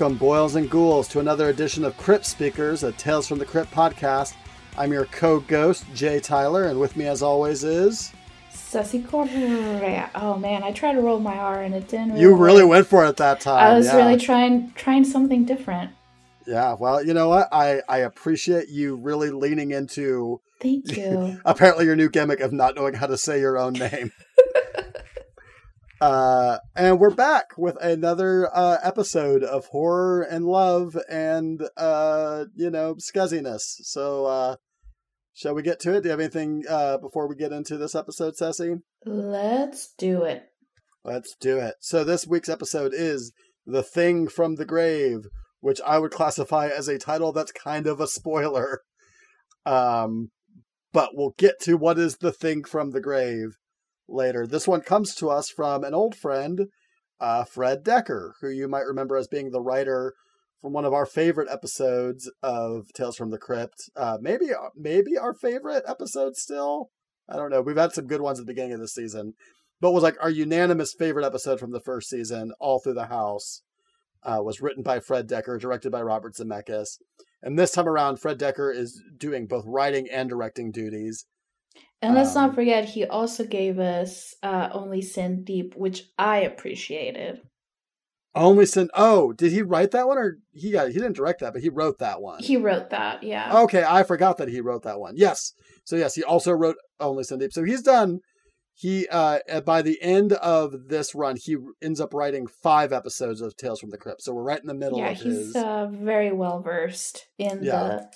welcome, 0.00 0.16
boils 0.16 0.56
and 0.56 0.70
ghouls, 0.70 1.06
to 1.06 1.20
another 1.20 1.50
edition 1.50 1.84
of 1.84 1.94
Crypt 1.98 2.24
Speakers, 2.24 2.84
a 2.84 2.92
Tales 2.92 3.28
from 3.28 3.38
the 3.38 3.44
Crypt 3.44 3.70
podcast. 3.70 4.34
I'm 4.78 4.92
your 4.92 5.04
co-ghost, 5.04 5.84
Jay 5.94 6.20
Tyler, 6.20 6.64
and 6.64 6.80
with 6.80 6.96
me, 6.96 7.04
as 7.04 7.22
always, 7.22 7.64
is 7.64 8.10
Ceci 8.50 9.02
Correa. 9.02 10.10
Oh 10.14 10.38
man, 10.38 10.62
I 10.62 10.72
tried 10.72 10.94
to 10.94 11.02
roll 11.02 11.20
my 11.20 11.36
R 11.36 11.64
and 11.64 11.74
it 11.74 11.88
didn't. 11.88 12.12
Really 12.12 12.20
you. 12.22 12.34
Really 12.34 12.62
work. 12.62 12.70
went 12.70 12.86
for 12.86 13.04
it 13.04 13.18
that 13.18 13.40
time. 13.40 13.62
I 13.62 13.74
was 13.76 13.86
yeah. 13.88 13.96
really 13.96 14.16
trying 14.16 14.72
trying 14.72 15.04
something 15.04 15.44
different. 15.44 15.90
Yeah, 16.46 16.76
well, 16.80 17.04
you 17.04 17.12
know 17.12 17.28
what? 17.28 17.48
I 17.52 17.82
I 17.86 17.98
appreciate 17.98 18.70
you 18.70 18.96
really 18.96 19.28
leaning 19.28 19.72
into. 19.72 20.40
Thank 20.60 20.96
you. 20.96 21.42
apparently, 21.44 21.84
your 21.84 21.96
new 21.96 22.08
gimmick 22.08 22.40
of 22.40 22.54
not 22.54 22.74
knowing 22.74 22.94
how 22.94 23.06
to 23.06 23.18
say 23.18 23.38
your 23.38 23.58
own 23.58 23.74
name. 23.74 24.12
uh, 26.00 26.58
and 26.74 26.98
we're 26.98 27.10
back 27.10 27.58
with 27.58 27.76
another 27.82 28.48
uh, 28.54 28.78
episode 28.82 29.44
of 29.44 29.66
horror 29.66 30.22
and 30.22 30.46
love 30.46 30.96
and 31.10 31.68
uh, 31.76 32.46
you 32.54 32.70
know 32.70 32.94
scuzziness. 32.94 33.60
So, 33.82 34.24
uh, 34.24 34.56
shall 35.34 35.54
we 35.54 35.62
get 35.62 35.78
to 35.80 35.94
it? 35.94 36.02
Do 36.02 36.08
you 36.08 36.10
have 36.12 36.20
anything 36.20 36.64
uh, 36.68 36.98
before 36.98 37.28
we 37.28 37.36
get 37.36 37.52
into 37.52 37.76
this 37.76 37.94
episode, 37.94 38.36
Sassy? 38.36 38.76
Let's 39.04 39.92
do 39.98 40.22
it. 40.22 40.44
Let's 41.04 41.36
do 41.38 41.58
it. 41.58 41.74
So, 41.80 42.02
this 42.02 42.26
week's 42.26 42.48
episode 42.48 42.92
is 42.94 43.32
"The 43.66 43.82
Thing 43.82 44.26
from 44.26 44.54
the 44.54 44.64
Grave," 44.64 45.26
which 45.60 45.82
I 45.86 45.98
would 45.98 46.12
classify 46.12 46.68
as 46.68 46.88
a 46.88 46.98
title 46.98 47.32
that's 47.32 47.52
kind 47.52 47.86
of 47.86 48.00
a 48.00 48.06
spoiler. 48.06 48.80
Um, 49.66 50.30
but 50.92 51.10
we'll 51.12 51.34
get 51.36 51.60
to 51.60 51.76
what 51.76 51.98
is 51.98 52.16
the 52.16 52.32
thing 52.32 52.64
from 52.64 52.90
the 52.90 53.00
grave 53.00 53.56
later. 54.10 54.46
This 54.46 54.68
one 54.68 54.80
comes 54.80 55.14
to 55.16 55.30
us 55.30 55.48
from 55.48 55.84
an 55.84 55.94
old 55.94 56.14
friend, 56.14 56.66
uh, 57.20 57.44
Fred 57.44 57.84
Dekker, 57.84 58.32
who 58.40 58.48
you 58.48 58.68
might 58.68 58.86
remember 58.86 59.16
as 59.16 59.28
being 59.28 59.50
the 59.50 59.60
writer 59.60 60.14
from 60.60 60.72
one 60.72 60.84
of 60.84 60.92
our 60.92 61.06
favorite 61.06 61.48
episodes 61.50 62.30
of 62.42 62.92
Tales 62.94 63.16
from 63.16 63.30
the 63.30 63.38
Crypt. 63.38 63.90
Uh, 63.96 64.18
maybe, 64.20 64.48
maybe 64.76 65.16
our 65.16 65.34
favorite 65.34 65.84
episode 65.86 66.36
still. 66.36 66.90
I 67.28 67.36
don't 67.36 67.50
know. 67.50 67.62
We've 67.62 67.76
had 67.76 67.92
some 67.92 68.06
good 68.06 68.20
ones 68.20 68.38
at 68.38 68.46
the 68.46 68.52
beginning 68.52 68.74
of 68.74 68.80
the 68.80 68.88
season, 68.88 69.34
but 69.80 69.92
was 69.92 70.02
like 70.02 70.16
our 70.20 70.30
unanimous 70.30 70.94
favorite 70.98 71.24
episode 71.24 71.60
from 71.60 71.72
the 71.72 71.80
first 71.80 72.10
season, 72.10 72.52
All 72.60 72.80
Through 72.80 72.94
the 72.94 73.06
House. 73.06 73.62
Uh, 74.22 74.42
was 74.42 74.60
written 74.60 74.82
by 74.82 75.00
Fred 75.00 75.26
Dekker, 75.26 75.58
directed 75.58 75.90
by 75.90 76.02
Robert 76.02 76.34
Zemeckis. 76.34 76.98
And 77.42 77.58
this 77.58 77.70
time 77.70 77.88
around, 77.88 78.18
Fred 78.20 78.38
Dekker 78.38 78.74
is 78.74 79.02
doing 79.16 79.46
both 79.46 79.64
writing 79.66 80.08
and 80.12 80.28
directing 80.28 80.70
duties. 80.70 81.24
And 82.02 82.14
let's 82.14 82.34
Um, 82.34 82.46
not 82.46 82.54
forget, 82.54 82.86
he 82.86 83.04
also 83.04 83.44
gave 83.44 83.78
us 83.78 84.34
uh, 84.42 84.70
Only 84.72 85.02
Sin 85.02 85.44
Deep, 85.44 85.74
which 85.76 86.04
I 86.18 86.38
appreciated. 86.38 87.42
Only 88.34 88.64
sent. 88.64 88.90
Oh, 88.94 89.32
did 89.32 89.50
he 89.50 89.60
write 89.60 89.90
that 89.90 90.06
one, 90.06 90.16
or 90.16 90.38
he 90.52 90.70
got? 90.70 90.86
He 90.88 90.94
didn't 90.94 91.16
direct 91.16 91.40
that, 91.40 91.52
but 91.52 91.62
he 91.62 91.68
wrote 91.68 91.98
that 91.98 92.22
one. 92.22 92.40
He 92.42 92.56
wrote 92.56 92.90
that, 92.90 93.24
yeah. 93.24 93.58
Okay, 93.62 93.82
I 93.86 94.04
forgot 94.04 94.38
that 94.38 94.48
he 94.48 94.60
wrote 94.60 94.84
that 94.84 95.00
one. 95.00 95.14
Yes. 95.16 95.52
So 95.84 95.96
yes, 95.96 96.14
he 96.14 96.22
also 96.22 96.52
wrote 96.52 96.76
Only 97.00 97.24
Sin 97.24 97.40
Deep. 97.40 97.52
So 97.52 97.64
he's 97.64 97.82
done. 97.82 98.20
He 98.74 99.08
uh 99.08 99.40
by 99.66 99.82
the 99.82 100.00
end 100.00 100.32
of 100.34 100.88
this 100.88 101.12
run, 101.14 101.36
he 101.36 101.56
ends 101.82 102.00
up 102.00 102.14
writing 102.14 102.46
five 102.46 102.92
episodes 102.92 103.40
of 103.40 103.56
Tales 103.56 103.80
from 103.80 103.90
the 103.90 103.98
Crypt. 103.98 104.22
So 104.22 104.32
we're 104.32 104.44
right 104.44 104.60
in 104.60 104.68
the 104.68 104.74
middle 104.74 104.98
yeah, 104.98 105.10
of 105.10 105.18
he's 105.18 105.24
his. 105.48 105.56
uh, 105.56 105.88
very 105.90 106.30
well 106.32 106.62
versed 106.62 107.26
in 107.36 107.64
Yeah. 107.64 107.72
the. 107.72 108.10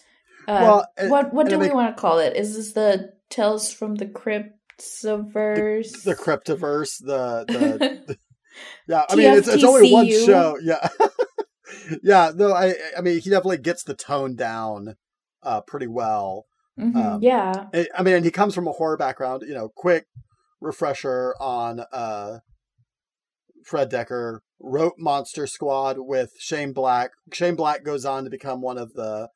Uh, 0.47 0.61
Well, 0.63 0.87
and- 0.97 1.11
what 1.11 1.33
what 1.33 1.49
do 1.49 1.59
we 1.59 1.67
make- 1.67 1.75
want 1.75 1.95
to 1.97 2.01
call 2.01 2.19
it? 2.19 2.37
Is 2.37 2.57
this 2.57 2.73
the 2.73 3.13
Tales 3.31 3.73
from 3.73 3.95
the 3.97 4.07
Cryptiverse? 4.07 6.03
the 6.05 6.15
Cryptiverse, 6.15 6.99
the 7.01 7.45
the 8.07 8.19
Yeah, 8.89 9.05
I 9.09 9.15
mean 9.17 9.33
it's 9.35 9.49
it's 9.49 9.65
only 9.65 9.93
one 9.93 10.09
show. 10.09 10.57
Yeah, 10.63 10.87
yeah. 12.03 12.33
No, 12.35 12.53
I 12.53 12.75
I 12.97 13.01
mean 13.01 13.21
he 13.21 13.31
definitely 13.31 13.59
gets 13.59 13.83
the 13.85 13.95
tone 13.95 14.37
down 14.37 14.97
uh 15.43 15.61
pretty 15.63 15.87
well. 15.87 16.47
Mhm, 16.79 16.97
um, 16.97 17.23
yeah. 17.23 17.67
I 17.73 17.87
I 17.97 18.03
mean, 18.03 18.17
and 18.17 18.25
he 18.25 18.31
comes 18.31 18.55
from 18.55 18.67
a 18.69 18.73
horror 18.73 18.97
background. 18.97 19.43
You 19.47 19.55
know, 19.55 19.69
quick 19.75 20.07
refresher 20.61 21.35
on 21.41 21.81
uh 21.93 22.39
Fred 23.65 23.91
Dekker 23.91 24.41
wrote 24.61 24.95
Monster 24.99 25.47
Squad 25.47 25.97
with 25.99 26.33
Shane 26.39 26.73
Black. 26.73 27.13
Shane 27.33 27.55
Black 27.57 27.83
goes 27.85 28.05
on 28.05 28.25
to 28.25 28.31
become 28.31 28.61
one 28.61 28.79
of 28.79 28.93
the 28.95 29.29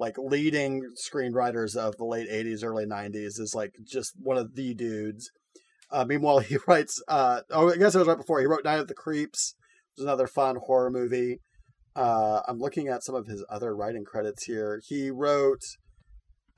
like 0.00 0.16
leading 0.18 0.82
screenwriters 0.96 1.76
of 1.76 1.96
the 1.98 2.06
late 2.06 2.28
80s 2.28 2.64
early 2.64 2.86
90s 2.86 3.38
is 3.38 3.52
like 3.54 3.74
just 3.84 4.14
one 4.18 4.38
of 4.38 4.54
the 4.54 4.74
dudes. 4.74 5.30
Uh, 5.92 6.04
meanwhile 6.08 6.38
he 6.40 6.56
writes 6.66 7.00
uh 7.06 7.42
oh 7.50 7.70
i 7.70 7.76
guess 7.76 7.94
it 7.94 7.98
was 7.98 8.08
right 8.08 8.16
before 8.16 8.40
he 8.40 8.46
wrote 8.46 8.64
night 8.64 8.78
of 8.78 8.88
the 8.88 8.94
creeps 8.94 9.54
which 9.90 10.02
is 10.02 10.04
another 10.04 10.26
fun 10.26 10.56
horror 10.66 10.90
movie. 10.90 11.38
Uh 11.94 12.40
i'm 12.48 12.58
looking 12.58 12.88
at 12.88 13.04
some 13.04 13.14
of 13.14 13.26
his 13.26 13.44
other 13.50 13.76
writing 13.76 14.04
credits 14.04 14.44
here. 14.44 14.80
He 14.88 15.10
wrote 15.10 15.62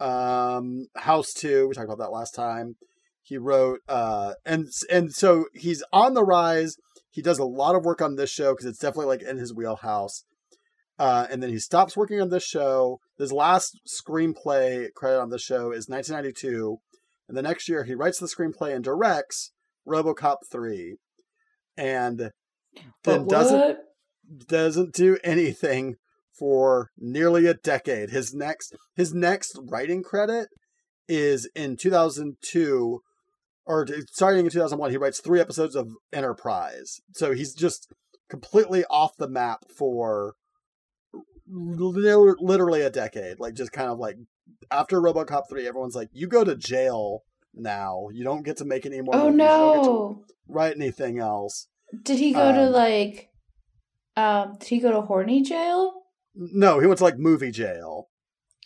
um 0.01 0.87
house 0.97 1.33
2 1.35 1.69
we 1.69 1.75
talked 1.75 1.87
about 1.87 1.99
that 1.99 2.13
last 2.13 2.35
time. 2.35 2.77
He 3.23 3.37
wrote 3.37 3.81
uh 3.89 4.35
and 4.47 4.69
and 4.91 5.13
so 5.13 5.47
he's 5.53 5.83
on 5.93 6.15
the 6.15 6.25
rise. 6.25 6.77
He 7.11 7.21
does 7.21 7.39
a 7.39 7.45
lot 7.45 7.75
of 7.75 7.85
work 7.85 8.01
on 8.01 8.15
this 8.15 8.31
show 8.31 8.53
because 8.53 8.67
it's 8.67 8.79
definitely 8.79 9.07
like 9.07 9.23
in 9.23 9.37
his 9.37 9.53
wheelhouse 9.53 10.25
uh, 11.03 11.27
and 11.33 11.43
then 11.43 11.51
he 11.51 11.59
stops 11.59 11.97
working 11.97 12.21
on 12.21 12.29
this 12.29 12.45
show. 12.45 13.01
His 13.19 13.33
last 13.33 13.81
screenplay 13.89 14.87
credit 14.95 15.21
on 15.21 15.31
this 15.31 15.43
show 15.43 15.73
is 15.73 15.89
1992, 15.89 16.77
and 17.27 17.37
the 17.37 17.43
next 17.43 17.69
year 17.69 17.83
he 17.83 17.97
writes 17.97 18.21
the 18.21 18.29
screenplay 18.29 18.73
and 18.73 18.85
directs 18.85 19.51
RoboCop 19.85 20.37
3, 20.49 20.99
and 21.77 22.31
then 23.03 23.27
doesn't 23.27 23.79
doesn't 24.47 24.95
do 24.95 25.19
anything 25.25 25.97
for 26.39 26.91
nearly 26.97 27.47
a 27.47 27.55
decade. 27.55 28.11
His 28.11 28.33
next 28.33 28.77
his 28.95 29.13
next 29.13 29.59
writing 29.61 30.05
credit 30.05 30.51
is 31.09 31.51
in 31.57 31.77
2002 31.77 33.01
or 33.67 33.89
starting 34.13 34.45
in 34.45 34.53
2001 34.53 34.93
he 34.93 34.97
writes 34.99 35.21
3 35.21 35.41
episodes 35.41 35.75
of 35.75 35.89
Enterprise. 36.13 37.01
So 37.15 37.33
he's 37.33 37.55
just 37.55 37.93
completely 38.31 38.85
off 38.85 39.17
the 39.17 39.29
map 39.29 39.65
for 39.77 40.35
literally 41.53 42.83
a 42.83 42.91
decade. 42.91 43.39
Like 43.41 43.55
just 43.55 43.73
kind 43.73 43.91
of 43.91 43.99
like 43.99 44.17
after 44.71 45.01
RoboCop 45.01 45.49
3 45.49 45.67
everyone's 45.67 45.95
like 45.95 46.09
you 46.13 46.27
go 46.27 46.45
to 46.45 46.57
jail 46.57 47.23
now. 47.55 48.09
You 48.13 48.25
don't 48.25 48.43
get 48.45 48.59
to 48.59 48.65
make 48.65 48.87
any 48.87 49.01
more 49.01 49.15
Oh 49.15 49.25
movies. 49.31 49.33
You 49.35 49.39
don't 49.47 49.75
get 49.77 49.83
to 49.83 49.89
no! 49.89 50.25
write 50.49 50.77
anything 50.77 51.19
else. 51.19 51.69
Did 52.03 52.19
he 52.19 52.33
go 52.33 52.53
to 52.53 52.67
Um, 52.67 52.73
like? 52.73 53.29
Um, 54.17 54.57
did 54.61 54.69
he 54.69 54.79
go 54.81 54.93
to 54.93 55.01
horny 55.03 55.43
jail? 55.43 55.93
No, 56.35 56.79
he 56.81 56.87
went 56.87 56.99
to 56.99 57.05
like 57.05 57.19
movie 57.19 57.51
jail. 57.51 58.09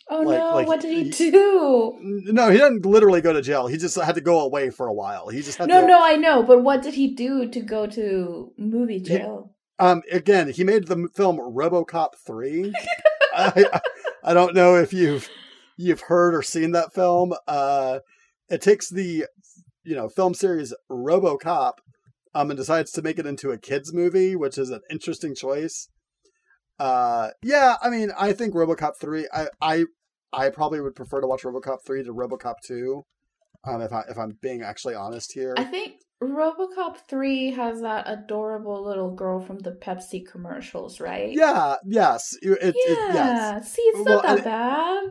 Oh 0.09 0.21
Like- 0.21 0.39
no! 0.39 0.55
like 0.55 0.67
what 0.67 0.79
did 0.79 0.91
he 0.91 1.03
he- 1.09 1.31
do? 1.31 1.97
No, 2.01 2.49
he 2.49 2.57
didn't 2.57 2.85
literally 2.85 3.19
go 3.19 3.33
to 3.33 3.41
jail. 3.41 3.67
He 3.67 3.77
just 3.77 3.99
had 3.99 4.15
to 4.15 4.21
go 4.21 4.39
away 4.39 4.69
for 4.69 4.87
a 4.87 4.93
while. 4.93 5.27
He 5.27 5.41
just 5.41 5.57
had 5.57 5.67
No, 5.67 5.81
to. 5.81 5.87
no, 5.87 6.01
I 6.01 6.15
know, 6.15 6.43
but 6.43 6.63
what 6.63 6.81
did 6.81 6.93
he 6.93 7.13
do 7.13 7.49
to 7.49 7.59
go 7.59 7.85
to 7.87 8.53
movie 8.57 9.01
jail? 9.01 9.53
Um, 9.79 10.01
again, 10.11 10.49
he 10.49 10.63
made 10.63 10.87
the 10.87 11.07
film 11.15 11.37
RoboCop 11.37 12.15
three. 12.25 12.73
I, 13.33 13.81
I 14.23 14.33
don't 14.33 14.55
know 14.55 14.75
if 14.75 14.93
you've 14.93 15.29
you've 15.77 16.01
heard 16.01 16.33
or 16.33 16.41
seen 16.41 16.71
that 16.71 16.93
film. 16.93 17.33
Uh, 17.47 17.99
it 18.49 18.61
takes 18.61 18.89
the 18.89 19.25
you 19.83 19.95
know 19.95 20.09
film 20.09 20.33
series 20.33 20.73
RoboCop, 20.89 21.73
um, 22.33 22.49
and 22.49 22.57
decides 22.57 22.91
to 22.93 23.01
make 23.01 23.19
it 23.19 23.25
into 23.25 23.51
a 23.51 23.57
kids 23.57 23.93
movie, 23.93 24.35
which 24.35 24.57
is 24.57 24.69
an 24.69 24.81
interesting 24.89 25.35
choice. 25.35 25.89
Uh, 26.79 27.29
yeah, 27.43 27.75
I 27.81 27.89
mean, 27.89 28.11
I 28.17 28.33
think 28.33 28.53
RoboCop 28.53 28.97
three. 28.99 29.27
I 29.33 29.47
I 29.61 29.85
I 30.33 30.49
probably 30.49 30.81
would 30.81 30.95
prefer 30.95 31.21
to 31.21 31.27
watch 31.27 31.43
RoboCop 31.43 31.85
three 31.85 32.03
to 32.03 32.13
RoboCop 32.13 32.55
two. 32.65 33.05
Um, 33.63 33.81
if 33.81 33.91
I 33.91 34.03
if 34.09 34.17
I'm 34.17 34.37
being 34.41 34.61
actually 34.61 34.95
honest 34.95 35.33
here. 35.33 35.53
I 35.57 35.63
think 35.63 35.95
RoboCop 36.21 36.97
3 37.07 37.51
has 37.51 37.81
that 37.81 38.05
adorable 38.07 38.83
little 38.83 39.11
girl 39.11 39.39
from 39.39 39.59
the 39.59 39.71
Pepsi 39.71 40.25
commercials, 40.25 40.99
right? 40.99 41.31
Yeah, 41.31 41.75
yes. 41.85 42.35
It, 42.41 42.59
yeah. 42.61 42.69
it- 42.69 43.13
yes. 43.13 43.71
See, 43.73 43.81
it's 43.83 44.07
Well, 44.07 44.21
that 44.23 44.43
bad. 44.43 45.03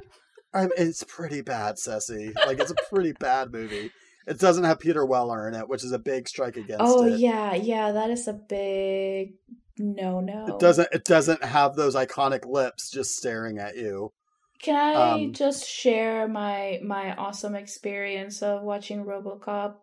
I 0.55 0.69
it's 0.77 1.05
pretty 1.05 1.43
bad, 1.43 1.79
Ceci. 1.79 2.33
Like, 2.47 2.59
it's 2.59 2.71
a 2.71 2.77
pretty 2.91 3.13
bad 3.13 3.53
movie. 3.53 3.91
It 4.27 4.41
doesn't 4.41 4.65
have 4.65 4.81
Peter 4.81 5.05
Weller 5.05 5.47
in 5.47 5.55
it, 5.55 5.69
which 5.69 5.85
is 5.85 5.93
a 5.93 5.99
big 5.99 6.29
strike 6.29 6.57
against 6.57 6.81
Oh 6.81 7.05
it. 7.05 7.21
yeah, 7.21 7.55
yeah, 7.55 7.93
that 7.93 8.11
is 8.11 8.27
a 8.27 8.33
big 8.33 9.35
no 9.79 10.21
no. 10.21 10.47
It 10.49 10.59
doesn't. 10.59 10.89
It 10.93 11.05
doesn't 11.05 11.45
have 11.45 11.77
those 11.77 11.95
iconic 11.95 12.45
lips 12.47 12.91
just 12.91 13.17
staring 13.17 13.59
at 13.59 13.77
you. 13.77 14.13
Can 14.61 14.75
I 14.75 15.13
um, 15.13 15.33
just 15.33 15.69
share 15.69 16.27
my 16.27 16.81
my 16.83 17.15
awesome 17.15 17.55
experience 17.55 18.43
of 18.43 18.63
watching 18.63 19.05
RoboCop? 19.05 19.75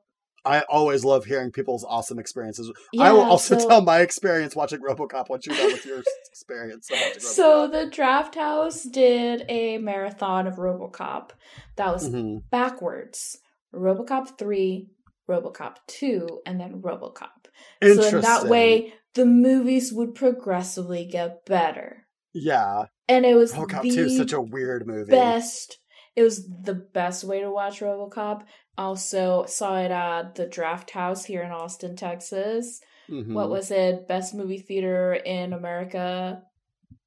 I 0.46 0.62
always 0.70 1.06
love 1.06 1.26
hearing 1.26 1.52
people's 1.52 1.86
awesome 1.86 2.20
experiences. 2.20 2.72
Yeah, 2.92 3.04
I 3.04 3.12
will 3.14 3.22
also 3.22 3.58
so- 3.58 3.68
tell 3.68 3.82
my 3.82 4.02
experience 4.02 4.56
watching 4.56 4.80
RoboCop 4.80 5.30
once 5.30 5.46
you're 5.46 5.56
done 5.56 5.72
with 5.72 5.86
your 5.86 6.04
experience. 6.30 6.90
So 7.20 7.68
the 7.68 7.86
Draft 7.90 8.36
House 8.36 8.84
did 8.84 9.46
a 9.48 9.78
marathon 9.78 10.48
of 10.48 10.56
RoboCop 10.56 11.32
that 11.78 11.94
was 11.94 12.10
Mhm. 12.10 12.50
backwards. 12.50 13.38
RoboCop 13.74 14.38
3, 14.38 14.90
RoboCop 15.30 15.78
2 15.88 16.42
and 16.46 16.60
then 16.60 16.82
RoboCop. 16.82 17.48
So 17.82 18.02
in 18.04 18.22
that 18.22 18.46
way 18.48 18.94
the 19.14 19.26
movies 19.26 19.94
would 19.94 20.16
progressively 20.16 21.06
get 21.06 21.46
better. 21.46 22.08
Yeah. 22.34 22.86
And 23.08 23.26
it 23.26 23.36
was 23.36 23.54
RoboCop 23.54 23.84
2 23.84 24.10
such 24.10 24.34
a 24.34 24.42
weird 24.42 24.88
movie. 24.88 25.12
best 25.12 25.80
it 26.16 26.22
was 26.22 26.48
the 26.48 26.76
best 26.76 27.24
way 27.24 27.42
to 27.42 27.50
watch 27.50 27.80
RoboCop. 27.80 28.44
Also 28.78 29.46
saw 29.48 29.78
it 29.80 29.92
at 29.92 30.36
the 30.36 30.48
Draft 30.48 30.92
House 30.92 31.26
here 31.26 31.44
in 31.44 31.52
Austin, 31.52 31.96
Texas. 31.96 32.82
Mhm. 33.10 33.34
What 33.34 33.50
was 33.50 33.70
it? 33.72 34.08
Best 34.08 34.34
movie 34.34 34.60
theater 34.60 35.14
in 35.14 35.54
America 35.54 36.42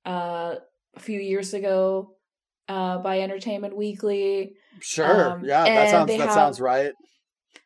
uh 0.05 0.55
a 0.95 1.01
few 1.01 1.19
years 1.21 1.53
ago 1.55 2.15
uh 2.69 2.99
by 2.99 3.21
Entertainment 3.21 3.77
Weekly. 3.77 4.53
Sure. 4.81 5.33
um, 5.33 5.45
yeah, 5.45 5.65
that 5.65 5.91
sounds 5.91 6.09
that 6.09 6.21
have- 6.21 6.33
sounds 6.33 6.61
right. 6.61 6.93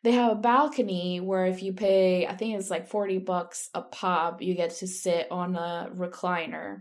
They 0.03 0.13
have 0.13 0.31
a 0.31 0.35
balcony 0.35 1.19
where 1.19 1.45
if 1.45 1.61
you 1.61 1.73
pay, 1.73 2.25
I 2.25 2.35
think 2.35 2.57
it's 2.57 2.71
like 2.71 2.87
40 2.87 3.19
bucks 3.19 3.69
a 3.75 3.83
pop, 3.83 4.41
you 4.41 4.55
get 4.55 4.71
to 4.77 4.87
sit 4.87 5.27
on 5.29 5.55
a 5.55 5.89
recliner. 5.93 6.79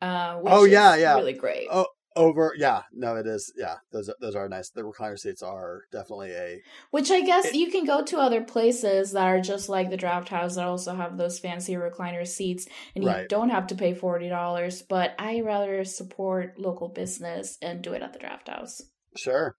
Uh, 0.00 0.36
which 0.36 0.52
Oh, 0.52 0.64
yeah, 0.64 0.94
is 0.94 1.00
yeah. 1.00 1.14
really 1.16 1.32
great. 1.32 1.66
Oh, 1.70 1.86
over 2.16 2.54
yeah, 2.58 2.82
no 2.92 3.16
it 3.16 3.26
is. 3.26 3.52
Yeah, 3.56 3.76
those 3.92 4.08
are, 4.08 4.16
those 4.20 4.34
are 4.34 4.48
nice. 4.48 4.70
The 4.70 4.82
recliner 4.82 5.18
seats 5.18 5.42
are 5.42 5.82
definitely 5.92 6.32
a 6.32 6.60
Which 6.90 7.10
I 7.10 7.20
guess 7.20 7.46
It- 7.46 7.54
you 7.54 7.70
can 7.70 7.84
go 7.84 8.02
to 8.04 8.18
other 8.18 8.42
places 8.42 9.12
that 9.12 9.26
are 9.26 9.40
just 9.40 9.68
like 9.68 9.90
the 9.90 9.96
Draft 9.96 10.28
House 10.28 10.56
that 10.56 10.66
also 10.66 10.94
have 10.94 11.16
those 11.16 11.38
fancy 11.38 11.74
recliner 11.74 12.26
seats, 12.26 12.66
and 12.94 13.04
you 13.04 13.10
Right. 13.10 13.28
don't 13.28 13.50
have 13.50 13.66
to 13.68 13.74
pay 13.74 13.94
forty 13.94 14.28
dollars. 14.28 14.82
But 14.82 15.14
I 15.18 15.40
rather 15.40 15.84
support 15.84 16.58
local 16.58 16.88
business 16.88 17.56
and 17.62 17.82
do 17.82 17.92
it 17.92 18.02
at 18.02 18.12
the 18.12 18.18
Draft 18.18 18.48
House. 18.48 18.82
Sure. 19.16 19.54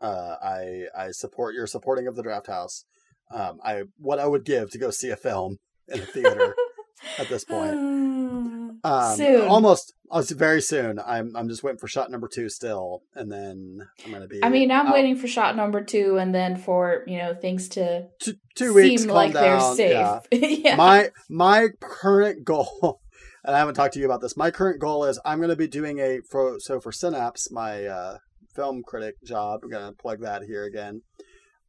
Uh, 0.00 0.36
I 0.42 0.84
I 0.96 1.10
support 1.12 1.54
your 1.54 1.66
supporting 1.66 2.06
of 2.06 2.16
the 2.16 2.22
Draft 2.22 2.48
House. 2.48 2.84
Um, 3.32 3.58
I 3.64 3.84
what 3.98 4.18
I 4.18 4.26
would 4.26 4.44
give 4.44 4.70
to 4.72 4.78
go 4.78 4.90
see 4.90 5.08
a 5.10 5.16
film 5.16 5.56
in 5.88 6.00
a 6.00 6.04
theater 6.06 6.54
at 7.18 7.28
this 7.28 7.44
point. 7.44 7.74
Um, 8.84 9.16
Soon. 9.16 9.48
almost. 9.48 9.94
Oh, 10.14 10.20
it's 10.20 10.30
very 10.30 10.62
soon. 10.62 11.00
I'm 11.04 11.34
I'm 11.34 11.48
just 11.48 11.64
waiting 11.64 11.80
for 11.80 11.88
shot 11.88 12.08
number 12.08 12.28
two 12.28 12.48
still, 12.48 13.02
and 13.16 13.32
then 13.32 13.80
I'm 14.06 14.12
gonna 14.12 14.28
be. 14.28 14.44
I 14.44 14.48
mean, 14.48 14.70
I'm 14.70 14.86
out 14.86 14.94
waiting 14.94 15.16
for 15.16 15.26
shot 15.26 15.56
number 15.56 15.82
two, 15.82 16.18
and 16.18 16.32
then 16.32 16.56
for 16.56 17.02
you 17.08 17.18
know 17.18 17.34
things 17.34 17.68
to 17.70 18.06
two, 18.20 18.34
two 18.54 18.72
weeks. 18.72 19.02
seem 19.02 19.08
calm 19.08 19.16
like 19.16 19.32
they're 19.32 19.58
down, 19.58 19.74
safe. 19.74 19.90
yeah. 19.90 20.20
yeah. 20.30 20.76
My 20.76 21.10
my 21.28 21.70
current 21.80 22.44
goal, 22.44 23.00
and 23.44 23.56
I 23.56 23.58
haven't 23.58 23.74
talked 23.74 23.94
to 23.94 23.98
you 23.98 24.06
about 24.06 24.20
this. 24.20 24.36
My 24.36 24.52
current 24.52 24.80
goal 24.80 25.04
is 25.04 25.18
I'm 25.24 25.38
to 25.50 25.56
be 25.56 25.66
doing 25.66 25.98
a 25.98 26.20
for 26.30 26.60
so 26.60 26.78
for 26.78 26.92
Cinapse, 26.92 27.50
my 27.50 27.84
uh, 27.84 28.18
film 28.54 28.84
critic 28.86 29.16
job. 29.24 29.62
I'm 29.64 29.70
to 29.84 30.00
plug 30.00 30.20
that 30.20 30.42
here 30.44 30.62
again. 30.62 31.02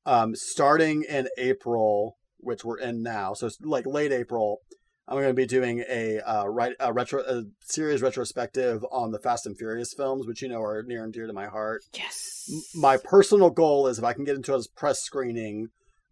Um, 0.06 0.36
starting 0.36 1.04
in 1.10 1.30
April, 1.40 2.16
which 2.38 2.64
we're 2.64 2.78
in 2.78 3.02
now, 3.02 3.34
so 3.34 3.48
it's 3.48 3.58
like 3.60 3.88
late 3.88 4.12
April. 4.12 4.60
I'm 5.08 5.18
going 5.18 5.28
to 5.28 5.34
be 5.34 5.46
doing 5.46 5.84
a 5.88 6.20
uh, 6.20 6.46
right 6.46 6.74
a 6.80 6.92
retro 6.92 7.22
a 7.22 7.44
series 7.62 8.02
retrospective 8.02 8.84
on 8.92 9.12
the 9.12 9.20
Fast 9.20 9.46
and 9.46 9.58
Furious 9.58 9.94
films, 9.94 10.26
which 10.26 10.42
you 10.42 10.48
know 10.48 10.62
are 10.62 10.84
near 10.84 11.04
and 11.04 11.14
dear 11.14 11.28
to 11.28 11.34
my 11.34 11.46
heart 11.48 11.84
yes. 11.94 12.50
my 12.74 12.98
personal 12.98 13.52
goal 13.52 13.88
is 13.88 14.00
if 14.00 14.04
I 14.04 14.14
can 14.14 14.24
get 14.24 14.36
into 14.36 14.56
a 14.56 14.62
press 14.76 15.02
screening 15.02 15.70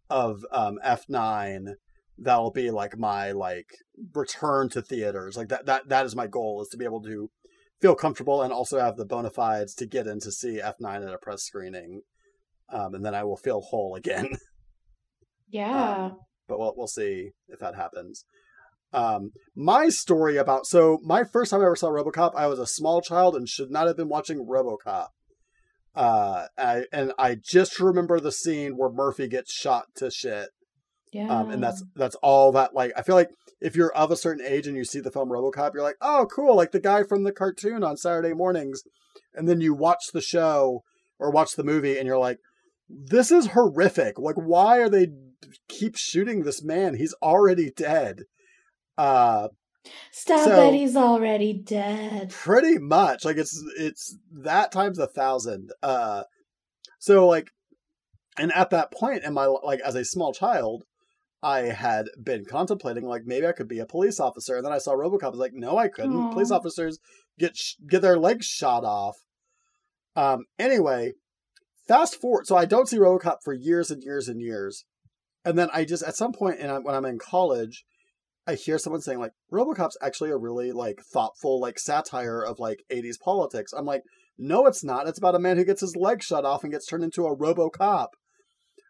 of 0.10 0.45
um, 0.51 0.78
F9, 0.86 1.74
that'll 2.19 2.51
be 2.51 2.69
like 2.69 2.98
my 2.98 3.31
like 3.31 3.68
return 4.13 4.69
to 4.69 4.81
theaters. 4.81 5.36
Like 5.36 5.50
that 5.50 5.66
that 5.66 5.89
that 5.89 6.06
is 6.06 6.16
my 6.16 6.28
goal 6.28 6.62
is 6.62 6.69
to 6.69 6.78
be 6.78 6.86
able 6.86 7.01
to 7.04 7.31
feel 7.81 7.96
comfortable 7.96 8.42
and 8.42 8.54
also 8.54 8.80
have 8.80 8.96
the 8.96 9.06
bona 9.06 9.30
fides 9.30 9.74
to 9.75 9.86
get 9.86 10.07
in 10.07 10.19
to 10.19 10.31
see 10.31 10.62
F9 10.63 11.07
at 11.07 11.13
a 11.13 11.18
press 11.18 11.42
screening. 11.44 12.01
Um, 12.69 12.94
and 12.94 13.06
then 13.06 13.13
I 13.13 13.24
will 13.24 13.38
feel 13.38 13.62
whole 13.62 13.96
again. 13.96 14.38
yeah. 15.50 16.12
but 16.48 16.60
we'll 16.60 16.74
we'll 16.78 16.88
see 16.88 17.31
if 17.48 17.60
that 17.60 17.75
happens. 17.75 18.25
Um, 18.94 19.31
my 19.56 19.90
story 19.90 20.38
about 20.38 20.68
so 20.68 21.00
my 21.04 21.24
first 21.24 21.51
time 21.51 21.62
I 21.62 21.66
ever 21.66 21.75
saw 21.75 21.90
RoboCop, 21.90 22.34
I 22.36 22.48
was 22.48 22.60
a 22.60 22.68
small 22.68 23.01
child 23.01 23.36
and 23.36 23.50
should 23.50 23.72
not 23.72 23.88
have 23.88 23.98
been 23.98 24.10
watching 24.10 24.45
RoboCop. 24.45 25.07
Uh, 25.95 26.45
I, 26.57 26.86
and 26.92 27.12
I 27.18 27.36
just 27.36 27.80
remember 27.80 28.19
the 28.19 28.31
scene 28.31 28.78
where 28.78 28.92
Murphy 28.92 29.28
gets 29.28 29.54
shot 29.54 29.86
to 29.98 30.10
shit. 30.10 30.50
yeah. 31.12 31.28
Um, 31.28 31.51
and 31.51 31.63
that's 31.63 31.84
that's 31.95 32.16
all 32.16 32.51
that 32.54 32.74
like 32.74 32.92
I 32.95 33.01
feel 33.01 33.16
like 33.16 33.30
if 33.62 33.75
you're 33.75 33.94
of 33.94 34.12
a 34.12 34.18
certain 34.18 34.45
age 34.45 34.68
and 34.68 34.75
you 34.75 34.84
see 34.84 35.00
the 35.00 35.12
film 35.12 35.30
RoboCop, 35.30 35.74
you're 35.74 35.84
like, 35.84 35.98
oh, 36.01 36.28
cool, 36.30 36.56
like 36.56 36.72
the 36.72 36.80
guy 36.80 37.04
from 37.04 37.24
the 37.24 37.31
cartoon 37.31 37.84
on 37.84 37.98
Saturday 37.98 38.34
mornings, 38.34 38.84
and 39.34 39.48
then 39.48 39.62
you 39.62 39.74
watch 39.74 40.06
the 40.13 40.22
show 40.22 40.81
or 41.19 41.31
watch 41.31 41.56
the 41.56 41.63
movie 41.63 41.98
and 41.98 42.06
you're 42.06 42.18
like, 42.18 42.38
this 42.89 43.31
is 43.31 43.48
horrific. 43.48 44.19
Like, 44.19 44.36
why 44.36 44.80
are 44.80 44.89
they 44.89 45.07
keep 45.69 45.96
shooting 45.96 46.44
this 46.44 46.63
man? 46.63 46.96
He's 46.96 47.16
already 47.22 47.72
dead. 47.72 48.24
Uh, 48.98 49.48
Stop 50.12 50.45
so- 50.45 50.69
it, 50.69 50.74
he's 50.75 50.95
already 50.95 51.54
dead. 51.54 52.30
pretty 52.30 52.78
much 52.78 53.25
like 53.25 53.38
it's 53.38 53.62
it's 53.78 54.18
that 54.31 54.72
times 54.72 54.98
a 55.00 55.07
thousand. 55.07 55.72
Uh, 55.81 56.24
so 57.00 57.28
like, 57.28 57.50
and 58.38 58.51
at 58.54 58.69
that 58.69 58.92
point 58.92 59.24
in 59.24 59.34
my 59.34 59.45
like 59.45 59.80
as 59.81 59.95
a 59.95 60.06
small 60.06 60.34
child. 60.34 60.84
I 61.45 61.63
had 61.63 62.06
been 62.24 62.45
contemplating 62.45 63.06
like 63.06 63.24
maybe 63.25 63.45
I 63.45 63.51
could 63.51 63.68
be 63.68 63.80
a 63.80 63.86
police 63.86 64.18
officer, 64.22 64.56
and 64.56 64.66
then 64.66 64.72
I 64.72 64.78
saw 64.78 64.94
RoboCop. 64.94 65.24
I 65.25 65.30
was 65.30 65.39
like, 65.39 65.51
no, 65.54 65.78
I 65.78 65.89
couldn't. 65.89 66.16
Aw. 66.16 66.31
Police 66.31 66.51
officers 66.51 67.00
get 67.38 67.57
sh- 67.57 67.74
get 67.86 68.01
their 68.01 68.18
legs 68.18 68.46
shot 68.46 68.86
off. 68.86 69.18
Um. 70.16 70.46
Anyway, 70.57 71.12
fast 71.86 72.16
forward. 72.22 72.48
So 72.48 72.56
I 72.56 72.63
don't 72.63 72.88
see 72.88 72.98
RoboCop 72.98 73.39
for 73.44 73.51
years 73.51 73.92
and 73.92 74.01
years 74.01 74.30
and 74.30 74.39
years, 74.39 74.86
and 75.44 75.57
then 75.60 75.68
I 75.74 75.84
just 75.84 76.04
at 76.04 76.16
some 76.16 76.31
point, 76.31 76.62
and 76.62 76.86
when 76.86 76.96
I'm 76.96 77.04
in 77.04 77.19
college, 77.19 77.84
I 78.45 78.56
hear 78.56 78.78
someone 78.78 79.01
saying 79.01 79.19
like 79.19 79.31
RoboCop's 79.51 79.98
actually 80.01 80.31
a 80.31 80.38
really 80.38 80.72
like 80.72 81.00
thoughtful 81.13 81.60
like 81.62 81.80
satire 81.80 82.42
of 82.42 82.60
like 82.60 82.84
80s 82.92 83.19
politics. 83.24 83.72
I'm 83.74 83.86
like, 83.86 84.01
no, 84.38 84.66
it's 84.66 84.84
not. 84.84 85.07
It's 85.07 85.18
about 85.19 85.36
a 85.36 85.40
man 85.40 85.57
who 85.57 85.66
gets 85.66 85.81
his 85.81 85.95
leg 85.95 86.22
shut 86.22 86.45
off 86.45 86.63
and 86.63 86.72
gets 86.72 86.86
turned 86.86 87.04
into 87.04 87.25
a 87.25 87.36
RoboCop. 87.36 88.07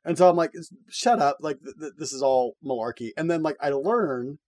And 0.06 0.18
so 0.18 0.30
I'm 0.30 0.36
like, 0.36 0.52
shut 0.90 1.20
up. 1.20 1.38
Like, 1.40 1.58
th- 1.64 1.76
th- 1.80 1.94
this 1.98 2.14
is 2.14 2.22
all 2.22 2.56
malarkey. 2.64 3.12
And 3.16 3.32
then, 3.32 3.42
like, 3.42 3.56
I 3.62 3.70
learn, 3.70 4.40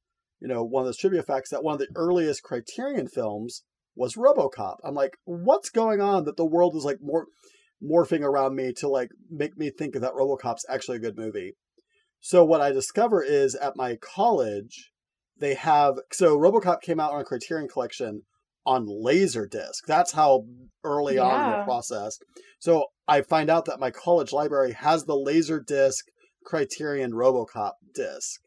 you 0.41 0.47
know, 0.47 0.63
one 0.63 0.81
of 0.81 0.87
those 0.87 0.97
trivia 0.97 1.23
facts 1.23 1.49
that 1.49 1.63
one 1.63 1.73
of 1.73 1.79
the 1.79 1.87
earliest 1.95 2.43
Criterion 2.43 3.07
films 3.07 3.63
was 3.95 4.15
Robocop. 4.15 4.75
I'm 4.83 4.95
like, 4.95 5.17
what's 5.23 5.69
going 5.69 6.01
on 6.01 6.25
that 6.25 6.35
the 6.35 6.45
world 6.45 6.75
is 6.75 6.83
like 6.83 6.97
more 7.01 7.27
morphing 7.83 8.21
around 8.21 8.55
me 8.55 8.73
to 8.73 8.87
like 8.87 9.09
make 9.29 9.57
me 9.57 9.69
think 9.69 9.93
that 9.93 10.13
Robocop's 10.13 10.65
actually 10.69 10.97
a 10.97 11.01
good 11.01 11.17
movie. 11.17 11.53
So 12.19 12.43
what 12.43 12.61
I 12.61 12.71
discover 12.71 13.21
is 13.21 13.55
at 13.55 13.75
my 13.75 13.97
college, 13.97 14.91
they 15.39 15.55
have 15.55 15.95
so 16.11 16.37
Robocop 16.37 16.81
came 16.81 16.99
out 16.99 17.11
on 17.11 17.21
a 17.21 17.25
Criterion 17.25 17.67
collection 17.67 18.23
on 18.65 18.87
Laserdisc. 18.87 19.85
That's 19.87 20.11
how 20.11 20.45
early 20.83 21.17
on 21.17 21.53
in 21.53 21.59
the 21.59 21.65
process. 21.65 22.17
So 22.59 22.87
I 23.07 23.21
find 23.21 23.49
out 23.49 23.65
that 23.65 23.79
my 23.79 23.91
college 23.91 24.31
library 24.31 24.73
has 24.73 25.05
the 25.05 25.13
Laserdisc 25.13 26.03
Criterion 26.45 27.11
Robocop 27.11 27.73
disc. 27.93 28.41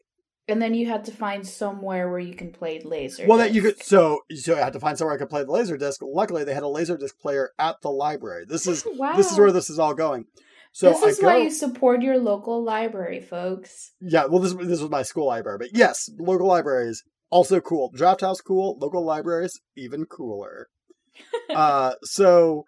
And 0.47 0.59
then 0.59 0.73
you 0.73 0.87
had 0.87 1.05
to 1.05 1.11
find 1.11 1.47
somewhere 1.47 2.09
where 2.09 2.19
you 2.19 2.33
can 2.33 2.51
play 2.51 2.81
laser. 2.83 3.27
Well, 3.27 3.37
that 3.37 3.53
you 3.53 3.61
could 3.61 3.83
so 3.83 4.21
so 4.33 4.55
I 4.55 4.61
had 4.61 4.73
to 4.73 4.79
find 4.79 4.97
somewhere 4.97 5.15
I 5.15 5.19
could 5.19 5.29
play 5.29 5.43
the 5.43 5.51
Laserdisc. 5.51 5.97
Luckily, 6.01 6.43
they 6.43 6.55
had 6.55 6.63
a 6.63 6.67
Laserdisc 6.67 7.19
player 7.21 7.51
at 7.59 7.75
the 7.81 7.91
library. 7.91 8.45
This 8.47 8.65
is 8.65 8.85
wow. 8.97 9.15
this 9.15 9.31
is 9.31 9.37
where 9.37 9.51
this 9.51 9.69
is 9.69 9.77
all 9.77 9.93
going. 9.93 10.25
So 10.71 10.91
this 10.91 11.03
is 11.03 11.19
go, 11.19 11.27
why 11.27 11.37
you 11.37 11.49
support 11.49 12.01
your 12.01 12.17
local 12.17 12.63
library, 12.63 13.21
folks. 13.21 13.91
Yeah, 13.99 14.25
well, 14.25 14.39
this 14.39 14.53
this 14.53 14.81
was 14.81 14.89
my 14.89 15.03
school 15.03 15.27
library, 15.27 15.57
but 15.59 15.69
yes, 15.73 16.09
local 16.19 16.47
libraries 16.47 17.03
also 17.29 17.59
cool. 17.59 17.91
Draft 17.93 18.21
house 18.21 18.41
cool. 18.41 18.77
Local 18.79 19.03
libraries 19.03 19.59
even 19.75 20.05
cooler. 20.05 20.67
uh, 21.55 21.93
so, 22.03 22.65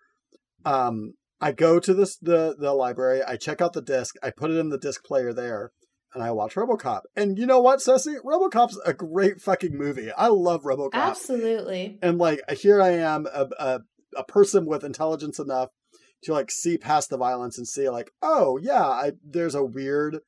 um, 0.66 1.14
I 1.40 1.52
go 1.52 1.80
to 1.80 1.94
this 1.94 2.18
the 2.18 2.56
the 2.58 2.74
library. 2.74 3.22
I 3.26 3.38
check 3.38 3.62
out 3.62 3.74
the 3.74 3.82
disc. 3.82 4.16
I 4.22 4.32
put 4.32 4.52
it 4.52 4.58
in 4.58 4.70
the 4.70 4.78
disc 4.78 5.04
player 5.04 5.34
there, 5.34 5.72
and 6.14 6.24
I 6.24 6.32
watch 6.32 6.56
RoboCop. 6.56 7.02
And 7.16 7.38
you 7.38 7.46
know 7.46 7.62
what, 7.62 7.82
Ceci? 7.82 8.16
RoboCop's 8.26 8.80
a 8.86 8.94
great 8.94 9.42
fucking 9.42 9.78
movie. 9.78 10.12
I 10.12 10.28
love 10.28 10.64
RoboCop. 10.64 10.94
Absolutely. 10.94 11.98
And 12.02 12.18
like 12.18 12.42
here 12.52 12.82
I 12.82 12.92
am, 12.92 13.28
a, 13.34 13.48
a 13.58 13.80
a 14.18 14.24
person 14.24 14.66
with 14.66 14.84
intelligence 14.84 15.40
enough 15.40 15.70
to 16.24 16.34
like 16.34 16.52
see 16.52 16.78
past 16.78 17.10
the 17.10 17.18
violence 17.18 17.58
and 17.58 17.68
see 17.68 17.90
like, 17.90 18.12
oh 18.22 18.58
yeah, 18.58 18.86
I, 18.86 19.12
there's 19.24 19.56
a 19.56 19.64
weird 19.64 20.20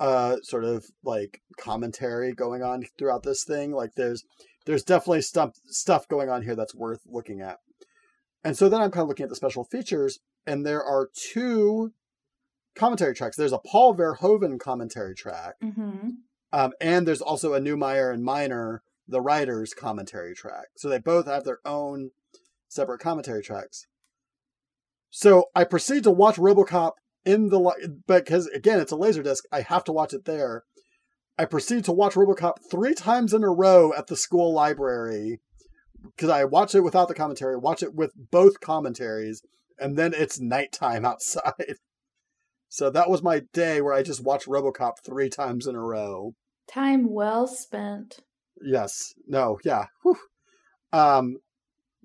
uh 0.00 0.36
sort 0.42 0.64
of 0.64 0.86
like 1.02 1.42
commentary 1.58 2.32
going 2.32 2.62
on 2.62 2.84
throughout 2.98 3.24
this 3.24 3.44
thing. 3.44 3.72
Like 3.72 3.94
there's 3.96 4.24
there's 4.66 4.84
definitely 4.84 5.22
stuff 5.22 5.56
stuff 5.66 6.06
going 6.08 6.28
on 6.28 6.42
here 6.42 6.54
that's 6.54 6.74
worth 6.74 7.00
looking 7.06 7.40
at. 7.40 7.58
And 8.44 8.56
so 8.56 8.68
then 8.68 8.80
I'm 8.80 8.90
kind 8.90 9.02
of 9.02 9.08
looking 9.08 9.24
at 9.24 9.30
the 9.30 9.36
special 9.36 9.64
features, 9.64 10.20
and 10.46 10.64
there 10.64 10.82
are 10.82 11.10
two 11.12 11.92
commentary 12.76 13.14
tracks. 13.14 13.36
There's 13.36 13.52
a 13.52 13.58
Paul 13.58 13.96
Verhoeven 13.96 14.60
commentary 14.60 15.14
track, 15.14 15.54
hmm 15.60 16.10
um, 16.52 16.72
and 16.80 17.06
there's 17.06 17.20
also 17.20 17.54
a 17.54 17.60
New 17.60 17.76
Neumeier 17.76 18.12
and 18.12 18.24
Miner, 18.24 18.82
the 19.06 19.20
writers' 19.20 19.74
commentary 19.74 20.34
track. 20.34 20.68
So 20.76 20.88
they 20.88 20.98
both 20.98 21.26
have 21.26 21.44
their 21.44 21.58
own 21.64 22.10
separate 22.68 23.00
commentary 23.00 23.42
tracks. 23.42 23.86
So 25.10 25.46
I 25.54 25.64
proceed 25.64 26.04
to 26.04 26.10
watch 26.10 26.36
RoboCop 26.36 26.92
in 27.24 27.48
the 27.48 27.98
because 28.06 28.46
again 28.48 28.80
it's 28.80 28.92
a 28.92 28.96
laser 28.96 29.22
disc. 29.22 29.44
I 29.52 29.62
have 29.62 29.84
to 29.84 29.92
watch 29.92 30.12
it 30.12 30.24
there. 30.24 30.64
I 31.38 31.44
proceed 31.44 31.84
to 31.84 31.92
watch 31.92 32.14
RoboCop 32.14 32.56
three 32.70 32.94
times 32.94 33.32
in 33.32 33.44
a 33.44 33.50
row 33.50 33.92
at 33.96 34.08
the 34.08 34.16
school 34.16 34.52
library 34.52 35.40
because 36.02 36.30
I 36.30 36.44
watch 36.44 36.74
it 36.74 36.80
without 36.80 37.08
the 37.08 37.14
commentary, 37.14 37.56
watch 37.56 37.82
it 37.82 37.94
with 37.94 38.12
both 38.16 38.60
commentaries, 38.60 39.42
and 39.78 39.96
then 39.96 40.14
it's 40.14 40.40
nighttime 40.40 41.04
outside. 41.04 41.76
So 42.68 42.90
that 42.90 43.08
was 43.08 43.22
my 43.22 43.42
day 43.52 43.80
where 43.80 43.94
I 43.94 44.02
just 44.02 44.22
watched 44.22 44.46
RoboCop 44.46 44.94
three 45.04 45.30
times 45.30 45.66
in 45.66 45.74
a 45.74 45.80
row. 45.80 46.34
Time 46.68 47.10
well 47.10 47.46
spent. 47.46 48.20
Yes. 48.62 49.14
No. 49.26 49.58
Yeah. 49.64 49.86
Whew. 50.02 50.18
Um. 50.92 51.38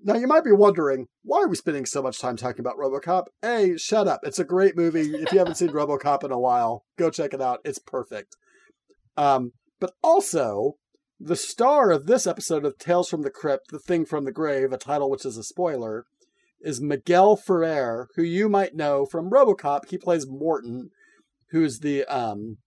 Now 0.06 0.16
you 0.16 0.26
might 0.26 0.44
be 0.44 0.52
wondering 0.52 1.06
why 1.22 1.40
are 1.40 1.48
we 1.48 1.56
spending 1.56 1.86
so 1.86 2.02
much 2.02 2.20
time 2.20 2.36
talking 2.36 2.60
about 2.60 2.76
RoboCop? 2.76 3.24
Hey, 3.40 3.78
shut 3.78 4.06
up! 4.06 4.20
It's 4.22 4.38
a 4.38 4.44
great 4.44 4.76
movie. 4.76 5.14
If 5.14 5.32
you 5.32 5.38
haven't 5.38 5.56
seen 5.56 5.70
RoboCop 5.70 6.22
in 6.22 6.30
a 6.30 6.38
while, 6.38 6.84
go 6.98 7.08
check 7.08 7.32
it 7.32 7.40
out. 7.40 7.60
It's 7.64 7.78
perfect. 7.78 8.36
Um. 9.16 9.52
But 9.80 9.94
also, 10.02 10.74
the 11.18 11.36
star 11.36 11.90
of 11.90 12.06
this 12.06 12.26
episode 12.26 12.64
of 12.64 12.78
Tales 12.78 13.08
from 13.08 13.22
the 13.22 13.30
Crypt, 13.30 13.68
The 13.70 13.78
Thing 13.78 14.04
from 14.04 14.24
the 14.24 14.32
Grave, 14.32 14.72
a 14.72 14.78
title 14.78 15.10
which 15.10 15.24
is 15.24 15.36
a 15.36 15.42
spoiler, 15.42 16.04
is 16.60 16.80
Miguel 16.80 17.36
Ferrer, 17.36 18.08
who 18.14 18.22
you 18.22 18.48
might 18.48 18.74
know 18.74 19.06
from 19.06 19.30
RoboCop. 19.30 19.88
He 19.88 19.98
plays 19.98 20.26
Morton, 20.28 20.90
who's 21.50 21.80
the 21.80 22.04
um 22.04 22.58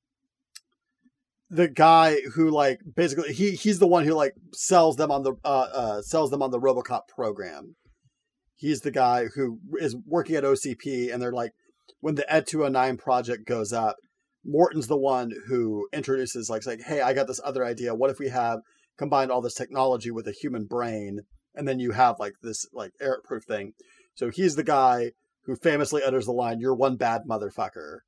the 1.49 1.67
guy 1.67 2.17
who 2.33 2.49
like 2.49 2.81
basically 2.95 3.33
he 3.33 3.51
he's 3.51 3.79
the 3.79 3.87
one 3.87 4.03
who 4.03 4.13
like 4.13 4.33
sells 4.53 4.97
them 4.97 5.11
on 5.11 5.23
the 5.23 5.33
uh, 5.45 5.67
uh 5.73 6.01
sells 6.01 6.29
them 6.29 6.41
on 6.41 6.51
the 6.51 6.59
RoboCop 6.59 7.07
program. 7.07 7.75
He's 8.55 8.81
the 8.81 8.91
guy 8.91 9.25
who 9.35 9.59
is 9.79 9.95
working 10.05 10.35
at 10.35 10.43
OCP 10.43 11.13
and 11.13 11.21
they're 11.21 11.31
like 11.31 11.51
when 11.99 12.15
the 12.15 12.31
Ed 12.31 12.47
209 12.47 12.97
project 12.97 13.47
goes 13.47 13.71
up, 13.71 13.95
Morton's 14.45 14.87
the 14.87 14.97
one 14.97 15.31
who 15.47 15.87
introduces 15.93 16.49
like 16.49 16.63
saying, 16.63 16.79
"Hey, 16.85 17.01
I 17.01 17.13
got 17.13 17.27
this 17.27 17.41
other 17.43 17.65
idea. 17.65 17.95
What 17.95 18.09
if 18.09 18.19
we 18.19 18.29
have 18.29 18.59
combined 18.97 19.31
all 19.31 19.41
this 19.41 19.53
technology 19.53 20.11
with 20.11 20.27
a 20.27 20.31
human 20.31 20.65
brain 20.65 21.21
and 21.55 21.67
then 21.67 21.79
you 21.79 21.91
have 21.91 22.19
like 22.19 22.33
this 22.41 22.65
like 22.73 22.91
error 22.99 23.21
proof 23.23 23.43
thing." 23.45 23.73
So 24.15 24.29
he's 24.29 24.55
the 24.55 24.63
guy 24.63 25.11
who 25.45 25.55
famously 25.55 26.03
utters 26.03 26.25
the 26.25 26.33
line, 26.33 26.59
"You're 26.59 26.75
one 26.75 26.97
bad 26.97 27.21
motherfucker." 27.29 27.99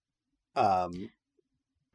Um 0.55 1.10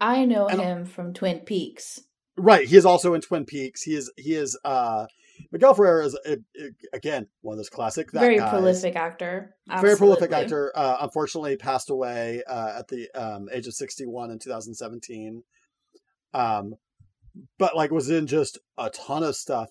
I 0.01 0.25
know 0.25 0.47
And- 0.49 0.61
him 0.61 0.85
from 0.87 1.15
Twin 1.15 1.41
Peaks. 1.41 2.01
Right. 2.37 2.67
He 2.67 2.77
is 2.77 2.85
also 2.85 3.15
in 3.15 3.21
Twin 3.21 3.45
Peaks. 3.45 3.83
He 3.83 3.95
is. 3.95 4.11
He 4.17 4.35
is. 4.35 4.59
uh 4.65 5.07
Miguel 5.51 5.75
Ferrer 5.75 6.03
is 6.03 6.17
uh, 6.29 6.37
again 6.93 7.27
one 7.43 7.55
of 7.55 7.59
those 7.59 7.69
classic. 7.69 8.11
That 8.13 8.21
Very 8.21 8.39
guys. 8.39 8.51
prolific 8.51 8.95
actor. 8.97 9.57
Very 9.81 9.97
prolific 9.97 10.31
actor. 10.33 10.73
Uh, 10.77 10.99
unfortunately, 11.01 11.57
passed 11.57 11.91
away 11.91 12.43
uh, 12.49 12.79
at 12.79 12.89
the 12.89 13.09
um, 13.17 13.49
age 13.53 13.67
of 13.67 13.75
sixty-one 13.75 14.31
in 14.31 14.39
two 14.39 14.49
thousand 14.51 14.75
seventeen. 14.75 15.43
Um, 16.33 16.75
but 17.59 17.77
like 17.77 17.91
was 17.91 18.11
in 18.11 18.27
just 18.27 18.59
a 18.79 18.91
ton 18.91 19.23
of 19.25 19.35
stuff. 19.37 19.71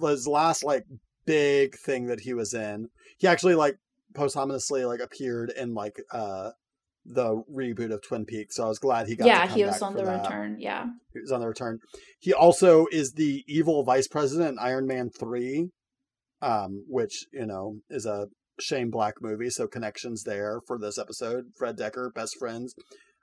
His 0.00 0.26
last 0.28 0.62
like 0.64 0.84
big 1.24 1.76
thing 1.76 2.06
that 2.06 2.20
he 2.20 2.34
was 2.34 2.54
in, 2.54 2.88
he 3.18 3.26
actually 3.26 3.54
like 3.56 3.78
posthumously 4.14 4.84
like 4.84 5.00
appeared 5.00 5.50
in 5.50 5.74
like 5.74 6.00
uh 6.12 6.50
the 7.08 7.42
reboot 7.52 7.92
of 7.92 8.02
Twin 8.02 8.24
Peaks. 8.24 8.56
So 8.56 8.64
I 8.64 8.68
was 8.68 8.78
glad 8.78 9.06
he 9.06 9.16
got. 9.16 9.26
Yeah, 9.26 9.46
he 9.46 9.64
was 9.64 9.80
on 9.82 9.94
the 9.94 10.04
that 10.04 10.24
return. 10.24 10.56
Yeah. 10.58 10.86
he 11.12 11.20
was 11.20 11.32
on 11.32 11.40
the 11.40 11.48
return. 11.48 11.78
He 12.20 12.32
also 12.32 12.86
is 12.90 13.12
the 13.12 13.44
evil 13.46 13.84
vice 13.84 14.08
president 14.08 14.52
in 14.52 14.58
Iron 14.58 14.86
Man 14.86 15.10
three, 15.10 15.68
um, 16.42 16.84
which 16.88 17.26
you 17.32 17.46
know 17.46 17.76
is 17.88 18.06
a 18.06 18.28
Shane 18.60 18.90
Black 18.90 19.14
movie, 19.20 19.50
so 19.50 19.66
connections 19.66 20.22
there 20.24 20.60
for 20.66 20.78
this 20.78 20.98
episode. 20.98 21.46
Fred 21.56 21.76
Dekker, 21.76 22.12
best 22.14 22.36
friends 22.38 22.74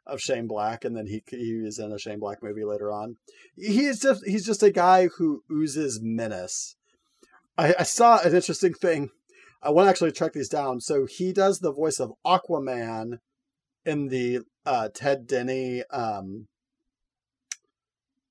of 0.05 0.19
Shane 0.19 0.47
Black, 0.47 0.83
and 0.85 0.95
then 0.95 1.07
he 1.07 1.23
he 1.27 1.61
is 1.65 1.79
in 1.79 1.91
a 1.91 1.99
Shane 1.99 2.19
Black 2.19 2.39
movie 2.41 2.65
later 2.65 2.91
on. 2.91 3.17
He 3.55 3.85
is 3.85 3.99
just 3.99 4.25
he's 4.25 4.45
just 4.45 4.63
a 4.63 4.71
guy 4.71 5.07
who 5.17 5.43
oozes 5.51 5.99
menace. 6.01 6.75
I, 7.57 7.75
I 7.79 7.83
saw 7.83 8.19
an 8.19 8.33
interesting 8.33 8.73
thing. 8.73 9.09
I 9.61 9.69
want 9.69 9.85
to 9.85 9.89
actually 9.89 10.11
track 10.11 10.33
these 10.33 10.49
down. 10.49 10.81
So 10.81 11.05
he 11.05 11.31
does 11.31 11.59
the 11.59 11.71
voice 11.71 11.99
of 11.99 12.13
Aquaman 12.25 13.19
in 13.85 14.07
the 14.07 14.39
uh, 14.65 14.89
Ted 14.93 15.27
Denny 15.27 15.83
um, 15.91 16.47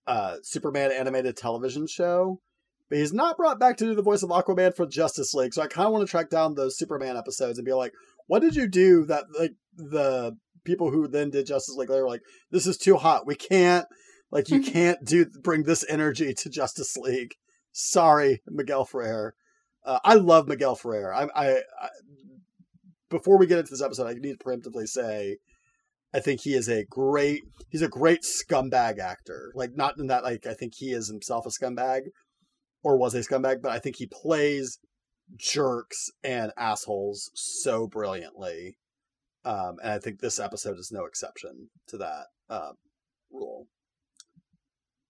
uh, 0.07 0.37
Superman 0.43 0.93
animated 0.93 1.37
television 1.37 1.87
show, 1.87 2.41
but 2.89 2.99
he's 2.99 3.13
not 3.13 3.37
brought 3.37 3.61
back 3.61 3.77
to 3.79 3.85
do 3.85 3.95
the 3.95 4.03
voice 4.03 4.23
of 4.23 4.31
Aquaman 4.31 4.75
for 4.75 4.87
Justice 4.87 5.35
League. 5.35 5.55
So 5.55 5.63
I 5.63 5.67
kind 5.67 5.87
of 5.87 5.93
want 5.93 6.07
to 6.07 6.11
track 6.11 6.31
down 6.31 6.55
those 6.55 6.77
Superman 6.77 7.17
episodes 7.17 7.59
and 7.59 7.65
be 7.65 7.73
like, 7.73 7.93
what 8.27 8.41
did 8.41 8.57
you 8.57 8.67
do 8.67 9.05
that 9.07 9.25
like 9.39 9.55
the 9.77 10.37
people 10.65 10.91
who 10.91 11.09
then 11.09 11.31
did 11.31 11.47
Justice 11.47 11.75
League 11.77 11.89
they 11.89 12.01
were 12.01 12.09
like, 12.09 12.23
this 12.51 12.67
is 12.67 12.77
too 12.77 12.97
hot. 12.97 13.27
We 13.27 13.35
can't 13.35 13.87
like 14.31 14.49
you 14.49 14.61
can't 14.73 15.05
do 15.05 15.27
bring 15.43 15.65
this 15.65 15.85
energy 15.89 16.35
to 16.35 16.51
Justice 16.51 16.97
League. 16.97 17.35
Sorry, 17.73 18.43
Miguel 18.47 18.85
Ferrer. 18.85 19.35
Uh, 19.85 19.99
I 20.05 20.15
love 20.15 20.47
Miguel 20.47 20.77
Ferrer. 20.77 21.13
I, 21.13 21.27
I, 21.35 21.51
I 21.81 21.89
before 23.13 23.39
we 23.39 23.47
get 23.47 23.59
into 23.59 23.71
this 23.71 23.83
episode, 23.83 24.09
I 24.09 24.15
need 24.15 24.37
to 24.39 24.45
preemptively 24.45 24.89
say 24.89 25.37
I 26.15 26.21
think 26.21 26.41
he 26.41 26.55
is 26.55 26.69
a 26.69 26.85
great 26.85 27.43
he's 27.71 27.83
a 27.83 27.89
great 27.89 28.23
scumbag 28.23 28.99
actor. 28.99 29.53
Like 29.55 29.77
not 29.77 29.95
in 29.99 30.09
that 30.09 30.25
like 30.25 30.47
I 30.47 30.55
think 30.55 30.73
he 30.77 30.91
is 30.91 31.09
himself 31.09 31.47
a 31.47 31.51
scumbag 31.51 32.01
or 32.83 32.99
was 32.99 33.15
a 33.15 33.21
scumbag, 33.21 33.63
but 33.63 33.71
I 33.71 33.79
think 33.79 33.97
he 33.97 34.09
plays 34.11 34.79
jerks 35.39 36.11
and 36.25 36.53
assholes 36.59 37.31
so 37.35 37.87
brilliantly. 37.87 38.77
Um, 39.45 39.77
and 39.83 39.93
I 39.93 39.99
think 39.99 40.21
this 40.21 40.39
episode 40.39 40.79
is 40.79 40.91
no 40.93 41.05
exception 41.05 41.71
to 41.89 41.99
that 41.99 42.27
um, 42.51 42.75
rule. 43.31 43.67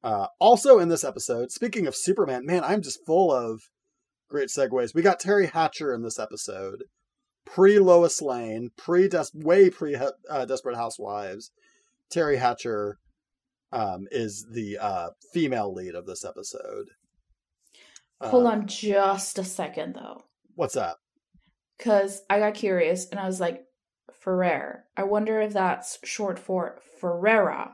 Uh, 0.02 0.26
also 0.38 0.78
in 0.78 0.88
this 0.88 1.04
episode, 1.04 1.50
speaking 1.50 1.86
of 1.86 1.94
Superman, 1.94 2.44
man, 2.44 2.64
I'm 2.64 2.82
just 2.82 3.04
full 3.06 3.32
of 3.32 3.60
great 4.28 4.48
segues. 4.48 4.94
We 4.94 5.02
got 5.02 5.20
Teri 5.20 5.50
Hatcher 5.50 5.92
in 5.92 6.02
this 6.02 6.18
episode, 6.18 6.84
pre 7.44 7.78
Lois 7.78 8.20
Lane, 8.22 8.70
pre 8.76 9.08
way 9.34 9.70
pre 9.70 9.96
uh, 9.96 10.44
Desperate 10.44 10.76
Housewives. 10.76 11.50
Teri 12.12 12.38
Hatcher 12.38 12.98
um, 13.72 14.06
is 14.10 14.46
the 14.50 14.78
uh, 14.78 15.10
female 15.32 15.72
lead 15.72 15.94
of 15.94 16.06
this 16.06 16.24
episode. 16.24 16.88
Hold 18.20 18.46
Uh, 18.46 18.50
on 18.50 18.66
just 18.66 19.38
a 19.38 19.44
second 19.44 19.94
though. 19.94 20.22
What's 20.54 20.74
that? 20.74 20.96
Because 21.78 22.22
I 22.30 22.38
got 22.38 22.54
curious 22.54 23.08
and 23.08 23.18
I 23.18 23.26
was 23.26 23.40
like, 23.40 23.62
Ferrer. 24.12 24.84
I 24.96 25.02
wonder 25.04 25.40
if 25.40 25.52
that's 25.54 25.98
short 26.04 26.38
for 26.38 26.78
Ferrera. 27.00 27.72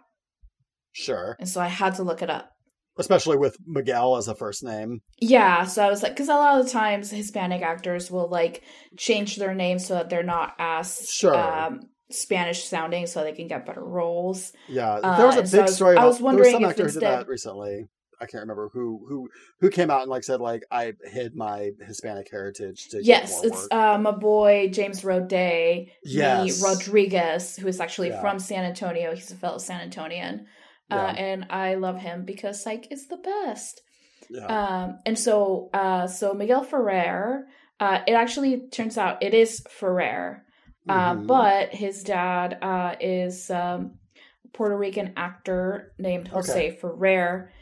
Sure, 0.92 1.36
And 1.38 1.48
so 1.48 1.60
I 1.60 1.68
had 1.68 1.94
to 1.96 2.02
look 2.02 2.22
it 2.22 2.30
up. 2.30 2.50
Especially 2.98 3.36
with 3.36 3.56
Miguel 3.66 4.16
as 4.16 4.28
a 4.28 4.34
first 4.34 4.62
name. 4.64 5.00
Yeah, 5.20 5.64
so 5.64 5.84
I 5.84 5.88
was 5.88 6.02
like, 6.02 6.12
because 6.12 6.28
a 6.28 6.34
lot 6.34 6.58
of 6.58 6.66
the 6.66 6.70
times 6.72 7.10
Hispanic 7.10 7.62
actors 7.62 8.10
will 8.10 8.28
like 8.28 8.62
change 8.96 9.36
their 9.36 9.54
name 9.54 9.78
so 9.78 9.94
that 9.94 10.10
they're 10.10 10.22
not 10.22 10.54
as 10.58 11.06
Sure. 11.08 11.34
um, 11.36 11.80
Spanish 12.10 12.64
sounding, 12.64 13.06
so 13.06 13.22
they 13.22 13.32
can 13.32 13.46
get 13.48 13.66
better 13.66 13.84
roles. 13.84 14.52
Yeah, 14.68 14.94
Uh, 14.94 15.16
there 15.16 15.26
was 15.26 15.36
a 15.36 15.46
so 15.46 15.52
big 15.52 15.60
I 15.60 15.62
was- 15.64 15.76
story 15.76 15.90
I 15.96 16.00
about. 16.00 16.06
was 16.08 16.16
there 16.18 16.24
wondering 16.24 16.44
was 16.46 16.52
some 16.54 16.64
if 16.64 16.70
actor 16.70 16.82
who 16.84 16.92
did 16.92 17.02
that 17.02 17.28
recently. 17.28 17.86
I 18.20 18.26
can't 18.26 18.40
remember 18.40 18.68
who 18.72 19.06
who 19.08 19.28
who 19.60 19.70
came 19.70 19.92
out 19.92 20.00
and 20.02 20.10
like 20.10 20.24
said 20.24 20.40
like 20.40 20.64
I 20.72 20.94
hid 21.04 21.36
my 21.36 21.70
Hispanic 21.86 22.26
heritage 22.32 22.88
to 22.88 23.00
Yes, 23.04 23.44
it's 23.44 23.68
uh, 23.70 23.96
my 23.96 24.10
boy 24.10 24.70
James 24.72 25.02
Roday, 25.02 25.90
Yes. 26.02 26.60
Rodriguez, 26.60 27.54
who 27.56 27.68
is 27.68 27.78
actually 27.78 28.08
Yeah. 28.08 28.20
from 28.20 28.40
San 28.40 28.64
Antonio. 28.64 29.14
He's 29.14 29.30
a 29.30 29.36
fellow 29.36 29.58
San 29.58 29.88
Antonian. 29.88 30.46
Uh, 30.90 31.12
and 31.18 31.46
I 31.50 31.74
love 31.74 31.98
him 31.98 32.24
because 32.24 32.62
Psych 32.62 32.90
is 32.90 33.06
the 33.08 33.18
best. 33.18 33.82
yeah. 34.30 34.46
Um, 34.46 35.00
and 35.04 35.18
so, 35.18 35.68
uh, 35.74 36.06
so 36.06 36.32
Miguel 36.34 36.64
Ferrer, 36.64 37.46
uh, 37.80 38.00
it 38.06 38.12
actually 38.12 38.68
turns 38.70 38.96
out 38.98 39.22
it 39.22 39.34
is 39.34 39.60
Ferrer, 39.68 40.44
uh, 40.88 41.14
Mhm. 41.14 41.26
but 41.26 41.74
his 41.74 42.02
dad 42.04 42.58
uh, 42.62 42.96
is 43.00 43.50
um, 43.50 43.98
a 44.44 44.48
Puerto 44.52 44.76
Rican 44.76 45.12
actor 45.16 45.92
named 45.98 46.28
Jose 46.28 46.52
Okay. 46.52 46.76
Ferrer, 46.76 47.52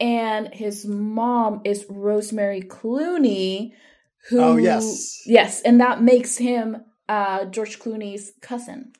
and 0.00 0.52
his 0.52 0.84
mom 0.86 1.60
is 1.64 1.86
Rosemary 1.88 2.62
Clooney, 2.62 3.72
who 4.28 4.40
Oh, 4.42 4.56
yes. 4.56 5.22
yes, 5.26 5.62
and 5.62 5.80
that 5.80 6.02
makes 6.02 6.36
him 6.36 6.84
uh, 7.08 7.46
George 7.46 7.78
Clooney's 7.78 8.32
cousin. 8.40 8.92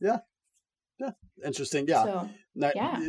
Yeah, 0.00 0.20
yeah, 0.98 1.12
interesting. 1.44 1.86
Yeah, 1.88 2.04
So 2.04 2.28
Yeah. 2.54 3.08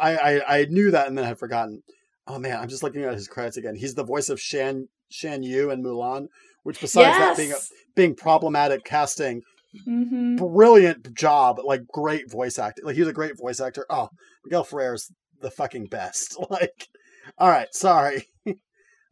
I, 0.00 0.16
I 0.16 0.58
I 0.60 0.64
knew 0.66 0.90
that 0.90 1.08
and 1.08 1.16
then 1.16 1.24
I 1.24 1.28
had 1.28 1.38
forgotten. 1.38 1.82
Oh 2.26 2.38
man, 2.38 2.58
I'm 2.58 2.68
just 2.68 2.82
looking 2.82 3.02
at 3.04 3.14
his 3.14 3.28
credits 3.28 3.56
again. 3.56 3.74
He's 3.74 3.94
the 3.94 4.04
voice 4.04 4.28
of 4.28 4.40
Shan 4.40 4.88
Shan 5.10 5.42
Yu 5.42 5.70
and 5.70 5.84
Mulan, 5.84 6.28
which 6.62 6.80
besides 6.80 7.16
that 7.18 7.36
being 7.36 7.52
a, 7.52 7.56
being 7.94 8.14
problematic 8.14 8.84
casting, 8.84 9.42
hmm 9.84 10.36
brilliant 10.36 11.14
job, 11.14 11.58
like 11.64 11.86
great 11.88 12.30
voice 12.30 12.58
actor. 12.58 12.82
Like 12.84 12.94
he 12.94 13.00
was 13.00 13.08
a 13.08 13.14
great 13.14 13.36
voice 13.38 13.60
actor. 13.60 13.86
Oh, 13.90 14.08
Miguel 14.44 14.64
Ferrer's 14.64 15.10
the 15.40 15.50
fucking 15.50 15.86
best. 15.86 16.36
Like, 16.50 16.88
all 17.36 17.48
right, 17.48 17.68
sorry. 17.72 18.26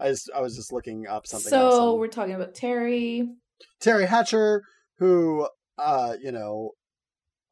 I 0.00 0.08
just 0.08 0.30
I 0.34 0.40
was 0.40 0.56
just 0.56 0.72
looking 0.72 1.06
up 1.06 1.26
something. 1.26 1.50
so 1.50 1.94
we're 1.94 2.08
talking 2.08 2.34
about 2.34 2.54
Teri. 2.54 3.28
Teri 3.80 4.06
Hatcher, 4.06 4.62
who 4.98 5.48
uh, 5.78 6.14
you 6.20 6.32
know, 6.32 6.72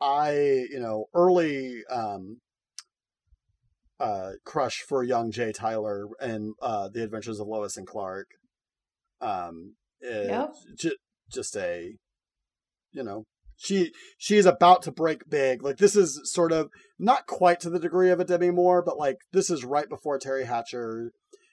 I, 0.05 0.33
you 0.71 0.81
know, 0.81 1.07
early 1.15 1.81
um, 1.91 2.41
uh, 3.99 4.33
crush 4.45 4.85
for 4.87 5.03
young 5.03 5.31
Jay 5.33 5.51
Tyler 5.51 6.09
and 6.21 6.53
uh, 6.61 6.91
the 6.93 7.03
Adventures 7.03 7.41
of 7.41 7.47
Lois 7.47 7.79
and 7.79 7.87
Clark. 7.87 8.27
Um, 9.23 9.77
yep. 10.03 10.51
J- 10.79 10.99
just 11.33 11.57
a, 11.57 11.95
you 12.93 13.03
know, 13.03 13.25
she 13.57 13.93
she's 14.19 14.45
about 14.45 14.83
to 14.83 14.93
break 14.93 15.31
big. 15.31 15.63
Like 15.63 15.79
this 15.79 15.97
is 15.97 16.21
sort 16.25 16.53
of 16.53 16.69
not 16.99 17.27
quite 17.27 17.61
to 17.61 17.71
the 17.71 17.79
degree 17.79 18.11
of 18.11 18.21
a 18.21 18.25
Demi 18.25 18.51
Moore, 18.51 18.83
but 18.85 18.99
like 18.99 19.17
this 19.33 19.49
is 19.49 19.65
right 19.65 19.89
before 19.89 20.19
Teri 20.19 20.45
Hatcher. 20.45 21.13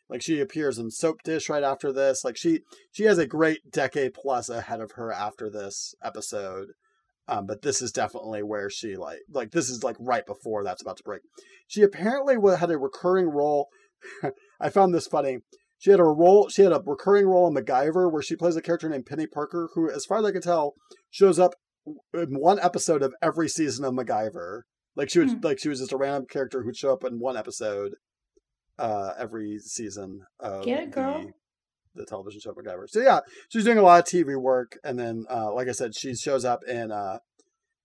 Like 0.09 0.21
she 0.21 0.41
appears 0.41 0.77
in 0.77 0.91
Soap 0.91 1.19
Dish 1.23 1.47
right 1.47 1.63
after 1.63 1.93
this. 1.93 2.25
Like 2.25 2.35
she 2.35 2.61
she 2.91 3.05
has 3.05 3.17
a 3.17 3.25
great 3.25 3.71
decade 3.71 4.13
plus 4.13 4.49
ahead 4.49 4.81
of 4.81 4.91
her 4.95 5.09
after 5.13 5.49
this 5.49 5.95
episode. 6.03 6.67
Um, 7.31 7.45
but 7.45 7.61
this 7.61 7.81
is 7.81 7.93
definitely 7.93 8.43
where 8.43 8.69
she 8.69 8.97
like 8.97 9.19
like 9.31 9.51
this 9.51 9.69
is 9.69 9.85
like 9.85 9.95
right 9.99 10.25
before 10.25 10.65
that's 10.65 10.81
about 10.81 10.97
to 10.97 11.03
break. 11.03 11.21
She 11.65 11.81
apparently 11.81 12.35
had 12.57 12.69
a 12.69 12.77
recurring 12.77 13.29
role. 13.29 13.69
I 14.59 14.69
found 14.69 14.93
this 14.93 15.07
funny. 15.07 15.37
She 15.79 15.91
had 15.91 16.01
a 16.01 16.03
role. 16.03 16.49
She 16.49 16.61
had 16.61 16.73
a 16.73 16.83
recurring 16.85 17.27
role 17.27 17.47
in 17.47 17.55
MacGyver 17.55 18.11
where 18.11 18.21
she 18.21 18.35
plays 18.35 18.57
a 18.57 18.61
character 18.61 18.89
named 18.89 19.05
Penny 19.05 19.27
Parker, 19.27 19.69
who, 19.73 19.89
as 19.89 20.05
far 20.05 20.19
as 20.19 20.25
I 20.25 20.31
can 20.31 20.41
tell, 20.41 20.73
shows 21.09 21.39
up 21.39 21.53
in 22.13 22.37
one 22.37 22.59
episode 22.59 23.01
of 23.01 23.13
every 23.21 23.47
season 23.47 23.85
of 23.85 23.93
MacGyver. 23.93 24.63
Like 24.97 25.09
she 25.09 25.19
was, 25.19 25.33
mm. 25.33 25.43
like 25.43 25.57
she 25.57 25.69
was 25.69 25.79
just 25.79 25.93
a 25.93 25.97
random 25.97 26.25
character 26.29 26.63
who'd 26.63 26.75
show 26.75 26.91
up 26.91 27.05
in 27.05 27.19
one 27.19 27.37
episode 27.37 27.93
uh, 28.77 29.13
every 29.17 29.57
season 29.57 30.19
of 30.39 30.65
Get 30.65 30.83
it, 30.83 30.91
girl. 30.91 31.31
The, 31.95 32.05
television 32.05 32.41
show 32.41 32.53
MacGyver. 32.53 32.89
So 32.89 33.01
yeah, 33.01 33.19
she's 33.49 33.63
doing 33.63 33.77
a 33.77 33.81
lot 33.81 33.99
of 33.99 34.05
TV 34.05 34.39
work, 34.39 34.77
and 34.83 34.97
then, 34.97 35.25
uh, 35.29 35.53
like 35.53 35.67
I 35.67 35.73
said, 35.73 35.95
she 35.95 36.15
shows 36.15 36.45
up 36.45 36.61
in 36.67 36.91
uh, 36.91 37.19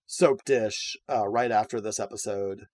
Soap 0.05 0.45
Dish 0.45 0.95
uh, 1.09 1.27
right 1.27 1.51
after 1.51 1.81
this 1.81 1.99
episode 1.99 2.67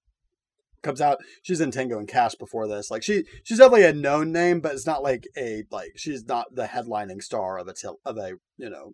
comes 0.83 1.01
out. 1.01 1.17
She's 1.41 1.61
in 1.61 1.71
Tango 1.71 1.97
and 1.97 2.07
Cash 2.07 2.35
before 2.35 2.67
this. 2.67 2.91
Like 2.91 3.01
she, 3.01 3.23
she's 3.43 3.57
definitely 3.57 3.85
a 3.85 3.93
known 3.93 4.31
name, 4.31 4.59
but 4.59 4.73
it's 4.73 4.85
not 4.85 5.01
like 5.01 5.25
a 5.35 5.63
like 5.71 5.93
she's 5.95 6.25
not 6.27 6.53
the 6.53 6.65
headlining 6.65 7.23
star 7.23 7.57
of 7.57 7.67
a 7.67 7.73
of 8.05 8.17
a 8.17 8.33
you 8.57 8.69
know 8.69 8.93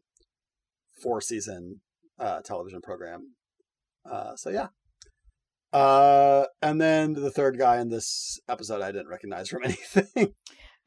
four 1.02 1.20
season 1.20 1.82
uh, 2.20 2.42
television 2.42 2.82
program. 2.82 3.34
Uh, 4.10 4.36
so 4.36 4.50
yeah. 4.50 4.68
Uh, 5.72 6.46
and 6.62 6.82
then 6.82 7.14
the 7.14 7.30
third 7.30 7.60
guy 7.60 7.80
in 7.80 7.90
this 7.90 8.40
episode 8.48 8.82
I 8.82 8.92
didn't 8.92 9.10
recognize 9.10 9.50
from 9.50 9.64
anything. 9.66 10.34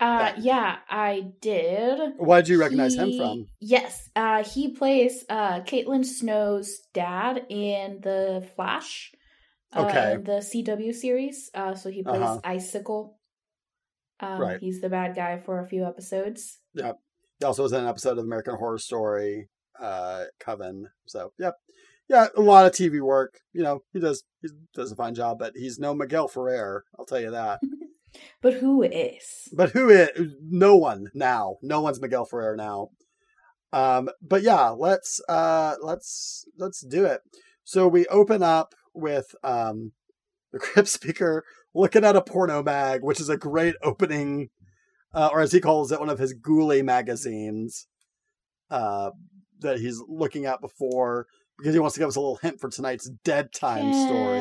Uh, 0.03 0.33
yeah, 0.41 0.79
I 0.91 1.33
did. 1.41 2.15
Why 2.17 2.41
did 2.41 2.49
you 2.49 2.59
recognize 2.59 2.95
he, 2.95 2.99
him 2.99 3.19
from? 3.19 3.47
Yes, 3.61 4.11
uh, 4.17 4.43
he 4.43 4.73
plays 4.73 5.25
uh 5.29 5.61
Caitlin 5.61 6.05
Snow's 6.05 6.81
dad 6.93 7.47
in 7.49 8.01
the 8.03 8.45
Flash. 8.57 9.13
Uh, 9.73 9.87
okay. 9.87 10.17
the 10.21 10.41
CW 10.41 10.93
series. 10.93 11.51
Uh, 11.55 11.77
so 11.77 11.89
he 11.89 12.03
plays 12.03 12.21
uh-huh. 12.21 12.41
Icicle. 12.43 13.17
Um, 14.19 14.41
right. 14.41 14.61
He's 14.61 14.81
the 14.81 14.89
bad 14.89 15.15
guy 15.15 15.39
for 15.39 15.61
a 15.61 15.67
few 15.69 15.85
episodes. 15.85 16.59
Yep. 16.75 16.99
He 17.39 17.47
also 17.47 17.63
was 17.63 17.73
in 17.73 17.83
an 17.83 17.89
episode 17.89 18.19
of 18.19 18.25
American 18.25 18.57
Horror 18.57 18.79
Story 18.79 19.49
uh, 19.81 20.25
Coven. 20.41 20.89
So, 21.07 21.33
yep. 21.39 21.55
Yeah, 22.09 22.27
a 22.37 22.43
lot 22.43 22.67
of 22.67 22.73
TV 22.73 23.01
work. 23.01 23.39
You 23.53 23.63
know, 23.63 23.85
he 23.93 24.01
does 24.01 24.25
he 24.43 24.49
does 24.75 24.91
a 24.91 24.97
fine 24.97 25.15
job, 25.15 25.39
but 25.39 25.53
he's 25.55 25.79
no 25.79 25.95
Miguel 25.95 26.27
Ferrer. 26.27 26.85
I'll 26.99 27.07
tell 27.07 27.21
you 27.21 27.31
that. 27.31 27.61
but 28.41 28.55
who 28.55 28.83
is? 28.83 29.49
But 29.53 29.71
who 29.71 29.89
is? 29.89 30.11
No 30.43 30.77
one 30.77 31.11
now. 31.15 31.57
No 31.63 31.81
one's 31.81 32.01
Miguel 32.01 32.25
Ferrer 32.25 32.57
now. 32.57 32.89
Um, 33.73 34.11
but 34.21 34.43
yeah, 34.43 34.69
let's 34.69 35.21
uh, 35.29 35.77
let's 35.83 36.45
let's 36.59 36.81
do 36.81 37.05
it. 37.05 37.21
So 37.65 37.89
we 37.89 38.07
open 38.07 38.43
up 38.43 38.75
with 38.95 39.35
um, 39.43 39.93
the 40.53 40.59
Crypt 40.59 40.89
Speaker 40.89 41.45
looking 41.75 42.05
at 42.05 42.17
a 42.17 42.23
porno 42.23 42.63
mag, 42.63 43.03
which 43.03 43.21
is 43.21 43.29
a 43.29 43.37
great 43.37 43.77
opening, 43.83 44.51
uh, 45.15 45.31
or 45.33 45.41
as 45.41 45.53
he 45.53 45.61
calls 45.61 45.91
it, 45.91 46.01
one 46.01 46.11
of 46.11 46.19
his 46.19 46.35
ghoulie 46.35 46.85
magazines. 46.85 47.87
Uh, 48.71 49.11
that 49.63 49.79
he's 49.79 50.03
looking 50.09 50.45
at 50.45 50.61
before 50.61 51.27
because 51.59 51.75
he 51.75 51.81
wants 51.81 51.95
to 51.95 52.01
give 52.01 52.09
us 52.09 52.17
a 52.17 52.21
little 52.21 52.37
hint 52.37 52.61
for 52.61 52.69
tonight's 52.69 53.09
dead 53.25 53.53
time 53.53 53.93
Can 53.93 54.09
story. 54.09 54.39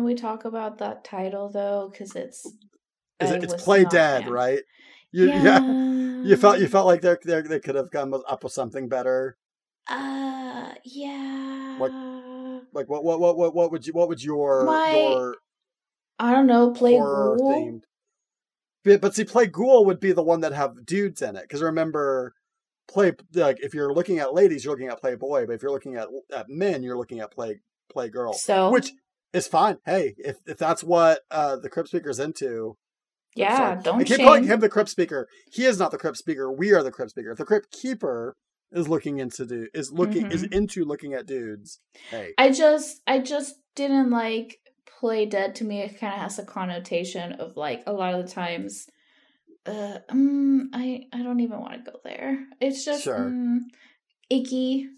Can 0.00 0.04
we 0.04 0.14
talk 0.14 0.44
about 0.44 0.78
that 0.78 1.04
title 1.04 1.50
though? 1.50 1.88
Because 1.90 2.16
it's 2.16 2.46
it, 3.20 3.44
it's 3.44 3.62
play 3.62 3.84
dead, 3.84 4.24
fan. 4.24 4.32
right? 4.32 4.60
You, 5.12 5.26
yeah. 5.26 5.42
yeah. 5.42 6.22
you 6.22 6.36
felt 6.36 6.60
you 6.60 6.68
felt 6.68 6.86
like 6.86 7.02
they 7.02 7.16
they 7.24 7.60
could 7.60 7.74
have 7.74 7.90
come 7.90 8.14
up 8.14 8.44
with 8.44 8.52
something 8.52 8.88
better. 8.88 9.36
Uh, 9.88 10.72
yeah. 10.84 11.76
Like, 11.80 11.92
like 12.72 12.88
what 12.88 13.04
what 13.04 13.20
what 13.20 13.36
what 13.36 13.54
what 13.54 13.72
would 13.72 13.86
you 13.86 13.92
what 13.92 14.08
would 14.08 14.22
your 14.22 14.64
My, 14.64 14.92
your 14.92 15.36
I 16.18 16.32
don't 16.32 16.46
know 16.46 16.70
play 16.70 16.96
horror 16.96 17.36
ghoul? 17.36 17.52
themed. 17.52 17.82
But, 18.84 19.00
but 19.00 19.14
see, 19.14 19.24
play 19.24 19.46
ghoul 19.46 19.84
would 19.86 20.00
be 20.00 20.12
the 20.12 20.22
one 20.22 20.40
that 20.40 20.52
have 20.52 20.86
dudes 20.86 21.22
in 21.22 21.36
it 21.36 21.42
because 21.42 21.62
remember 21.62 22.34
play 22.88 23.12
like 23.34 23.58
if 23.60 23.74
you're 23.74 23.92
looking 23.92 24.18
at 24.18 24.34
ladies, 24.34 24.64
you're 24.64 24.74
looking 24.74 24.88
at 24.88 25.00
Playboy, 25.00 25.46
but 25.46 25.54
if 25.54 25.62
you're 25.62 25.72
looking 25.72 25.96
at 25.96 26.08
at 26.34 26.48
men, 26.48 26.82
you're 26.82 26.96
looking 26.96 27.20
at 27.20 27.32
Play 27.32 27.60
Playgirl. 27.94 28.34
So 28.34 28.70
which 28.70 28.92
is 29.32 29.46
fine. 29.46 29.78
Hey, 29.84 30.14
if 30.18 30.38
if 30.46 30.58
that's 30.58 30.84
what 30.84 31.20
uh 31.30 31.56
the 31.56 31.68
Crypt 31.68 31.88
Speaker's 31.88 32.18
into, 32.18 32.76
yeah, 33.34 33.80
don't. 33.82 34.00
I 34.00 34.04
keep 34.04 34.18
calling 34.18 34.44
him 34.44 34.60
the 34.60 34.68
Crypt 34.68 34.90
Speaker. 34.90 35.28
He 35.52 35.64
is 35.64 35.78
not 35.78 35.90
the 35.90 35.98
Crypt 35.98 36.16
Speaker. 36.16 36.50
We 36.50 36.72
are 36.72 36.82
the 36.82 36.90
Crypt 36.90 37.12
Speaker. 37.12 37.34
The 37.34 37.44
Crypt 37.44 37.70
Keeper 37.70 38.36
is 38.72 38.88
looking 38.88 39.18
into 39.18 39.46
do 39.46 39.68
is 39.74 39.92
looking 39.92 40.24
mm-hmm. 40.24 40.32
is 40.32 40.42
into 40.44 40.84
looking 40.84 41.14
at 41.14 41.26
dudes. 41.26 41.80
Hey, 42.10 42.32
I 42.38 42.50
just 42.50 43.00
I 43.06 43.20
just 43.20 43.56
didn't 43.74 44.10
like 44.10 44.58
play 44.98 45.26
dead 45.26 45.54
to 45.56 45.64
me. 45.64 45.80
It 45.80 45.98
kind 45.98 46.14
of 46.14 46.20
has 46.20 46.38
a 46.38 46.44
connotation 46.44 47.32
of 47.34 47.56
like 47.56 47.82
a 47.86 47.92
lot 47.92 48.14
of 48.14 48.26
the 48.26 48.32
times 48.32 48.86
uh, 49.66 49.98
um, 50.08 50.70
I 50.72 51.06
I 51.12 51.22
don't 51.22 51.40
even 51.40 51.60
want 51.60 51.84
to 51.84 51.90
go 51.90 51.98
there. 52.04 52.46
It's 52.60 52.84
just 52.84 53.04
sure. 53.04 53.26
um, 53.26 53.68
icky. 54.28 54.88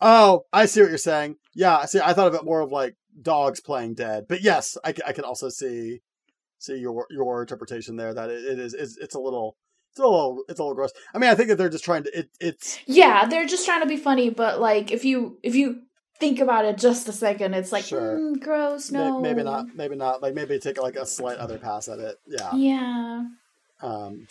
Oh, 0.00 0.44
I 0.52 0.66
see 0.66 0.80
what 0.80 0.90
you're 0.90 0.98
saying. 0.98 1.36
Yeah, 1.54 1.84
see, 1.86 2.00
I 2.00 2.12
thought 2.12 2.28
of 2.28 2.34
it 2.34 2.44
more 2.44 2.60
of 2.60 2.72
like 2.72 2.96
dogs 3.20 3.60
playing 3.60 3.94
dead, 3.94 4.26
but 4.28 4.42
yes, 4.42 4.76
I, 4.84 4.94
I 5.06 5.12
can 5.12 5.24
also 5.24 5.48
see 5.48 6.00
see 6.64 6.76
your 6.76 7.06
your 7.10 7.42
interpretation 7.42 7.96
there 7.96 8.14
that 8.14 8.30
it, 8.30 8.44
it 8.44 8.58
is 8.58 8.74
it's, 8.74 8.96
it's 8.98 9.14
a 9.14 9.20
little 9.20 9.56
it's 9.90 10.00
a 10.00 10.02
little 10.02 10.44
it's 10.48 10.58
a 10.58 10.62
little 10.62 10.74
gross. 10.74 10.92
I 11.14 11.18
mean, 11.18 11.30
I 11.30 11.34
think 11.34 11.48
that 11.48 11.56
they're 11.56 11.68
just 11.68 11.84
trying 11.84 12.04
to 12.04 12.18
it, 12.18 12.30
it's 12.40 12.78
yeah, 12.86 13.26
they're 13.26 13.46
just 13.46 13.64
trying 13.64 13.82
to 13.82 13.86
be 13.86 13.96
funny, 13.96 14.30
but 14.30 14.60
like 14.60 14.90
if 14.90 15.04
you 15.04 15.38
if 15.42 15.54
you 15.54 15.82
think 16.18 16.40
about 16.40 16.64
it 16.64 16.78
just 16.78 17.08
a 17.08 17.12
second, 17.12 17.54
it's 17.54 17.72
like 17.72 17.84
sure. 17.84 18.18
mm, 18.18 18.40
gross. 18.40 18.90
No, 18.90 19.20
maybe 19.20 19.42
not. 19.42 19.66
Maybe 19.74 19.96
not. 19.96 20.22
Like 20.22 20.34
maybe 20.34 20.58
take 20.58 20.80
like 20.80 20.96
a 20.96 21.06
slight 21.06 21.38
other 21.38 21.58
pass 21.58 21.88
at 21.88 21.98
it. 21.98 22.16
Yeah. 22.26 22.54
Yeah. 22.54 23.24
Um, 23.82 24.26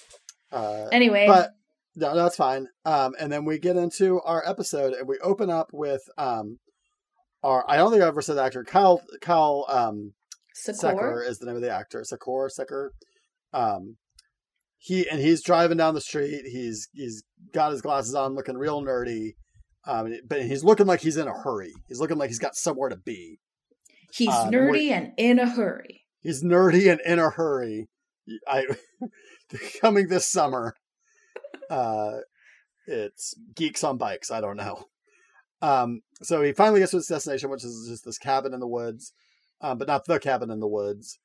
uh, 0.52 0.88
anyway, 0.92 1.28
but 1.28 1.54
no, 1.96 2.16
that's 2.16 2.36
fine. 2.36 2.68
Um, 2.86 3.16
and 3.20 3.32
then 3.32 3.46
we 3.46 3.60
get 3.60 3.76
into 3.76 4.22
our 4.22 4.44
episode, 4.48 4.94
and 4.94 5.08
we 5.08 5.20
open 5.20 5.50
up 5.50 5.70
with 5.72 6.02
um, 6.18 6.60
our. 7.44 7.64
I 7.68 7.78
don't 7.78 7.92
think 7.92 8.02
I've 8.02 8.10
ever 8.10 8.22
said 8.22 8.36
the 8.36 8.44
actor 8.44 8.64
Kyle 8.64 9.02
Kyle 9.22 9.66
um, 9.70 10.14
Secker 10.54 11.24
is 11.24 11.40
the 11.40 11.46
name 11.46 11.56
of 11.56 11.62
the 11.62 11.72
actor. 11.72 12.04
Secor 12.04 12.50
Secker. 12.50 12.94
Um, 13.54 13.98
he 14.78 15.08
and 15.10 15.20
he's 15.20 15.42
driving 15.44 15.78
down 15.78 15.94
the 15.94 16.02
street. 16.02 16.44
He's 16.46 16.88
he's 16.94 17.24
got 17.54 17.72
his 17.72 17.82
glasses 17.82 18.16
on, 18.16 18.36
looking 18.36 18.58
real 18.58 18.82
nerdy. 18.82 19.32
Um, 19.86 20.14
but 20.28 20.44
he's 20.44 20.64
looking 20.64 20.86
like 20.86 21.02
he's 21.02 21.18
in 21.18 21.28
a 21.28 21.34
hurry. 21.34 21.74
He's 21.88 22.00
looking 22.00 22.18
like 22.18 22.30
he's 22.30 22.40
got 22.40 22.56
somewhere 22.56 22.90
to 22.90 22.98
be. 22.98 23.40
He's 24.14 24.30
um, 24.30 24.52
nerdy 24.52 24.92
and, 24.92 25.12
and 25.18 25.40
in 25.40 25.40
a 25.40 25.50
hurry. 25.50 26.04
He's 26.22 26.44
nerdy 26.44 26.92
and 26.92 27.02
in 27.06 27.20
a 27.20 27.30
hurry. 27.30 27.88
I 28.48 28.66
coming 29.82 30.08
this 30.08 30.30
summer. 30.30 30.76
Uh, 31.70 32.20
it's 32.86 33.34
Geeks 33.56 33.84
on 33.84 33.98
Bikes. 33.98 34.32
I 34.32 34.42
don't 34.42 34.58
know. 34.58 34.86
Um, 35.62 36.02
so 36.22 36.42
he 36.42 36.52
finally 36.52 36.82
gets 36.82 36.92
to 36.92 36.98
his 36.98 37.08
destination, 37.08 37.50
which 37.50 37.64
is 37.64 37.88
just 37.90 38.06
this 38.06 38.18
cabin 38.18 38.54
in 38.54 38.60
the 38.60 38.68
woods, 38.68 39.14
um, 39.64 39.78
but 39.78 39.88
not 39.88 40.06
the 40.06 40.20
cabin 40.20 40.52
in 40.52 40.60
the 40.60 40.68
woods, 40.68 41.18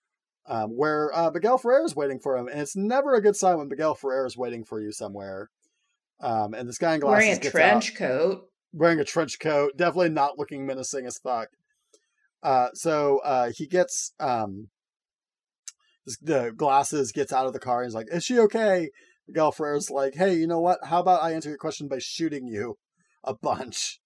um, 0.47 0.71
where 0.71 1.11
uh, 1.15 1.31
Miguel 1.31 1.59
Ferrer 1.59 1.85
is 1.85 1.97
waiting 1.97 2.21
for 2.21 2.39
him. 2.39 2.49
And 2.49 2.61
it's 2.61 2.77
never 2.77 3.15
a 3.15 3.21
good 3.21 3.37
sign 3.37 3.59
when 3.59 3.69
Miguel 3.69 3.97
Ferrer 3.97 4.25
is 4.25 4.37
waiting 4.37 4.65
for 4.65 4.81
you 4.81 4.93
somewhere. 4.93 5.51
Um, 6.21 6.55
and 6.55 6.69
this 6.69 6.79
guy 6.79 6.95
in 6.95 7.01
glasses 7.01 7.27
wearing 7.27 7.47
a 7.47 7.51
trench 7.51 7.91
out, 7.91 7.99
coat, 7.99 8.49
wearing 8.73 9.01
a 9.01 9.05
trench 9.05 9.39
coat, 9.41 9.77
definitely 9.77 10.11
not 10.11 10.39
looking 10.39 10.65
menacing 10.67 11.05
as 11.05 11.19
fuck. 11.19 11.49
Uh, 12.43 12.69
so 12.75 13.19
uh, 13.25 13.51
he 13.55 13.67
gets 13.67 14.13
um, 14.21 14.69
the 16.23 16.53
glasses 16.57 17.13
gets 17.13 17.33
out 17.33 17.47
of 17.47 17.53
the 17.53 17.59
car 17.59 17.83
and 17.83 17.89
he's 17.89 17.95
like, 17.95 18.07
"Is 18.13 18.25
she 18.25 18.39
okay?" 18.39 18.91
Miguel 19.27 19.53
Ferrer's 19.53 19.91
like, 19.91 20.15
"Hey, 20.15 20.35
you 20.35 20.47
know 20.47 20.61
what? 20.61 20.79
How 20.85 21.01
about 21.01 21.23
I 21.23 21.33
answer 21.33 21.49
your 21.49 21.59
question 21.59 21.89
by 21.89 21.99
shooting 21.99 22.47
you 22.47 22.79
a 23.25 23.35
bunch?" 23.35 24.01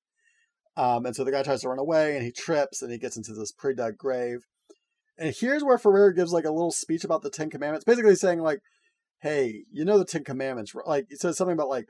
Um, 0.77 1.05
and 1.05 1.15
so 1.15 1.25
the 1.25 1.31
guy 1.31 1.43
tries 1.43 1.63
to 1.63 1.69
run 1.69 1.79
away 1.79 2.17
and 2.17 2.25
he 2.25 2.33
trips 2.33 2.81
and 2.81 2.91
he 2.91 2.99
gets 2.99 3.17
into 3.17 3.35
this 3.35 3.53
pre-dug 3.53 3.99
grave. 3.99 4.47
And 5.19 5.35
here's 5.39 5.63
where 5.63 5.79
Ferrer 5.79 6.13
gives 6.13 6.33
like 6.33 6.47
a 6.47 6.51
little 6.51 6.71
speech 6.71 7.05
about 7.05 7.23
the 7.23 7.31
Ten 7.31 7.51
Commandments, 7.51 7.85
basically 7.85 8.17
saying 8.17 8.41
like, 8.41 8.61
"Hey, 9.21 9.65
you 9.71 9.85
know 9.85 9.99
the 9.99 10.07
Ten 10.07 10.25
Commandments? 10.25 10.73
Like, 10.87 11.07
he 11.11 11.17
says 11.17 11.37
something 11.37 11.53
about 11.53 11.69
like, 11.69 11.87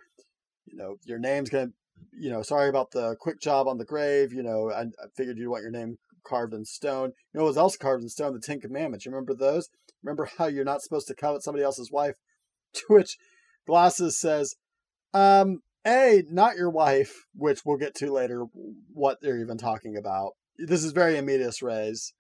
you 0.66 0.76
know, 0.76 0.96
your 1.04 1.18
name's 1.18 1.48
gonna 1.48 1.70
you 2.12 2.30
know, 2.30 2.42
sorry 2.42 2.68
about 2.68 2.90
the 2.90 3.16
quick 3.20 3.40
job 3.40 3.68
on 3.68 3.78
the 3.78 3.84
grave. 3.84 4.32
You 4.32 4.42
know, 4.42 4.70
I, 4.70 4.82
I 4.82 5.06
figured 5.16 5.38
you'd 5.38 5.48
want 5.48 5.62
your 5.62 5.70
name 5.70 5.98
carved 6.24 6.54
in 6.54 6.64
stone. 6.64 7.12
You 7.32 7.38
know 7.38 7.44
what 7.44 7.50
was 7.50 7.56
also 7.56 7.78
carved 7.78 8.02
in 8.02 8.08
stone? 8.08 8.32
The 8.32 8.40
Ten 8.40 8.60
Commandments. 8.60 9.04
You 9.04 9.12
remember 9.12 9.34
those? 9.34 9.68
Remember 10.02 10.28
how 10.38 10.46
you're 10.46 10.64
not 10.64 10.82
supposed 10.82 11.08
to 11.08 11.14
covet 11.14 11.42
somebody 11.42 11.64
else's 11.64 11.90
wife? 11.90 12.14
To 12.74 12.84
which 12.88 13.18
Glasses 13.66 14.18
says, 14.18 14.54
um, 15.12 15.60
A, 15.86 16.22
not 16.30 16.56
your 16.56 16.70
wife, 16.70 17.26
which 17.34 17.64
we'll 17.64 17.76
get 17.76 17.94
to 17.96 18.12
later 18.12 18.46
what 18.92 19.20
they're 19.20 19.40
even 19.40 19.58
talking 19.58 19.96
about. 19.96 20.32
This 20.58 20.84
is 20.84 20.92
very 20.92 21.16
immediate 21.16 21.60
res. 21.60 22.12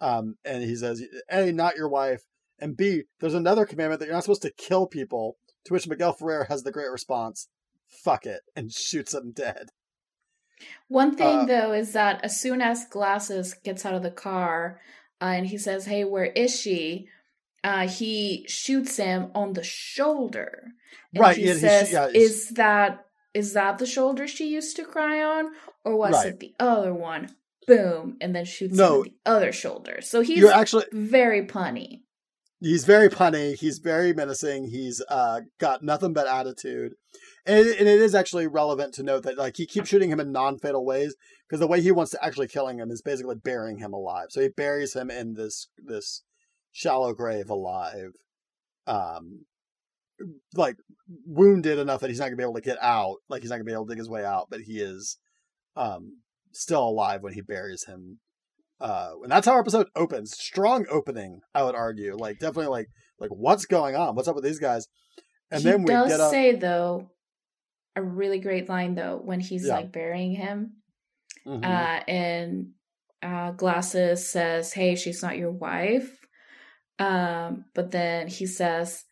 Um, 0.00 0.36
and 0.44 0.62
he 0.62 0.74
says, 0.74 1.02
A, 1.30 1.52
not 1.52 1.76
your 1.76 1.88
wife. 1.88 2.22
And 2.58 2.76
B, 2.76 3.04
there's 3.20 3.34
another 3.34 3.66
commandment 3.66 4.00
that 4.00 4.06
you're 4.06 4.14
not 4.14 4.24
supposed 4.24 4.42
to 4.42 4.52
kill 4.52 4.86
people. 4.86 5.36
To 5.66 5.74
which 5.74 5.86
Miguel 5.86 6.12
Ferrer 6.12 6.46
has 6.48 6.64
the 6.64 6.72
great 6.72 6.90
response, 6.90 7.48
fuck 7.86 8.26
it, 8.26 8.40
and 8.56 8.72
shoots 8.72 9.14
him 9.14 9.32
dead. 9.32 9.68
One 10.88 11.16
thing, 11.16 11.40
uh, 11.40 11.44
though, 11.44 11.72
is 11.72 11.92
that 11.92 12.24
as 12.24 12.40
soon 12.40 12.60
as 12.60 12.86
Glasses 12.86 13.54
gets 13.54 13.84
out 13.84 13.94
of 13.94 14.02
the 14.02 14.10
car 14.10 14.80
uh, 15.20 15.26
and 15.26 15.46
he 15.46 15.58
says, 15.58 15.86
Hey, 15.86 16.04
where 16.04 16.26
is 16.26 16.58
she? 16.58 17.08
Uh, 17.64 17.86
he 17.86 18.44
shoots 18.48 18.96
him 18.96 19.30
on 19.34 19.52
the 19.52 19.62
shoulder. 19.62 20.64
right. 21.16 21.36
He 21.36 21.46
yeah, 21.46 21.54
says, 21.54 21.92
yeah, 21.92 22.08
Is 22.12 22.50
that 22.50 23.06
is 23.34 23.54
that 23.54 23.78
the 23.78 23.86
shoulder 23.86 24.28
she 24.28 24.48
used 24.48 24.76
to 24.76 24.84
cry 24.84 25.22
on? 25.22 25.52
Or 25.84 25.96
was 25.96 26.12
right. 26.12 26.26
it 26.28 26.40
the 26.40 26.54
other 26.58 26.92
one? 26.92 27.30
Boom. 27.66 28.16
And 28.20 28.34
then 28.34 28.44
shoots 28.44 28.76
no, 28.76 29.02
him 29.02 29.12
the 29.24 29.30
other 29.30 29.52
shoulder. 29.52 30.00
So 30.00 30.20
he's 30.20 30.44
actually 30.44 30.86
very 30.92 31.46
punny. 31.46 32.00
He's 32.60 32.84
very 32.84 33.08
punny. 33.08 33.56
He's 33.56 33.78
very 33.78 34.12
menacing. 34.12 34.68
He's 34.68 35.02
uh, 35.08 35.40
got 35.58 35.82
nothing 35.82 36.12
but 36.12 36.28
attitude. 36.28 36.94
And 37.44 37.66
it, 37.66 37.78
and 37.80 37.88
it 37.88 38.00
is 38.00 38.14
actually 38.14 38.46
relevant 38.46 38.94
to 38.94 39.02
note 39.02 39.24
that 39.24 39.38
like 39.38 39.56
he 39.56 39.66
keeps 39.66 39.88
shooting 39.88 40.10
him 40.10 40.20
in 40.20 40.30
non-fatal 40.30 40.84
ways 40.84 41.16
because 41.48 41.58
the 41.58 41.66
way 41.66 41.80
he 41.80 41.90
wants 41.90 42.12
to 42.12 42.24
actually 42.24 42.46
killing 42.46 42.78
him 42.78 42.90
is 42.90 43.02
basically 43.02 43.34
burying 43.34 43.78
him 43.78 43.92
alive. 43.92 44.26
So 44.30 44.40
he 44.40 44.48
buries 44.48 44.94
him 44.94 45.10
in 45.10 45.34
this 45.34 45.68
this 45.76 46.22
shallow 46.72 47.14
grave 47.14 47.50
alive, 47.50 48.12
um, 48.86 49.44
like 50.54 50.76
wounded 51.26 51.78
enough 51.78 52.00
that 52.00 52.10
he's 52.10 52.18
not 52.18 52.26
gonna 52.26 52.36
be 52.36 52.42
able 52.42 52.54
to 52.54 52.60
get 52.60 52.78
out. 52.82 53.16
Like 53.28 53.42
he's 53.42 53.50
not 53.50 53.56
gonna 53.56 53.64
be 53.64 53.72
able 53.72 53.86
to 53.86 53.90
dig 53.90 53.98
his 53.98 54.10
way 54.10 54.24
out, 54.24 54.48
but 54.50 54.60
he 54.60 54.80
is 54.80 55.18
um, 55.76 56.18
still 56.52 56.88
alive 56.88 57.22
when 57.22 57.34
he 57.34 57.40
buries 57.40 57.84
him. 57.84 58.18
Uh, 58.80 59.12
and 59.22 59.30
that's 59.30 59.46
how 59.46 59.52
our 59.52 59.60
episode 59.60 59.86
opens. 59.94 60.32
Strong 60.32 60.86
opening, 60.90 61.40
I 61.54 61.62
would 61.62 61.76
argue. 61.76 62.16
Like 62.16 62.38
definitely, 62.38 62.66
like 62.66 62.88
like 63.18 63.30
what's 63.30 63.66
going 63.66 63.94
on? 63.94 64.16
What's 64.16 64.28
up 64.28 64.34
with 64.34 64.44
these 64.44 64.58
guys? 64.58 64.88
And 65.50 65.62
he 65.62 65.70
then 65.70 65.82
we 65.82 65.92
does 65.92 66.08
get 66.08 66.20
up... 66.20 66.30
say 66.30 66.56
though 66.56 67.10
a 67.94 68.02
really 68.02 68.40
great 68.40 68.68
line 68.68 68.94
though 68.94 69.20
when 69.22 69.38
he's 69.38 69.66
yeah. 69.66 69.76
like 69.76 69.92
burying 69.92 70.34
him, 70.34 70.72
mm-hmm. 71.46 71.62
uh, 71.62 72.00
and 72.08 72.70
uh, 73.22 73.52
Glasses 73.52 74.28
says, 74.28 74.72
"Hey, 74.72 74.96
she's 74.96 75.22
not 75.22 75.38
your 75.38 75.52
wife." 75.52 76.21
Um, 77.02 77.64
but 77.74 77.90
then 77.90 78.28
he 78.28 78.46
says, 78.46 79.04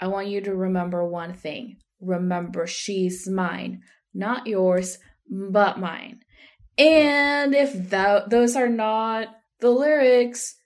"I 0.00 0.08
want 0.08 0.26
you 0.26 0.40
to 0.40 0.54
remember 0.54 1.06
one 1.06 1.34
thing. 1.34 1.76
Remember, 2.00 2.66
she's 2.66 3.28
mine, 3.28 3.82
not 4.12 4.46
yours, 4.46 4.98
but 5.30 5.78
mine." 5.78 6.20
And 6.76 7.54
if 7.54 7.90
that 7.90 8.30
those 8.30 8.56
are 8.56 8.68
not 8.68 9.28
the 9.60 9.70
lyrics 9.70 10.56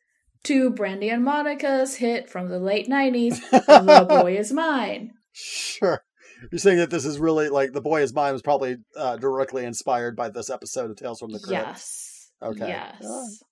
to 0.44 0.70
Brandy 0.70 1.10
and 1.10 1.24
Monica's 1.24 1.96
hit 1.96 2.30
from 2.30 2.48
the 2.48 2.58
late 2.58 2.88
'90s, 2.88 3.38
"The 3.50 4.06
Boy 4.08 4.38
Is 4.38 4.52
Mine." 4.52 5.12
Sure. 5.32 6.02
You're 6.50 6.58
saying 6.58 6.78
that 6.78 6.90
this 6.90 7.04
is 7.04 7.18
really 7.18 7.50
like 7.50 7.72
the 7.72 7.80
boy 7.80 8.02
is 8.02 8.12
mine 8.12 8.32
was 8.32 8.42
probably 8.42 8.78
uh, 8.96 9.16
directly 9.16 9.64
inspired 9.64 10.16
by 10.16 10.30
this 10.30 10.50
episode 10.50 10.90
of 10.90 10.96
Tales 10.96 11.20
from 11.20 11.30
the 11.30 11.38
Crypt. 11.38 11.66
Yes. 11.66 12.30
Okay. 12.42 12.66
Yes. 12.66 13.42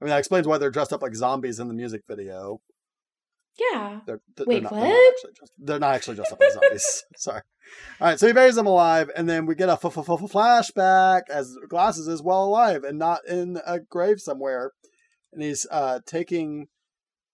I 0.00 0.04
mean, 0.04 0.10
that 0.10 0.18
explains 0.18 0.46
why 0.46 0.58
they're 0.58 0.70
dressed 0.70 0.92
up 0.92 1.02
like 1.02 1.14
zombies 1.14 1.58
in 1.58 1.68
the 1.68 1.74
music 1.74 2.02
video. 2.08 2.60
Yeah. 3.58 4.00
They're, 4.06 4.20
they're 4.36 4.46
Wait, 4.46 4.62
not, 4.62 4.72
what? 4.72 4.80
They're 4.80 4.90
not, 4.90 5.14
just, 5.38 5.52
they're 5.58 5.78
not 5.78 5.94
actually 5.94 6.16
dressed 6.16 6.32
up 6.32 6.40
like 6.40 6.52
zombies. 6.52 7.04
Sorry. 7.16 7.42
All 8.00 8.08
right, 8.08 8.18
so 8.18 8.26
he 8.26 8.32
buries 8.32 8.54
them 8.54 8.66
alive, 8.66 9.10
and 9.14 9.28
then 9.28 9.44
we 9.44 9.54
get 9.54 9.68
a 9.68 9.72
f- 9.72 9.84
f- 9.84 9.98
f- 9.98 10.06
flashback 10.06 11.22
as 11.28 11.54
Glasses 11.68 12.08
is 12.08 12.22
well 12.22 12.44
alive 12.44 12.82
and 12.82 12.98
not 12.98 13.26
in 13.28 13.58
a 13.66 13.78
grave 13.80 14.20
somewhere, 14.20 14.72
and 15.32 15.42
he's 15.42 15.66
uh, 15.70 16.00
taking 16.06 16.68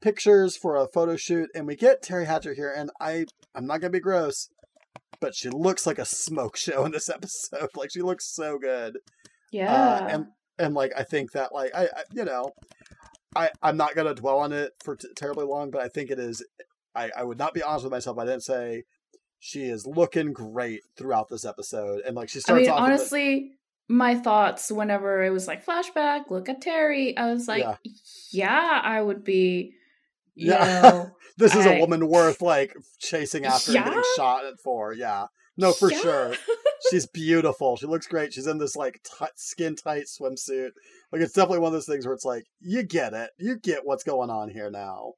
pictures 0.01 0.57
for 0.57 0.75
a 0.75 0.89
photo 0.89 1.17
shoot, 1.17 1.51
and 1.55 1.69
we 1.69 1.77
get 1.77 2.03
Teri 2.03 2.27
Hatcher 2.27 2.55
here, 2.55 2.73
and 2.77 2.91
I 3.01 3.27
I'm 3.55 3.67
not 3.67 3.81
gonna 3.81 3.91
be 3.91 4.01
gross 4.01 4.49
but 5.25 5.35
she 5.35 5.49
looks 5.49 5.87
like 5.87 5.99
a 5.99 6.05
smoke 6.05 6.55
show 6.57 6.85
in 6.85 6.93
this 6.93 7.09
episode. 7.15 7.71
Like 7.75 7.91
she 7.91 8.03
looks 8.03 8.27
so 8.27 8.59
good. 8.59 8.97
Uh, 8.97 9.01
yeah. 9.53 9.73
Uh, 9.73 10.09
and 10.09 10.27
and 10.59 10.75
like 10.75 10.93
I 10.97 11.03
think 11.03 11.33
that 11.33 11.55
like 11.55 11.75
I, 11.75 11.85
I 11.85 12.03
you 12.13 12.25
know 12.25 12.51
I 13.37 13.51
I'm 13.63 13.77
not 13.77 13.95
gonna 13.95 14.15
dwell 14.15 14.39
on 14.39 14.53
it 14.53 14.73
for 14.83 14.97
t- 14.97 15.09
terribly 15.17 15.45
long, 15.45 15.71
but 15.71 15.83
I 15.83 15.89
think 15.89 16.11
it 16.11 16.19
is. 16.19 16.45
I 16.95 17.11
I 17.17 17.25
would 17.25 17.39
not 17.39 17.55
be 17.55 17.63
honest 17.63 17.85
with 17.85 17.93
myself. 17.93 18.19
I 18.19 18.25
didn't 18.25 18.43
say 18.43 18.85
she 19.39 19.65
is 19.65 19.87
looking 19.87 20.33
great 20.33 20.81
throughout 20.97 21.29
this 21.29 21.45
episode, 21.45 22.03
and 22.07 22.17
like 22.17 22.29
she 22.29 22.41
starts. 22.41 22.69
I 22.69 22.73
mean, 22.73 22.83
honestly. 22.83 23.53
my 23.89 24.15
thoughts 24.15 24.71
whenever 24.73 25.23
it 25.25 25.31
was 25.31 25.47
like 25.47 25.65
flashback, 25.65 26.31
look 26.31 26.49
at 26.49 26.63
Teri. 26.63 27.15
I 27.17 27.33
was 27.33 27.47
like, 27.49 27.63
yeah, 27.63 27.77
yeah 28.33 28.81
I 28.83 29.01
would 29.03 29.25
be 29.25 29.75
you 30.35 30.51
yeah. 30.51 30.81
Know, 30.83 31.11
this 31.39 31.55
is 31.55 31.67
I, 31.67 31.75
a 31.75 31.81
woman 31.81 32.09
worth 32.09 32.43
like 32.43 32.75
chasing 32.99 33.45
after 33.45 33.73
yeah? 33.73 33.83
and 33.83 33.89
getting 33.91 34.03
shot 34.17 34.45
at 34.45 34.61
for. 34.61 34.93
Yeah. 34.93 35.27
No, 35.57 35.73
for 35.73 35.91
yeah. 35.91 36.01
sure. 36.01 36.35
She's 36.91 37.07
beautiful. 37.07 37.77
She 37.77 37.87
looks 37.87 38.07
great. 38.07 38.33
She's 38.33 38.47
in 38.47 38.59
this 38.59 38.77
like 38.77 39.01
t- 39.03 39.27
skin 39.37 39.77
tight 39.77 40.05
swimsuit. 40.05 40.71
Like 41.13 41.23
it's 41.23 41.33
definitely 41.33 41.61
one 41.61 41.69
of 41.69 41.73
those 41.73 41.87
things 41.87 42.05
where 42.05 42.15
it's 42.15 42.25
like 42.25 42.45
you 42.61 42.83
get 42.83 43.15
it. 43.15 43.31
You 43.39 43.57
get 43.59 43.87
what's 43.87 44.05
going 44.05 44.31
on 44.31 44.51
here 44.51 44.71
now. 44.71 45.15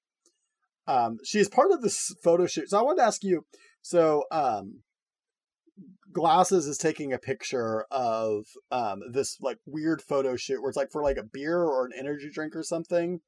Um, 0.87 1.19
she's 1.25 1.49
part 1.49 1.73
of 1.73 1.83
this 1.83 2.15
photo 2.23 2.47
shoot. 2.47 2.71
So 2.71 2.79
I 2.79 2.83
wanted 2.83 3.01
to 3.01 3.07
ask 3.07 3.25
you. 3.25 3.45
So, 3.83 4.25
um, 4.31 4.83
Glasses 6.13 6.67
is 6.67 6.79
taking 6.79 7.13
a 7.13 7.19
picture 7.19 7.85
of 7.91 8.47
um 8.71 9.03
this 9.13 9.37
like 9.43 9.59
weird 9.67 10.01
photo 10.01 10.35
shoot 10.35 10.63
where 10.63 10.71
it's 10.71 10.77
like 10.77 10.91
for 10.91 11.03
like 11.03 11.19
a 11.19 11.23
beer 11.23 11.63
or 11.63 11.85
an 11.85 11.93
energy 11.99 12.31
drink 12.33 12.57
or 12.57 12.63
something. 12.63 13.21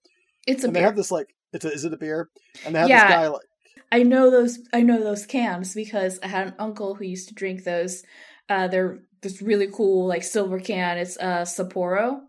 It's 0.47 0.63
a 0.63 0.69
and 0.69 0.73
beer. 0.73 0.81
they 0.81 0.87
have 0.87 0.97
this 0.97 1.11
like 1.11 1.35
it's 1.53 1.67
a, 1.67 1.73
is 1.73 1.85
it 1.85 1.93
a 1.93 1.99
beer? 1.99 2.31
And 2.65 2.75
they 2.75 2.79
have 2.79 2.89
yeah, 2.89 3.07
this 3.07 3.15
guy 3.15 3.29
like 3.29 3.47
I 3.91 4.03
know 4.03 4.31
those 4.31 4.59
I 4.73 4.83
know 4.83 5.03
those 5.03 5.27
cans 5.27 5.75
because 5.75 6.19
I 6.23 6.29
had 6.29 6.49
an 6.49 6.55
uncle 6.59 6.95
who 6.95 7.05
used 7.05 7.29
to 7.29 7.35
drink 7.35 7.65
those. 7.65 8.05
Uh 8.49 8.69
they're 8.69 9.01
this 9.23 9.43
really 9.43 9.69
cool 9.73 10.07
like 10.07 10.23
silver 10.23 10.61
can. 10.61 10.99
It's 10.99 11.19
uh 11.19 11.43
Sapporo. 11.43 12.23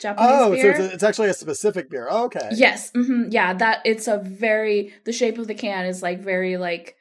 Japanese 0.00 0.30
oh, 0.32 0.50
beer. 0.52 0.76
so 0.76 0.84
it's, 0.84 0.94
it's, 0.94 1.02
actually 1.04 1.28
a 1.28 1.34
specific 1.34 1.88
beer. 1.88 2.08
Oh, 2.10 2.24
okay. 2.24 2.50
Yes. 2.52 2.90
Mm-hmm, 2.92 3.30
yeah, 3.30 3.54
that 3.54 3.80
it's 3.84 4.08
a 4.08 4.18
very 4.18 4.92
the 5.04 5.12
shape 5.12 5.38
of 5.38 5.46
the 5.46 5.54
can 5.54 5.86
is 5.86 6.02
like 6.02 6.20
very 6.20 6.56
like 6.56 6.96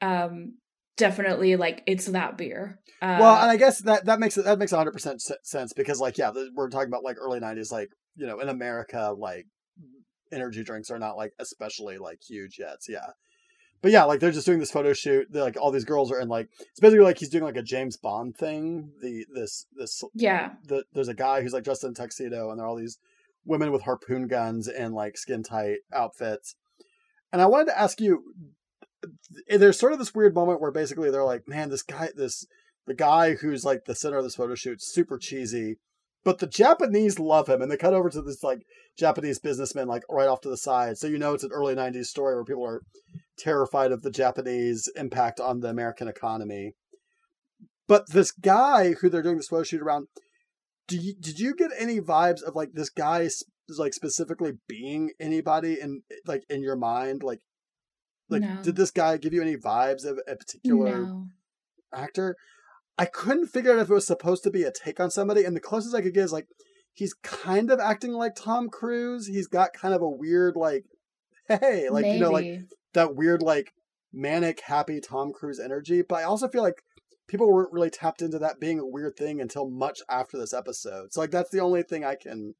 um 0.00 0.54
definitely 0.96 1.56
like 1.56 1.82
it's 1.86 2.06
that 2.06 2.36
beer. 2.36 2.80
Uh, 3.00 3.18
well, 3.20 3.36
and 3.36 3.50
I 3.50 3.56
guess 3.56 3.80
that 3.82 4.06
that 4.06 4.20
makes 4.20 4.36
it 4.36 4.44
that 4.44 4.58
makes 4.58 4.72
100% 4.72 5.20
sense 5.42 5.72
because 5.72 6.00
like 6.00 6.18
yeah, 6.18 6.32
we're 6.54 6.68
talking 6.68 6.88
about 6.88 7.04
like 7.04 7.16
early 7.18 7.40
90s 7.40 7.72
like, 7.72 7.90
you 8.16 8.26
know, 8.26 8.40
in 8.40 8.48
America 8.48 9.14
like 9.16 9.46
energy 10.32 10.64
drinks 10.64 10.90
are 10.90 10.98
not 10.98 11.16
like 11.16 11.32
especially 11.38 11.98
like 11.98 12.20
huge 12.26 12.58
yet. 12.58 12.82
So, 12.82 12.92
yeah. 12.92 13.10
But 13.82 13.90
yeah, 13.90 14.04
like 14.04 14.20
they're 14.20 14.30
just 14.30 14.46
doing 14.46 14.60
this 14.60 14.70
photo 14.70 14.92
shoot. 14.92 15.26
They're, 15.30 15.42
like 15.42 15.56
all 15.60 15.72
these 15.72 15.84
girls 15.84 16.12
are 16.12 16.20
in 16.20 16.28
like 16.28 16.48
it's 16.60 16.80
basically 16.80 17.04
like 17.04 17.18
he's 17.18 17.28
doing 17.28 17.44
like 17.44 17.56
a 17.56 17.62
James 17.62 17.96
Bond 17.96 18.36
thing. 18.36 18.92
The 19.00 19.26
this 19.34 19.66
this 19.76 20.02
yeah. 20.14 20.52
The, 20.64 20.84
there's 20.92 21.08
a 21.08 21.14
guy 21.14 21.42
who's 21.42 21.52
like 21.52 21.64
dressed 21.64 21.84
in 21.84 21.92
tuxedo, 21.92 22.50
and 22.50 22.58
there 22.58 22.64
are 22.64 22.68
all 22.68 22.76
these 22.76 22.98
women 23.44 23.72
with 23.72 23.82
harpoon 23.82 24.28
guns 24.28 24.68
and 24.68 24.94
like 24.94 25.18
skin 25.18 25.42
tight 25.42 25.78
outfits. 25.92 26.54
And 27.32 27.42
I 27.42 27.46
wanted 27.46 27.66
to 27.66 27.78
ask 27.78 28.00
you, 28.00 28.22
there's 29.48 29.78
sort 29.78 29.92
of 29.92 29.98
this 29.98 30.14
weird 30.14 30.34
moment 30.34 30.60
where 30.60 30.70
basically 30.70 31.10
they're 31.10 31.24
like, 31.24 31.48
man, 31.48 31.68
this 31.68 31.82
guy, 31.82 32.10
this 32.14 32.46
the 32.86 32.94
guy 32.94 33.34
who's 33.34 33.64
like 33.64 33.86
the 33.86 33.96
center 33.96 34.18
of 34.18 34.24
this 34.24 34.36
photo 34.36 34.54
shoot, 34.54 34.80
super 34.80 35.18
cheesy 35.18 35.78
but 36.24 36.38
the 36.38 36.46
Japanese 36.46 37.18
love 37.18 37.48
him, 37.48 37.62
and 37.62 37.70
they 37.70 37.76
cut 37.76 37.94
over 37.94 38.08
to 38.10 38.22
this 38.22 38.42
like 38.42 38.64
Japanese 38.96 39.38
businessman 39.38 39.88
like 39.88 40.02
right 40.08 40.28
off 40.28 40.40
to 40.42 40.48
the 40.48 40.56
side. 40.56 40.98
So 40.98 41.06
you 41.06 41.18
know 41.18 41.34
it's 41.34 41.44
an 41.44 41.52
early 41.52 41.74
'90s 41.74 42.06
story 42.06 42.34
where 42.34 42.44
people 42.44 42.66
are 42.66 42.82
terrified 43.38 43.92
of 43.92 44.02
the 44.02 44.10
Japanese 44.10 44.88
impact 44.96 45.40
on 45.40 45.60
the 45.60 45.68
American 45.68 46.08
economy. 46.08 46.74
But 47.88 48.10
this 48.10 48.30
guy 48.30 48.92
who 48.92 49.08
they're 49.08 49.22
doing 49.22 49.36
this 49.36 49.48
photo 49.48 49.64
shoot 49.64 49.82
around, 49.82 50.06
do 50.86 50.96
you, 50.96 51.14
did 51.18 51.40
you 51.40 51.54
get 51.54 51.70
any 51.76 52.00
vibes 52.00 52.42
of 52.42 52.54
like 52.54 52.72
this 52.74 52.90
guy 52.90 53.28
like 53.76 53.94
specifically 53.94 54.52
being 54.68 55.10
anybody 55.18 55.78
in 55.80 56.02
like 56.26 56.44
in 56.48 56.62
your 56.62 56.76
mind? 56.76 57.22
Like, 57.22 57.40
like 58.28 58.42
no. 58.42 58.62
did 58.62 58.76
this 58.76 58.90
guy 58.92 59.16
give 59.16 59.34
you 59.34 59.42
any 59.42 59.56
vibes 59.56 60.04
of 60.04 60.20
a 60.28 60.36
particular 60.36 61.02
no. 61.02 61.26
actor? 61.92 62.36
I 62.98 63.06
couldn't 63.06 63.46
figure 63.46 63.72
out 63.72 63.78
if 63.78 63.90
it 63.90 63.94
was 63.94 64.06
supposed 64.06 64.42
to 64.44 64.50
be 64.50 64.64
a 64.64 64.70
take 64.70 65.00
on 65.00 65.10
somebody, 65.10 65.44
and 65.44 65.56
the 65.56 65.60
closest 65.60 65.94
I 65.94 66.02
could 66.02 66.14
get 66.14 66.24
is 66.24 66.32
like 66.32 66.46
he's 66.92 67.14
kind 67.14 67.70
of 67.70 67.80
acting 67.80 68.12
like 68.12 68.34
Tom 68.34 68.68
Cruise. 68.68 69.26
He's 69.26 69.46
got 69.46 69.72
kind 69.72 69.94
of 69.94 70.02
a 70.02 70.08
weird 70.08 70.56
like, 70.56 70.84
hey, 71.48 71.88
like 71.88 72.02
Maybe. 72.02 72.14
you 72.14 72.20
know, 72.20 72.30
like 72.30 72.60
that 72.94 73.16
weird 73.16 73.42
like 73.42 73.72
manic 74.12 74.60
happy 74.60 75.00
Tom 75.00 75.32
Cruise 75.32 75.58
energy. 75.58 76.02
But 76.02 76.16
I 76.16 76.24
also 76.24 76.48
feel 76.48 76.62
like 76.62 76.82
people 77.28 77.50
weren't 77.50 77.72
really 77.72 77.90
tapped 77.90 78.22
into 78.22 78.38
that 78.38 78.60
being 78.60 78.78
a 78.78 78.86
weird 78.86 79.16
thing 79.16 79.40
until 79.40 79.68
much 79.68 80.00
after 80.08 80.38
this 80.38 80.52
episode. 80.52 81.12
So 81.12 81.20
like 81.20 81.30
that's 81.30 81.50
the 81.50 81.60
only 81.60 81.82
thing 81.82 82.04
I 82.04 82.14
can 82.14 82.54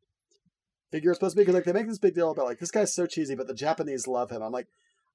figure 0.90 1.11
it's 1.11 1.18
supposed 1.18 1.35
to 1.35 1.40
be 1.40 1.42
because 1.42 1.55
like 1.55 1.64
they 1.64 1.73
make 1.73 1.88
this 1.88 1.99
big 1.99 2.14
deal 2.14 2.31
about 2.31 2.47
like 2.47 2.59
this 2.59 2.71
guy's 2.71 2.95
so 2.95 3.07
cheesy, 3.07 3.35
but 3.35 3.47
the 3.47 3.55
Japanese 3.55 4.07
love 4.07 4.31
him. 4.31 4.42
I'm 4.42 4.53
like, 4.53 4.68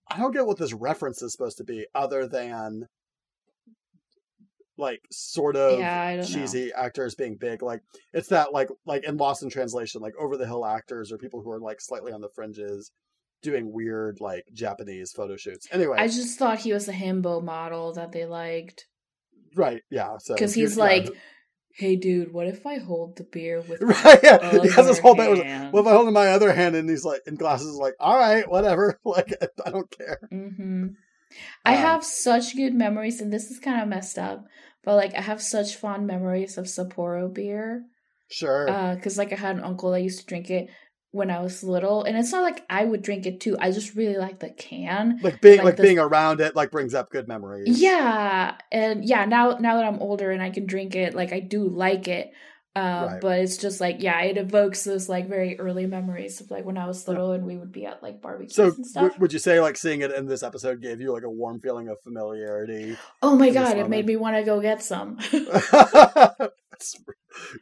I 0.09 0.17
don't 0.17 0.31
get 0.31 0.45
what 0.45 0.57
this 0.57 0.73
reference 0.73 1.21
is 1.21 1.31
supposed 1.31 1.57
to 1.57 1.63
be, 1.63 1.85
other 1.93 2.27
than 2.27 2.87
like 4.77 5.01
sort 5.11 5.55
of 5.55 5.79
yeah, 5.79 6.21
cheesy 6.21 6.67
know. 6.67 6.83
actors 6.83 7.15
being 7.15 7.35
big. 7.35 7.61
Like 7.61 7.81
it's 8.13 8.29
that 8.29 8.53
like 8.53 8.69
like 8.85 9.03
in 9.03 9.17
Lost 9.17 9.43
in 9.43 9.49
Translation, 9.49 10.01
like 10.01 10.13
over 10.19 10.37
the 10.37 10.45
hill 10.45 10.65
actors 10.65 11.11
or 11.11 11.17
people 11.17 11.41
who 11.41 11.51
are 11.51 11.59
like 11.59 11.81
slightly 11.81 12.11
on 12.11 12.21
the 12.21 12.29
fringes 12.29 12.91
doing 13.41 13.71
weird 13.71 14.19
like 14.19 14.45
Japanese 14.53 15.11
photo 15.11 15.35
shoots. 15.37 15.67
Anyway, 15.71 15.97
I 15.99 16.07
just 16.07 16.37
thought 16.37 16.59
he 16.59 16.73
was 16.73 16.87
a 16.87 16.93
himbo 16.93 17.43
model 17.43 17.93
that 17.93 18.11
they 18.11 18.25
liked. 18.25 18.85
Right. 19.55 19.81
Yeah. 19.89 20.17
So 20.19 20.35
because 20.35 20.53
he's 20.53 20.77
like. 20.77 21.05
Yeah. 21.05 21.19
Hey 21.73 21.95
dude, 21.95 22.33
what 22.33 22.47
if 22.47 22.65
I 22.65 22.79
hold 22.79 23.17
the 23.17 23.23
beer 23.23 23.61
with 23.61 23.79
right? 23.83 24.19
Yeah, 24.23 24.61
he 24.63 24.67
has 24.69 24.87
this 24.87 24.97
whole 24.97 25.13
thing. 25.13 25.37
Like, 25.37 25.71
what 25.71 25.81
if 25.81 25.85
I 25.85 25.91
hold 25.91 26.07
in 26.07 26.13
my 26.15 26.29
other 26.29 26.51
hand 26.51 26.75
and 26.75 26.89
he's 26.89 27.05
like, 27.05 27.21
in 27.27 27.35
glasses, 27.35 27.75
like, 27.75 27.93
all 27.99 28.17
right, 28.17 28.49
whatever. 28.49 28.99
Like, 29.05 29.31
I 29.63 29.69
don't 29.69 29.91
care. 29.95 30.17
Mm-hmm. 30.33 30.87
I 31.65 31.75
um, 31.75 31.81
have 31.81 32.03
such 32.03 32.55
good 32.55 32.73
memories, 32.73 33.21
and 33.21 33.31
this 33.31 33.51
is 33.51 33.59
kind 33.59 33.81
of 33.81 33.87
messed 33.87 34.17
up, 34.17 34.45
but 34.87 34.95
like 34.95 35.13
I 35.15 35.21
have 35.21 35.41
such 35.41 35.75
fond 35.75 36.07
memories 36.07 36.57
of 36.57 36.63
Sapporo 36.63 37.31
beer. 37.31 37.83
Sure. 38.31 38.67
Because 38.95 39.19
uh, 39.19 39.21
like 39.21 39.33
I 39.33 39.35
had 39.35 39.57
an 39.57 39.63
uncle 39.65 39.91
that 39.91 40.01
used 40.01 40.21
to 40.21 40.25
drink 40.25 40.49
it 40.49 40.69
when 41.11 41.29
I 41.29 41.41
was 41.41 41.61
little, 41.61 42.05
and 42.05 42.17
it's 42.17 42.31
not 42.31 42.41
like 42.41 42.63
I 42.69 42.85
would 42.85 43.01
drink 43.01 43.25
it 43.25 43.41
too. 43.41 43.57
I 43.59 43.71
just 43.71 43.95
really 43.95 44.15
like 44.15 44.39
the 44.39 44.49
can. 44.49 45.19
Like 45.21 45.41
being 45.41 45.57
like, 45.57 45.65
like 45.65 45.77
being 45.81 45.99
around 45.99 46.39
it 46.39 46.55
like 46.55 46.71
brings 46.71 46.93
up 46.93 47.09
good 47.09 47.27
memories. 47.27 47.81
Yeah, 47.81 48.55
and 48.71 49.03
yeah. 49.03 49.25
Now 49.25 49.57
now 49.59 49.75
that 49.75 49.83
I'm 49.83 49.99
older 49.99 50.31
and 50.31 50.41
I 50.41 50.51
can 50.51 50.65
drink 50.65 50.95
it, 50.95 51.13
like 51.13 51.33
I 51.33 51.41
do 51.41 51.67
like 51.67 52.07
it. 52.07 52.31
Uh, 52.77 53.07
right. 53.07 53.21
But 53.21 53.39
it's 53.39 53.57
just 53.57 53.81
like 53.81 54.03
yeah, 54.03 54.21
it 54.21 54.37
evokes 54.37 54.83
those 54.83 55.09
like 55.09 55.27
very 55.27 55.59
early 55.59 55.87
memories 55.87 56.39
of 56.41 56.51
like 56.51 56.63
when 56.63 56.77
I 56.77 56.85
was 56.85 57.07
little 57.07 57.31
and 57.31 57.43
we 57.43 57.57
would 57.57 57.71
be 57.71 57.87
at 57.87 58.03
like 58.03 58.21
barbecues 58.21 58.53
so 58.53 58.65
and 58.65 58.85
stuff. 58.85 59.03
W- 59.03 59.19
would 59.19 59.33
you 59.33 59.39
say 59.39 59.59
like 59.59 59.77
seeing 59.77 60.01
it 60.01 60.11
in 60.11 60.27
this 60.27 60.43
episode 60.43 60.79
gave 60.79 61.01
you 61.01 61.11
like 61.11 61.23
a 61.23 61.29
warm 61.29 61.59
feeling 61.59 61.87
of 61.87 61.99
familiarity? 62.03 62.95
Oh 63.23 63.35
my 63.35 63.49
god, 63.49 63.79
it 63.79 63.89
made 63.89 64.05
me 64.05 64.15
want 64.15 64.35
to 64.35 64.43
go 64.43 64.61
get 64.61 64.83
some. 64.83 65.17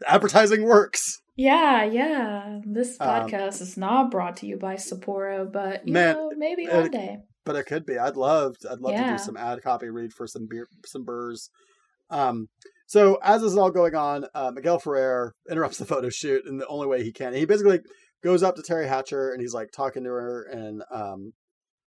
Advertising 0.06 0.64
works. 0.64 1.22
Yeah, 1.38 1.86
yeah. 1.86 2.60
This 2.66 2.98
um, 3.00 3.08
podcast 3.08 3.62
um, 3.62 3.68
is 3.68 3.78
not 3.78 4.12
brought 4.12 4.36
to 4.38 4.48
you 4.48 4.58
by 4.58 4.76
Sapporo, 4.76 5.50
but 5.50 5.88
you 5.88 5.94
man, 5.94 6.16
know, 6.16 6.32
maybe 6.36 6.68
one 6.68 6.92
day. 6.92 7.20
But 7.46 7.56
it 7.56 7.68
could 7.68 7.86
be. 7.86 7.98
I'd 7.98 8.18
love. 8.18 8.58
To, 8.60 8.72
I'd 8.72 8.82
love 8.82 8.92
yeah. 8.92 9.06
to 9.06 9.12
do 9.14 9.18
some 9.18 9.38
ad 9.38 9.64
copy 9.64 9.88
read 9.88 10.12
for 10.12 10.28
some 10.28 10.48
beer, 10.50 10.68
some 10.86 11.06
burrs. 11.06 11.50
Um, 12.10 12.50
so 12.86 13.18
as 13.24 13.42
this 13.42 13.52
is 13.52 13.58
all 13.58 13.72
going 13.72 13.96
on, 13.96 14.26
uh, 14.34 14.52
Miguel 14.54 14.80
Ferrer 14.80 15.34
interrupts 15.50 15.78
the 15.78 15.86
photo 15.94 16.10
shoot 16.10 16.46
in 16.46 16.58
the 16.58 16.68
only 16.68 16.88
way 16.88 17.04
he 17.04 17.12
can. 17.12 17.34
he 17.34 17.46
basically 17.46 17.80
goes 18.24 18.44
up 18.44 18.56
to 18.56 18.62
Teri 18.62 18.88
Hatcher 18.88 19.32
and 19.32 19.42
he's 19.42 19.54
like 19.54 19.70
talking 19.72 20.04
to 20.04 20.10
her 20.10 20.44
and 20.44 20.84
um, 20.92 21.34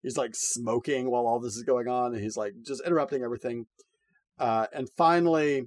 he's 0.02 0.17
like 0.17 0.32
smoking 0.34 1.10
while 1.10 1.25
all 1.25 1.39
this 1.39 1.56
is 1.56 1.63
going 1.63 1.88
on 1.88 2.13
and 2.13 2.21
he's 2.21 2.38
like 2.38 2.54
just 2.65 2.82
interrupting 2.86 3.23
everything. 3.23 3.65
Uh, 4.38 4.67
and 4.73 4.88
finally, 4.95 5.63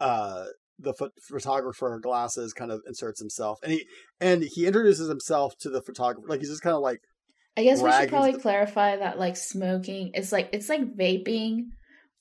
uh, 0.00 0.44
the 0.78 0.92
ph- 0.92 1.10
photographer 1.22 1.98
glasses 2.02 2.52
kind 2.52 2.70
of 2.70 2.82
inserts 2.86 3.18
himself 3.18 3.58
and 3.62 3.72
he 3.72 3.86
and 4.20 4.42
he 4.42 4.66
introduces 4.66 5.08
himself 5.08 5.56
to 5.58 5.70
the 5.70 5.80
photographer 5.80 6.28
like 6.28 6.40
he's 6.40 6.50
just 6.50 6.60
kind 6.60 6.76
of 6.76 6.82
like 6.82 7.00
I 7.56 7.64
guess 7.64 7.80
we 7.80 7.90
should 7.90 8.10
probably 8.10 8.32
the... 8.32 8.40
clarify 8.40 8.96
that 8.96 9.18
like 9.18 9.36
smoking 9.36 10.10
is 10.14 10.30
like 10.30 10.50
it's 10.52 10.68
like 10.68 10.94
vaping, 10.94 11.68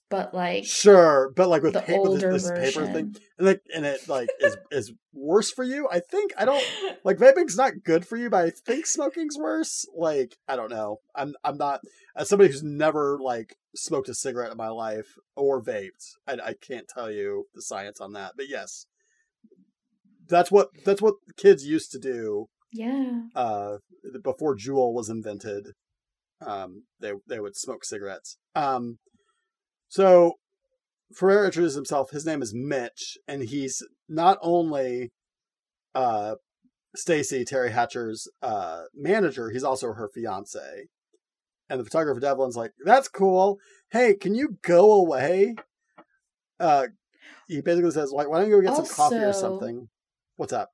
but 0.10 0.34
like 0.34 0.66
sure, 0.66 1.32
but 1.36 1.50
like 1.50 1.64
with, 1.64 1.74
the 1.74 1.82
pa- 1.82 1.94
older 1.94 2.32
with 2.32 2.44
this, 2.44 2.50
this 2.50 2.76
paper 2.76 2.92
thing, 2.92 3.16
and 3.38 3.48
like 3.48 3.62
and 3.74 3.86
it 3.86 4.08
like 4.08 4.30
is 4.40 4.58
is 4.72 4.94
worse 5.14 5.52
for 5.52 5.64
you. 5.64 5.88
I 5.92 6.00
think 6.00 6.32
I 6.38 6.46
don't 6.46 6.64
like 7.04 7.18
vaping's 7.18 7.58
not 7.58 7.84
good 7.84 8.06
for 8.06 8.18
you, 8.18 8.30
but 8.30 8.46
I 8.46 8.52
think 8.52 8.86
smoking's 8.86 9.38
worse. 9.38 9.86
Like 9.96 10.38
I 10.48 10.56
don't 10.56 10.70
know. 10.70 11.00
I'm 11.16 11.34
I'm 11.44 11.58
not 11.58 11.82
as 12.16 12.30
somebody 12.30 12.52
who's 12.52 12.64
never 12.64 13.20
like 13.22 13.56
smoked 13.76 14.10
a 14.10 14.14
cigarette 14.14 14.52
in 14.52 14.58
my 14.58 14.70
life 14.70 15.18
or 15.36 15.62
vaped. 15.62 16.16
I, 16.28 16.34
I 16.44 16.54
can't 16.54 16.88
tell 16.88 17.12
you 17.12 17.46
the 17.56 17.62
science 17.62 18.00
on 18.00 18.14
that, 18.14 18.34
but 18.36 18.48
yes, 18.48 18.86
that's 20.28 20.52
what 20.52 20.70
that's 20.86 21.02
what 21.02 21.16
kids 21.38 21.66
used 21.66 21.92
to 21.92 22.00
do. 22.00 22.48
Yeah. 22.72 23.22
Uh, 23.36 23.78
before 24.22 24.56
Juul 24.56 24.94
was 24.94 25.10
invented, 25.10 25.70
um, 26.46 26.84
they 27.00 27.14
they 27.28 27.40
would 27.40 27.56
smoke 27.56 27.86
cigarettes. 27.86 28.38
Um, 28.54 29.00
so 29.96 30.34
Ferrer 31.14 31.46
introduces 31.46 31.74
himself. 31.74 32.12
His 32.12 32.26
name 32.26 32.42
is 32.42 32.54
Mitch, 32.54 33.18
and 33.30 33.42
he's 33.42 33.82
not 34.10 34.38
only 34.42 35.14
uh, 35.94 36.36
Stacy 36.94 37.46
Teri 37.46 37.72
Hatcher's 37.72 38.28
uh, 38.42 38.84
manager, 38.94 39.52
he's 39.52 39.64
also 39.64 39.94
her 39.94 40.10
fiance. 40.14 40.88
And 41.70 41.80
the 41.80 41.86
photographer 41.86 42.20
Devlin's 42.20 42.58
like, 42.58 42.74
"That's 42.84 43.08
cool. 43.08 43.58
Hey, 43.90 44.16
can 44.16 44.36
you 44.36 44.58
go 44.64 44.92
away?" 44.92 45.56
Uh, 46.60 46.88
he 47.48 47.62
basically 47.62 47.92
says, 47.92 48.12
"Like, 48.12 48.28
why 48.28 48.40
don't 48.40 48.50
you 48.50 48.58
go 48.58 48.62
get 48.64 48.72
also, 48.72 48.84
some 48.84 48.96
coffee 48.98 49.24
or 49.24 49.32
something?" 49.32 49.88
What's 50.36 50.52
up? 50.52 50.72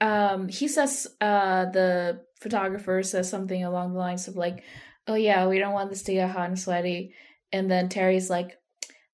Um, 0.00 0.48
he 0.48 0.66
says, 0.66 1.06
uh, 1.20 1.66
the 1.66 2.22
photographer 2.40 3.04
says 3.04 3.30
something 3.30 3.62
along 3.62 3.92
the 3.92 4.00
lines 4.00 4.26
of 4.26 4.34
like, 4.34 4.64
"Oh 5.06 5.14
yeah, 5.14 5.46
we 5.46 5.60
don't 5.60 5.72
want 5.72 5.90
this 5.90 6.02
to 6.02 6.14
get 6.14 6.30
hot 6.30 6.48
and 6.48 6.58
sweaty." 6.58 7.14
And 7.52 7.70
then 7.70 7.88
Teri's 7.88 8.30
like, 8.30 8.58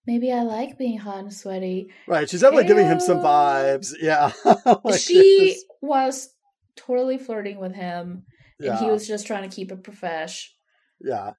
maybe 0.07 0.33
I 0.33 0.43
like 0.43 0.79
being 0.79 0.99
hot 0.99 1.19
and 1.19 1.33
sweaty. 1.33 1.91
Right. 2.07 2.29
She's 2.29 2.41
definitely 2.41 2.69
giving 2.69 2.87
him 2.87 3.01
some 3.01 3.19
vibes. 3.19 3.93
Yeah. 4.01 4.33
like 4.85 5.01
she 5.01 5.55
this... 5.55 5.65
was 5.81 6.29
totally 6.77 7.19
flirting 7.19 7.59
with 7.59 7.75
him. 7.75 8.25
And 8.59 8.69
yeah. 8.69 8.79
he 8.79 8.91
was 8.91 9.07
just 9.07 9.27
trying 9.27 9.49
to 9.49 9.55
keep 9.55 9.73
it 9.73 9.83
profesh. 9.83 10.53
Yeah. 11.01 11.33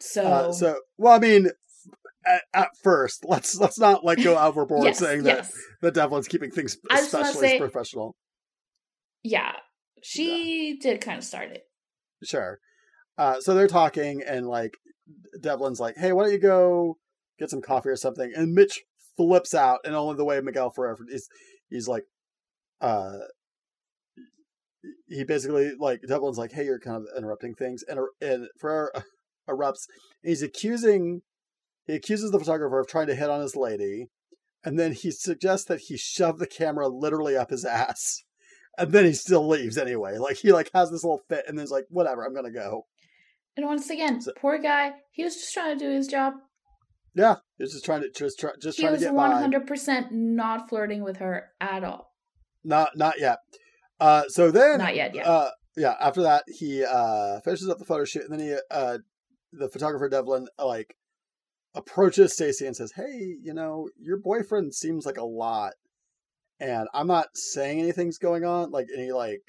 So 0.00 0.22
uh, 0.22 0.52
so 0.52 0.78
well 0.98 1.12
I 1.12 1.18
mean 1.18 1.50
at, 2.26 2.42
at, 2.52 2.68
first, 2.82 3.24
let's 3.26 3.58
let's 3.58 3.78
not 3.78 4.04
like 4.04 4.22
go 4.22 4.38
overboard 4.38 4.84
yes, 4.84 4.98
saying 4.98 5.24
that 5.24 5.36
yes. 5.38 5.52
the 5.80 5.90
Devlin's 5.90 6.28
keeping 6.28 6.50
things 6.50 6.76
especially 6.90 7.48
say, 7.48 7.58
professional. 7.58 8.14
Yeah. 9.22 9.52
She 10.02 10.70
yeah. 10.70 10.74
did 10.80 11.00
kind 11.00 11.18
of 11.18 11.24
start 11.24 11.50
it. 11.50 11.64
Sure. 12.22 12.58
Uh, 13.16 13.40
so 13.40 13.54
they're 13.54 13.68
talking 13.68 14.22
and 14.26 14.46
like 14.46 14.76
Devlin's 15.40 15.80
like, 15.80 15.96
"Hey, 15.96 16.12
why 16.12 16.24
don't 16.24 16.32
you 16.32 16.38
go 16.38 16.98
get 17.38 17.50
some 17.50 17.62
coffee 17.62 17.88
or 17.88 17.96
something?" 17.96 18.32
And 18.34 18.54
Mitch 18.54 18.82
flips 19.16 19.54
out, 19.54 19.80
and 19.84 19.94
only 19.94 20.16
the 20.16 20.24
way 20.24 20.40
Miguel 20.40 20.70
Ferrer 20.70 20.96
is, 21.08 21.28
he's 21.68 21.88
like, 21.88 22.04
uh, 22.80 23.18
he 25.08 25.24
basically 25.24 25.72
like 25.78 26.00
Devlin's 26.06 26.38
like, 26.38 26.52
"Hey, 26.52 26.64
you're 26.64 26.78
kind 26.78 26.96
of 26.96 27.06
interrupting 27.16 27.54
things," 27.54 27.82
and 27.82 28.00
and 28.20 28.48
Ferrer 28.58 28.92
erupts. 29.48 29.86
he's 30.22 30.42
accusing, 30.42 31.22
he 31.86 31.94
accuses 31.94 32.30
the 32.30 32.38
photographer 32.38 32.78
of 32.78 32.86
trying 32.86 33.08
to 33.08 33.14
hit 33.14 33.30
on 33.30 33.40
his 33.40 33.56
lady, 33.56 34.08
and 34.64 34.78
then 34.78 34.92
he 34.92 35.10
suggests 35.10 35.66
that 35.66 35.80
he 35.88 35.96
shoved 35.96 36.38
the 36.38 36.46
camera 36.46 36.88
literally 36.88 37.36
up 37.36 37.50
his 37.50 37.64
ass. 37.64 38.22
And 38.78 38.92
then 38.92 39.04
he 39.04 39.12
still 39.12 39.46
leaves 39.46 39.76
anyway. 39.76 40.16
Like 40.16 40.38
he 40.38 40.52
like 40.52 40.70
has 40.72 40.90
this 40.90 41.04
little 41.04 41.22
fit, 41.28 41.44
and 41.46 41.58
then 41.58 41.64
he's 41.64 41.72
like, 41.72 41.86
"Whatever, 41.90 42.24
I'm 42.24 42.34
gonna 42.34 42.52
go." 42.52 42.86
And 43.56 43.66
once 43.66 43.90
again, 43.90 44.20
so, 44.20 44.32
poor 44.40 44.58
guy. 44.58 44.92
He 45.10 45.24
was 45.24 45.34
just 45.34 45.52
trying 45.52 45.78
to 45.78 45.84
do 45.84 45.90
his 45.90 46.06
job. 46.06 46.34
Yeah, 47.14 47.36
he 47.58 47.64
was 47.64 47.72
just 47.72 47.84
trying 47.84 48.02
to 48.02 48.10
just 48.10 48.38
try, 48.38 48.50
just 48.60 48.76
he 48.76 48.84
trying 48.84 48.94
to 48.94 49.00
get 49.00 49.08
He 49.08 49.12
was 49.12 49.16
one 49.16 49.32
hundred 49.32 49.66
percent 49.66 50.12
not 50.12 50.68
flirting 50.68 51.02
with 51.02 51.16
her 51.18 51.48
at 51.60 51.82
all. 51.84 52.14
Not 52.62 52.96
not 52.96 53.18
yet. 53.18 53.38
Uh, 53.98 54.24
so 54.28 54.50
then 54.50 54.78
not 54.78 54.94
yet. 54.94 55.14
Yeah. 55.14 55.28
Uh, 55.28 55.50
yeah. 55.76 55.94
After 56.00 56.22
that, 56.22 56.44
he 56.46 56.84
uh 56.84 57.40
finishes 57.40 57.68
up 57.68 57.78
the 57.78 57.84
photo 57.84 58.04
shoot, 58.04 58.22
and 58.22 58.32
then 58.32 58.40
he 58.40 58.56
uh 58.70 58.98
the 59.52 59.68
photographer 59.68 60.08
Devlin 60.08 60.46
like 60.64 60.94
approaches 61.74 62.32
Stacy 62.32 62.66
and 62.66 62.76
says, 62.76 62.92
"Hey, 62.94 63.36
you 63.42 63.52
know, 63.52 63.88
your 63.98 64.16
boyfriend 64.16 64.74
seems 64.74 65.04
like 65.04 65.18
a 65.18 65.24
lot." 65.24 65.72
And 66.60 66.88
I'm 66.94 67.06
not 67.06 67.28
saying 67.34 67.80
anything's 67.80 68.18
going 68.18 68.44
on, 68.44 68.70
like 68.70 68.86
any 68.94 69.12
like 69.12 69.42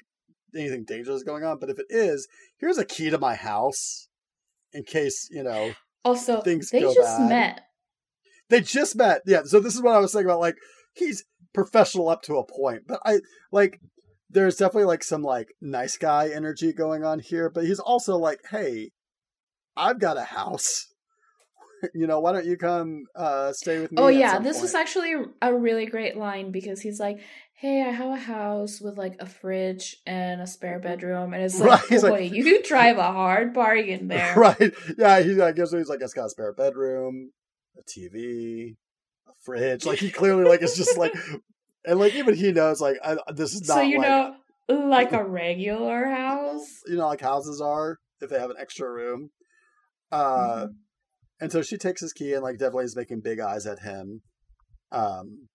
anything 0.56 0.84
dangerous 0.84 1.22
going 1.22 1.44
on. 1.44 1.58
But 1.58 1.70
if 1.70 1.78
it 1.78 1.86
is, 1.90 2.28
here's 2.58 2.78
a 2.78 2.84
key 2.84 3.10
to 3.10 3.18
my 3.18 3.34
house 3.34 4.08
in 4.72 4.84
case 4.84 5.28
you 5.30 5.42
know. 5.42 5.72
Also, 6.04 6.40
things 6.40 6.70
they 6.70 6.80
just 6.80 6.98
bad. 6.98 7.28
met. 7.28 7.60
They 8.48 8.60
just 8.60 8.96
met. 8.96 9.22
Yeah. 9.26 9.42
So 9.44 9.60
this 9.60 9.74
is 9.74 9.82
what 9.82 9.94
I 9.94 9.98
was 9.98 10.12
saying 10.12 10.26
about 10.26 10.40
like 10.40 10.56
he's 10.94 11.24
professional 11.54 12.08
up 12.08 12.22
to 12.22 12.38
a 12.38 12.46
point, 12.46 12.82
but 12.86 13.00
I 13.04 13.20
like 13.50 13.80
there's 14.30 14.56
definitely 14.56 14.86
like 14.86 15.04
some 15.04 15.22
like 15.22 15.48
nice 15.60 15.96
guy 15.96 16.28
energy 16.28 16.72
going 16.72 17.04
on 17.04 17.18
here, 17.20 17.50
but 17.50 17.64
he's 17.64 17.78
also 17.78 18.16
like, 18.16 18.40
hey, 18.50 18.90
I've 19.76 20.00
got 20.00 20.16
a 20.16 20.24
house. 20.24 20.88
you 21.94 22.06
know, 22.06 22.20
why 22.20 22.32
don't 22.32 22.46
you 22.46 22.56
come 22.56 23.06
uh, 23.14 23.52
stay 23.52 23.80
with 23.80 23.92
me? 23.92 23.98
Oh 23.98 24.08
yeah, 24.08 24.38
this 24.38 24.56
point? 24.56 24.62
was 24.62 24.74
actually 24.74 25.14
a 25.40 25.54
really 25.54 25.86
great 25.86 26.16
line 26.16 26.50
because 26.50 26.80
he's 26.80 27.00
like, 27.00 27.20
"Hey, 27.54 27.82
I 27.82 27.90
have 27.90 28.10
a 28.10 28.16
house 28.16 28.80
with 28.80 28.96
like 28.96 29.16
a 29.20 29.26
fridge 29.26 29.96
and 30.06 30.40
a 30.40 30.46
spare 30.46 30.78
bedroom," 30.78 31.34
and 31.34 31.42
it's 31.42 31.58
like, 31.58 31.90
right. 31.90 32.00
"Boy, 32.00 32.10
like, 32.10 32.32
you 32.32 32.62
drive 32.64 32.98
a 32.98 33.12
hard 33.12 33.52
bargain 33.54 34.08
there." 34.08 34.34
Right? 34.36 34.72
Yeah, 34.98 35.20
he 35.20 35.40
I 35.40 35.52
guess 35.52 35.72
he's 35.72 35.88
like, 35.88 36.00
"It's 36.00 36.14
got 36.14 36.26
a 36.26 36.30
spare 36.30 36.52
bedroom, 36.52 37.32
a 37.78 37.82
TV, 37.82 38.76
a 39.28 39.32
fridge. 39.44 39.84
Like 39.84 39.98
he 39.98 40.10
clearly 40.10 40.44
like 40.44 40.62
is 40.62 40.76
just 40.76 40.96
like, 40.96 41.14
and 41.84 41.98
like 41.98 42.14
even 42.14 42.34
he 42.34 42.52
knows 42.52 42.80
like 42.80 42.98
I, 43.04 43.16
this 43.32 43.54
is 43.54 43.68
not. 43.68 43.74
So 43.74 43.80
you 43.82 43.98
like, 43.98 44.08
know, 44.08 44.36
like 44.68 45.12
a 45.12 45.24
regular 45.24 46.06
house. 46.06 46.80
You 46.86 46.96
know, 46.96 47.08
like 47.08 47.20
houses 47.20 47.60
are 47.60 47.98
if 48.20 48.30
they 48.30 48.38
have 48.38 48.50
an 48.50 48.56
extra 48.58 48.90
room. 48.90 49.30
Uh, 50.10 50.66
mm-hmm. 50.66 50.72
And 51.42 51.50
so 51.50 51.60
she 51.60 51.76
takes 51.76 52.00
his 52.00 52.12
key 52.12 52.34
and 52.34 52.42
like 52.44 52.56
definitely 52.56 52.84
is 52.84 52.94
making 52.94 53.20
big 53.20 53.40
eyes 53.40 53.66
at 53.66 53.80
him. 53.80 54.22
Um. 54.92 55.48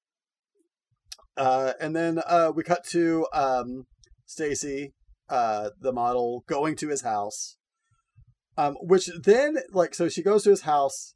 Uh, 1.38 1.71
and 1.80 1.95
then 1.95 2.19
uh, 2.28 2.52
we 2.54 2.62
cut 2.62 2.84
to 2.89 3.26
um, 3.32 3.86
Stacy, 4.26 4.93
uh, 5.30 5.69
the 5.80 5.93
model, 5.93 6.43
going 6.47 6.76
to 6.76 6.89
his 6.89 7.04
house. 7.04 7.56
Um, 8.58 8.76
which 8.82 9.10
then 9.23 9.60
like 9.71 9.95
so 9.95 10.10
she 10.10 10.23
goes 10.23 10.43
to 10.43 10.50
his 10.50 10.63
house 10.63 11.13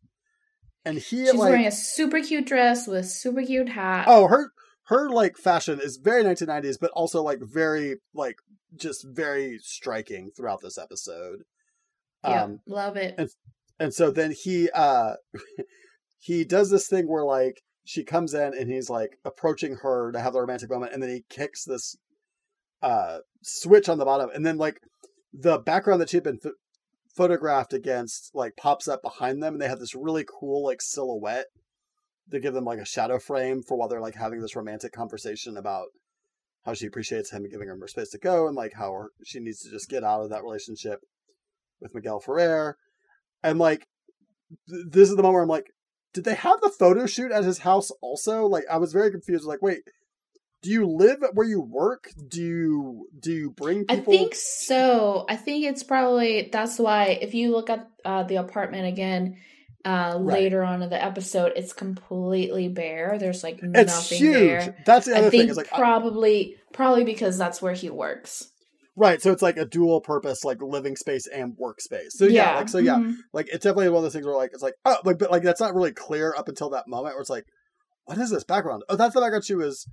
and 0.85 0.99
he 0.99 1.25
She's 1.25 1.33
like, 1.33 1.49
wearing 1.49 1.65
a 1.65 1.71
super 1.71 2.21
cute 2.21 2.45
dress 2.45 2.87
with 2.87 3.07
super 3.07 3.41
cute 3.43 3.67
hat. 3.67 4.05
Oh, 4.07 4.27
her 4.27 4.51
her 4.85 5.09
like 5.09 5.37
fashion 5.37 5.81
is 5.83 5.99
very 6.01 6.23
1990s, 6.23 6.77
but 6.79 6.91
also 6.91 7.21
like 7.21 7.39
very 7.41 7.97
like 8.13 8.37
just 8.75 9.05
very 9.05 9.57
striking 9.59 10.31
throughout 10.37 10.61
this 10.61 10.77
episode. 10.77 11.39
Yeah, 12.23 12.43
um, 12.43 12.59
love 12.67 12.95
it. 12.95 13.15
And 13.17 13.29
and 13.81 13.93
so 13.93 14.11
then 14.11 14.31
he 14.31 14.69
uh 14.75 15.15
he 16.19 16.45
does 16.45 16.69
this 16.69 16.87
thing 16.87 17.07
where 17.07 17.25
like 17.25 17.61
she 17.83 18.03
comes 18.03 18.33
in 18.33 18.53
and 18.57 18.71
he's 18.71 18.89
like 18.89 19.17
approaching 19.25 19.77
her 19.81 20.11
to 20.11 20.19
have 20.19 20.33
the 20.33 20.39
romantic 20.39 20.69
moment, 20.69 20.93
and 20.93 21.01
then 21.01 21.09
he 21.09 21.23
kicks 21.29 21.65
this 21.65 21.95
uh 22.83 23.17
switch 23.41 23.89
on 23.89 23.97
the 23.97 24.05
bottom, 24.05 24.29
and 24.33 24.45
then 24.45 24.57
like 24.57 24.79
the 25.33 25.57
background 25.57 25.99
that 25.99 26.09
she'd 26.09 26.23
been 26.23 26.39
photographed 27.15 27.73
against 27.73 28.31
like 28.35 28.55
pops 28.55 28.87
up 28.87 29.01
behind 29.01 29.41
them 29.41 29.53
and 29.53 29.61
they 29.61 29.67
have 29.67 29.79
this 29.79 29.95
really 29.95 30.25
cool 30.39 30.63
like 30.63 30.81
silhouette 30.81 31.47
to 32.29 32.39
give 32.39 32.53
them 32.53 32.63
like 32.63 32.79
a 32.79 32.85
shadow 32.85 33.19
frame 33.19 33.61
for 33.61 33.77
while 33.77 33.89
they're 33.89 33.99
like 33.99 34.15
having 34.15 34.41
this 34.41 34.55
romantic 34.55 34.93
conversation 34.93 35.57
about 35.57 35.87
how 36.63 36.73
she 36.73 36.85
appreciates 36.85 37.31
him 37.31 37.49
giving 37.49 37.67
her 37.67 37.75
more 37.75 37.87
space 37.87 38.09
to 38.09 38.17
go 38.17 38.47
and 38.47 38.55
like 38.55 38.73
how 38.75 39.07
she 39.25 39.39
needs 39.39 39.61
to 39.61 39.69
just 39.69 39.89
get 39.89 40.03
out 40.03 40.21
of 40.21 40.29
that 40.29 40.43
relationship 40.43 40.99
with 41.81 41.95
Miguel 41.95 42.19
Ferrer. 42.19 42.77
And 43.43 43.59
like 43.59 43.87
th- 44.69 44.85
this 44.89 45.09
is 45.09 45.15
the 45.15 45.23
moment 45.23 45.33
where 45.33 45.43
I'm 45.43 45.49
like, 45.49 45.71
did 46.13 46.25
they 46.25 46.35
have 46.35 46.59
the 46.61 46.69
photo 46.69 47.05
shoot 47.05 47.31
at 47.31 47.43
his 47.43 47.59
house 47.59 47.91
also? 48.01 48.45
Like 48.45 48.65
I 48.69 48.77
was 48.77 48.93
very 48.93 49.11
confused. 49.11 49.45
Like, 49.45 49.61
wait, 49.61 49.81
do 50.61 50.69
you 50.69 50.85
live 50.85 51.23
where 51.33 51.47
you 51.47 51.61
work? 51.61 52.09
Do 52.27 52.41
you 52.41 53.07
do 53.19 53.31
you 53.31 53.51
bring 53.51 53.85
people? 53.85 54.13
I 54.13 54.17
think 54.17 54.35
so. 54.35 55.25
I 55.27 55.35
think 55.35 55.65
it's 55.65 55.83
probably 55.83 56.49
that's 56.51 56.77
why 56.77 57.17
if 57.21 57.33
you 57.33 57.51
look 57.51 57.69
at 57.69 57.87
uh, 58.05 58.23
the 58.23 58.35
apartment 58.35 58.87
again 58.87 59.37
uh, 59.83 60.17
right. 60.19 60.33
later 60.33 60.63
on 60.63 60.83
in 60.83 60.89
the 60.89 61.03
episode, 61.03 61.53
it's 61.55 61.73
completely 61.73 62.67
bare. 62.67 63.17
There's 63.17 63.43
like 63.43 63.59
it's 63.63 63.93
nothing 63.93 64.17
huge. 64.19 64.33
there. 64.35 64.83
That's 64.85 65.07
the 65.07 65.17
other 65.17 65.27
I 65.27 65.29
thing. 65.31 65.49
Is 65.49 65.57
like 65.57 65.69
probably 65.69 66.55
I... 66.55 66.75
probably 66.75 67.05
because 67.05 67.37
that's 67.37 67.61
where 67.61 67.73
he 67.73 67.89
works. 67.89 68.50
Right, 68.97 69.21
so 69.21 69.31
it's 69.31 69.41
like 69.41 69.57
a 69.57 69.65
dual 69.65 70.01
purpose, 70.01 70.43
like 70.43 70.61
living 70.61 70.97
space 70.97 71.25
and 71.25 71.55
workspace. 71.57 72.09
So 72.09 72.25
yeah, 72.25 72.51
yeah 72.51 72.57
like 72.57 72.69
so 72.69 72.77
yeah, 72.77 72.95
mm-hmm. 72.95 73.13
like 73.31 73.47
it's 73.47 73.63
definitely 73.63 73.89
one 73.89 73.97
of 73.97 74.03
those 74.03 74.13
things 74.13 74.25
where 74.25 74.35
like 74.35 74.51
it's 74.53 74.63
like 74.63 74.73
oh, 74.83 74.97
like 75.05 75.17
but 75.17 75.31
like 75.31 75.43
that's 75.43 75.61
not 75.61 75.73
really 75.73 75.93
clear 75.93 76.35
up 76.37 76.49
until 76.49 76.69
that 76.71 76.89
moment 76.89 77.15
where 77.15 77.21
it's 77.21 77.29
like, 77.29 77.45
what 78.05 78.17
is 78.17 78.31
this 78.31 78.43
background? 78.43 78.83
Oh, 78.89 78.97
that's 78.97 79.13
the 79.13 79.21
background 79.21 79.45
she 79.45 79.55
was 79.55 79.87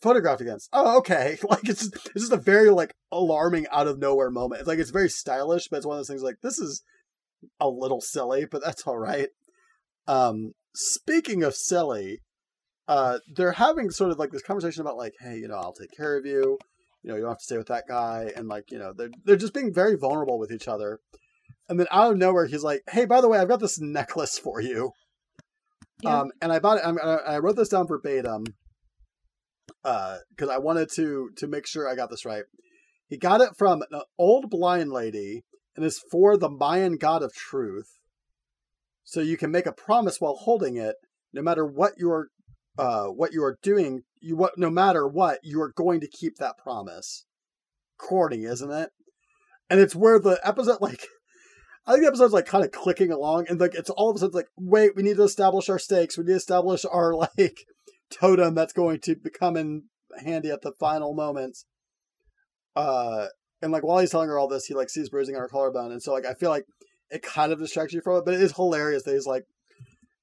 photographed 0.00 0.40
against. 0.40 0.68
Oh, 0.72 0.98
okay. 0.98 1.38
Like 1.48 1.68
it's 1.68 1.88
just, 1.88 2.06
it's 2.08 2.20
just 2.28 2.32
a 2.32 2.36
very 2.36 2.70
like 2.70 2.94
alarming 3.12 3.66
out 3.72 3.86
of 3.86 3.98
nowhere 3.98 4.30
moment. 4.30 4.60
It's 4.60 4.68
like 4.68 4.78
it's 4.78 4.90
very 4.90 5.08
stylish, 5.08 5.68
but 5.68 5.78
it's 5.78 5.86
one 5.86 5.96
of 5.96 6.00
those 6.00 6.08
things 6.08 6.22
like 6.22 6.40
this 6.42 6.58
is 6.58 6.82
a 7.60 7.68
little 7.68 8.00
silly, 8.00 8.46
but 8.50 8.62
that's 8.64 8.86
all 8.86 8.98
right. 8.98 9.28
Um, 10.06 10.52
speaking 10.74 11.42
of 11.42 11.54
silly, 11.54 12.20
uh, 12.86 13.18
they're 13.34 13.52
having 13.52 13.90
sort 13.90 14.10
of 14.10 14.18
like 14.18 14.30
this 14.30 14.42
conversation 14.42 14.80
about 14.80 14.96
like, 14.96 15.14
hey, 15.20 15.36
you 15.36 15.48
know, 15.48 15.56
I'll 15.56 15.72
take 15.72 15.96
care 15.96 16.16
of 16.16 16.26
you. 16.26 16.58
You 17.02 17.10
know, 17.10 17.16
you 17.16 17.22
don't 17.22 17.30
have 17.30 17.38
to 17.38 17.44
stay 17.44 17.58
with 17.58 17.68
that 17.68 17.84
guy, 17.88 18.32
and 18.36 18.48
like, 18.48 18.70
you 18.70 18.78
know, 18.78 18.92
they're 18.96 19.10
they're 19.24 19.36
just 19.36 19.54
being 19.54 19.72
very 19.72 19.96
vulnerable 19.96 20.38
with 20.38 20.52
each 20.52 20.68
other. 20.68 21.00
And 21.68 21.78
then 21.78 21.86
out 21.90 22.12
of 22.12 22.18
nowhere, 22.18 22.46
he's 22.46 22.64
like, 22.64 22.82
"Hey, 22.90 23.04
by 23.04 23.20
the 23.20 23.28
way, 23.28 23.38
I've 23.38 23.48
got 23.48 23.60
this 23.60 23.80
necklace 23.80 24.38
for 24.38 24.60
you." 24.60 24.92
Yeah. 26.02 26.20
Um, 26.20 26.30
and 26.40 26.52
I 26.52 26.58
bought 26.58 26.78
it. 26.78 26.84
I, 26.84 27.34
I 27.34 27.38
wrote 27.38 27.56
this 27.56 27.68
down 27.68 27.86
verbatim 27.86 28.44
because 29.82 30.48
uh, 30.48 30.52
I 30.52 30.58
wanted 30.58 30.90
to 30.94 31.30
to 31.36 31.46
make 31.46 31.66
sure 31.66 31.88
I 31.88 31.94
got 31.94 32.10
this 32.10 32.24
right. 32.24 32.44
He 33.08 33.16
got 33.16 33.40
it 33.40 33.50
from 33.56 33.82
an 33.90 34.02
old 34.18 34.50
blind 34.50 34.92
lady 34.92 35.44
and 35.76 35.84
is 35.84 36.02
for 36.10 36.36
the 36.36 36.50
Mayan 36.50 36.96
god 36.96 37.22
of 37.22 37.32
truth. 37.32 37.98
So 39.04 39.20
you 39.20 39.36
can 39.38 39.50
make 39.50 39.66
a 39.66 39.72
promise 39.72 40.20
while 40.20 40.34
holding 40.34 40.76
it, 40.76 40.96
no 41.32 41.40
matter 41.40 41.64
what 41.64 41.94
you're 41.96 42.28
uh, 42.78 43.06
what 43.06 43.32
you 43.32 43.42
are 43.42 43.58
doing. 43.62 44.02
You 44.20 44.36
what 44.36 44.56
no 44.56 44.70
matter 44.70 45.06
what 45.06 45.40
you 45.42 45.60
are 45.60 45.72
going 45.72 46.00
to 46.00 46.08
keep 46.08 46.36
that 46.36 46.58
promise. 46.58 47.24
Corny, 47.98 48.44
isn't 48.44 48.70
it? 48.70 48.90
And 49.70 49.80
it's 49.80 49.94
where 49.94 50.18
the 50.18 50.40
episode 50.44 50.78
like. 50.80 51.06
I 51.86 51.92
think 51.92 52.02
the 52.02 52.08
episode's 52.08 52.34
like 52.34 52.44
kind 52.44 52.64
of 52.64 52.70
clicking 52.70 53.10
along, 53.10 53.46
and 53.48 53.58
like 53.58 53.74
it's 53.74 53.88
all 53.88 54.10
of 54.10 54.16
a 54.16 54.18
sudden 54.18 54.34
like, 54.34 54.48
wait, 54.58 54.94
we 54.94 55.02
need 55.02 55.16
to 55.16 55.22
establish 55.22 55.70
our 55.70 55.78
stakes. 55.78 56.18
We 56.18 56.24
need 56.24 56.32
to 56.32 56.36
establish 56.36 56.84
our 56.84 57.14
like 57.38 57.64
totem 58.10 58.54
that's 58.54 58.74
going 58.74 59.00
to 59.00 59.16
become 59.16 59.56
in 59.56 59.84
handy 60.22 60.50
at 60.50 60.60
the 60.60 60.72
final 60.72 61.14
moments. 61.14 61.64
Uh, 62.76 63.26
and 63.62 63.72
like 63.72 63.84
while 63.84 63.98
he's 63.98 64.10
telling 64.10 64.28
her 64.28 64.38
all 64.38 64.48
this, 64.48 64.66
he 64.66 64.74
like 64.74 64.90
sees 64.90 65.08
bruising 65.08 65.34
on 65.34 65.40
her 65.40 65.48
collarbone, 65.48 65.90
and 65.90 66.02
so 66.02 66.12
like 66.12 66.26
I 66.26 66.34
feel 66.34 66.50
like 66.50 66.64
it 67.10 67.22
kind 67.22 67.52
of 67.52 67.58
distracts 67.58 67.94
you 67.94 68.02
from 68.02 68.18
it, 68.18 68.24
but 68.24 68.34
it 68.34 68.42
is 68.42 68.52
hilarious 68.52 69.04
that 69.04 69.14
he's 69.14 69.26
like, 69.26 69.44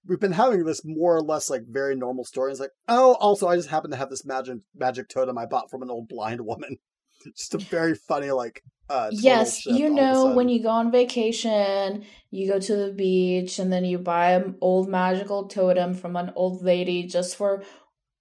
we've 0.07 0.19
been 0.19 0.31
having 0.31 0.63
this 0.65 0.83
more 0.85 1.15
or 1.15 1.21
less 1.21 1.49
like 1.49 1.63
very 1.67 1.95
normal 1.95 2.25
story. 2.25 2.51
It's 2.51 2.59
like, 2.59 2.71
oh, 2.87 3.13
also 3.15 3.47
I 3.47 3.55
just 3.55 3.69
happen 3.69 3.91
to 3.91 3.97
have 3.97 4.09
this 4.09 4.25
magic 4.25 4.57
magic 4.75 5.09
totem 5.09 5.37
I 5.37 5.45
bought 5.45 5.69
from 5.69 5.81
an 5.81 5.89
old 5.89 6.07
blind 6.07 6.41
woman. 6.41 6.77
just 7.35 7.55
a 7.55 7.57
very 7.57 7.95
funny 7.95 8.31
like 8.31 8.61
uh, 8.87 9.09
yes, 9.11 9.65
you 9.65 9.89
know 9.89 10.35
when 10.35 10.47
you 10.47 10.61
go 10.61 10.69
on 10.69 10.91
vacation, 10.91 12.05
you 12.29 12.47
go 12.47 12.59
to 12.59 12.75
the 12.75 12.91
beach 12.91 13.57
and 13.57 13.73
then 13.73 13.83
you 13.83 13.97
buy 13.97 14.33
an 14.33 14.55
old 14.61 14.87
magical 14.87 15.47
totem 15.47 15.95
from 15.95 16.15
an 16.15 16.31
old 16.35 16.63
lady 16.63 17.07
just 17.07 17.35
for 17.35 17.63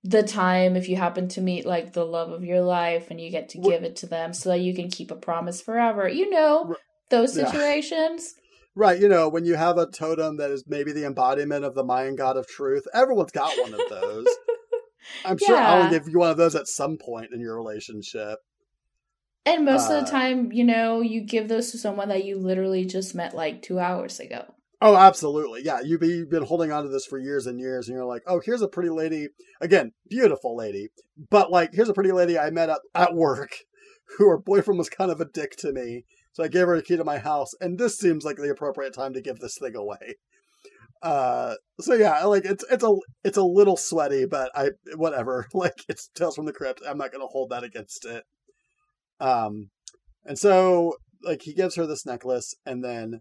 the 0.05 0.23
time 0.23 0.77
if 0.77 0.89
you 0.89 0.97
happen 0.97 1.29
to 1.29 1.41
meet 1.41 1.67
like 1.67 1.93
the 1.93 2.05
love 2.05 2.31
of 2.31 2.45
your 2.45 2.61
life 2.61 3.11
and 3.11 3.21
you 3.21 3.31
get 3.31 3.51
to 3.51 3.59
give 3.59 3.85
it 3.85 3.97
to 3.97 4.07
them 4.07 4.33
so 4.33 4.51
that 4.51 4.61
you 4.61 4.75
can 4.75 4.91
keep 4.91 5.11
a 5.11 5.17
promise 5.17 5.61
forever. 5.61 6.09
You 6.09 6.31
know 6.31 6.75
those 7.11 7.33
situations. 7.35 8.35
Yeah. 8.37 8.44
Right, 8.77 9.01
you 9.01 9.09
know, 9.09 9.29
when 9.29 9.45
you 9.45 9.55
have 9.55 9.79
a 9.79 9.87
totem 9.87 10.39
that 10.39 10.51
is 10.51 10.65
maybe 10.67 10.93
the 10.93 11.07
embodiment 11.07 11.65
of 11.65 11.75
the 11.75 11.85
Mayan 11.85 12.17
god 12.17 12.37
of 12.37 12.49
truth, 12.49 12.85
everyone's 12.93 13.31
got 13.31 13.57
one 13.61 13.73
of 13.73 13.81
those. 13.89 14.27
I'm 15.25 15.39
yeah. 15.41 15.47
sure 15.47 15.57
I'll 15.57 15.91
give 15.91 16.09
you 16.09 16.19
one 16.19 16.31
of 16.31 16.37
those 16.37 16.55
at 16.55 16.67
some 16.67 16.99
point 16.99 17.29
in 17.33 17.41
your 17.41 17.57
relationship. 17.57 18.39
And 19.47 19.65
most 19.65 19.91
uh, 19.91 19.95
of 19.95 20.05
the 20.05 20.09
uh, 20.09 20.11
time, 20.11 20.53
you 20.53 20.65
know, 20.65 21.01
you 21.01 21.21
give 21.21 21.49
those 21.49 21.71
to 21.71 21.79
someone 21.79 22.09
that 22.09 22.25
you 22.25 22.39
literally 22.39 22.85
just 22.85 23.15
met 23.15 23.35
like 23.35 23.63
two 23.63 23.79
hours 23.79 24.19
ago. 24.19 24.55
Oh, 24.81 24.97
absolutely. 24.97 25.63
Yeah. 25.65 25.81
You've 25.83 26.31
been 26.31 26.45
holding 26.45 26.73
on 26.73 26.83
to 26.83 26.89
this 26.89 27.07
for 27.07 27.19
years 27.19 27.47
and 27.47 27.61
years, 27.61 27.89
and 27.89 27.97
you're 27.97 28.07
like, 28.07 28.23
oh, 28.27 28.41
here's 28.45 28.63
a 28.63 28.69
pretty 28.69 28.91
lady. 28.91 29.29
Again, 29.61 29.93
beautiful 30.09 30.57
lady. 30.57 30.91
But 31.31 31.51
like, 31.51 31.71
here's 31.73 31.89
a 31.89 31.95
pretty 31.95 32.13
lady 32.13 32.39
I 32.39 32.51
met 32.51 32.71
at, 32.71 32.81
at 32.95 33.15
work 33.15 33.51
who 34.19 34.29
her 34.29 34.39
boyfriend 34.39 34.79
was 34.79 34.91
kind 34.91 35.11
of 35.11 35.21
a 35.21 35.27
dick 35.27 35.57
to 35.59 35.73
me. 35.73 36.05
So 36.35 36.43
I 36.43 36.49
gave 36.49 36.67
her 36.67 36.75
a 36.75 36.83
key 36.83 36.97
to 36.97 37.05
my 37.05 37.19
house, 37.19 37.55
and 37.61 37.79
this 37.79 37.97
seems 37.97 38.25
like 38.25 38.37
the 38.37 38.51
appropriate 38.51 38.93
time 38.93 39.15
to 39.15 39.21
give 39.21 39.39
this 39.39 39.57
thing 39.57 39.75
away. 39.75 40.17
Uh, 41.03 41.55
so 41.81 41.95
yeah, 41.95 42.25
like 42.25 42.45
it's 42.45 42.65
it's 42.71 42.85
a 42.85 42.97
it's 43.23 43.39
a 43.39 43.43
little 43.43 43.77
sweaty, 43.77 44.27
but 44.27 44.51
I 44.55 44.71
whatever. 44.97 45.47
Like 45.55 45.85
it's 45.89 46.09
Tales 46.09 46.35
from 46.35 46.47
the 46.47 46.53
Crypt. 46.53 46.83
I'm 46.87 46.99
not 46.99 47.13
gonna 47.13 47.27
hold 47.27 47.51
that 47.51 47.65
against 47.65 48.05
it. 48.05 48.25
Um, 49.21 49.71
and 50.25 50.39
so 50.39 50.97
like 51.23 51.43
he 51.43 51.55
gives 51.55 51.77
her 51.77 51.87
this 51.87 52.05
necklace, 52.05 52.55
and 52.67 52.85
then 52.85 53.21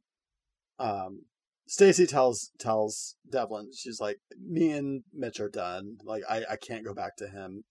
um, 0.79 1.21
Stacy 1.67 2.05
tells 2.05 2.51
tells 2.59 3.15
Devlin, 3.29 3.71
she's 3.75 3.99
like, 3.99 4.17
me 4.39 4.71
and 4.71 5.03
Mitch 5.13 5.39
are 5.39 5.49
done. 5.49 5.97
Like 6.03 6.23
I, 6.29 6.43
I 6.51 6.55
can't 6.55 6.85
go 6.85 6.93
back 6.93 7.15
to 7.17 7.27
him. 7.27 7.63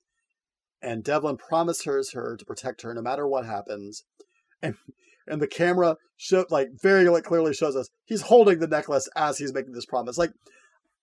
And 0.80 1.04
Devlin 1.04 1.36
promises 1.36 2.12
her 2.12 2.36
to 2.36 2.44
protect 2.44 2.82
her 2.82 2.94
no 2.94 3.02
matter 3.02 3.26
what 3.26 3.46
happens. 3.46 4.04
And 4.60 4.76
and 5.26 5.40
the 5.40 5.46
camera 5.46 5.96
show 6.16 6.44
like 6.50 6.68
very 6.82 7.08
like 7.08 7.24
clearly 7.24 7.54
shows 7.54 7.76
us 7.76 7.88
he's 8.04 8.22
holding 8.22 8.58
the 8.58 8.66
necklace 8.66 9.08
as 9.16 9.38
he's 9.38 9.54
making 9.54 9.72
this 9.72 9.86
promise. 9.86 10.18
Like 10.18 10.32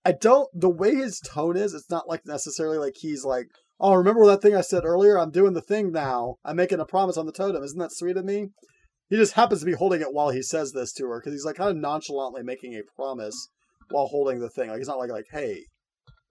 I 0.06 0.14
don't 0.14 0.48
the 0.54 0.70
way 0.70 0.96
his 0.96 1.20
tone 1.20 1.58
is, 1.58 1.74
it's 1.74 1.90
not 1.90 2.08
like 2.08 2.22
necessarily 2.26 2.78
like 2.78 2.96
he's 2.98 3.26
like, 3.26 3.48
oh, 3.80 3.94
remember 3.94 4.26
that 4.28 4.42
thing 4.42 4.56
I 4.56 4.62
said 4.62 4.86
earlier? 4.86 5.18
I'm 5.18 5.32
doing 5.32 5.54
the 5.54 5.62
thing 5.62 5.92
now. 5.92 6.36
I'm 6.44 6.56
making 6.56 6.80
a 6.80 6.86
promise 6.86 7.18
on 7.18 7.26
the 7.26 7.32
totem. 7.32 7.64
Isn't 7.64 7.80
that 7.80 7.94
sweet 7.94 8.18
of 8.18 8.26
me? 8.26 8.48
He 9.10 9.16
just 9.16 9.34
happens 9.34 9.62
to 9.62 9.66
be 9.66 9.74
holding 9.74 10.02
it 10.02 10.14
while 10.14 10.30
he 10.30 10.42
says 10.42 10.72
this 10.72 10.94
to 10.94 11.08
her 11.08 11.20
because 11.20 11.34
he's 11.34 11.46
like 11.46 11.56
kind 11.56 11.72
of 11.72 11.78
nonchalantly 11.78 12.44
making 12.44 12.74
a 12.74 12.82
promise 12.96 13.50
while 13.90 14.08
holding 14.08 14.40
the 14.40 14.50
thing. 14.50 14.70
Like 14.70 14.78
he's 14.78 14.88
not 14.88 15.00
like 15.00 15.10
like, 15.10 15.26
hey, 15.32 15.66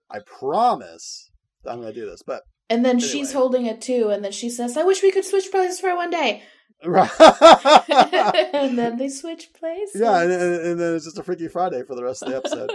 I 0.09 0.19
promise 0.39 1.29
that 1.63 1.71
I'm 1.71 1.81
going 1.81 1.93
to 1.93 1.99
do 1.99 2.09
this. 2.09 2.21
But 2.25 2.43
and 2.69 2.85
then 2.85 2.97
anyway. 2.97 3.09
she's 3.09 3.33
holding 3.33 3.65
it 3.65 3.81
too, 3.81 4.09
and 4.09 4.23
then 4.23 4.31
she 4.31 4.49
says, 4.49 4.77
"I 4.77 4.83
wish 4.83 5.03
we 5.03 5.11
could 5.11 5.25
switch 5.25 5.51
places 5.51 5.79
for 5.79 5.95
one 5.95 6.09
day." 6.09 6.43
Right. 6.85 7.11
and 8.53 8.77
then 8.77 8.97
they 8.97 9.09
switch 9.09 9.51
places. 9.53 9.99
Yeah, 9.99 10.21
and, 10.21 10.31
and, 10.31 10.55
and, 10.55 10.79
then 10.79 10.95
it's 10.95 11.05
just 11.05 11.17
a 11.17 11.23
Freaky 11.23 11.49
Friday 11.49 11.83
for 11.83 11.95
the 11.95 12.03
rest 12.03 12.23
of 12.23 12.29
the 12.29 12.37
episode. 12.37 12.71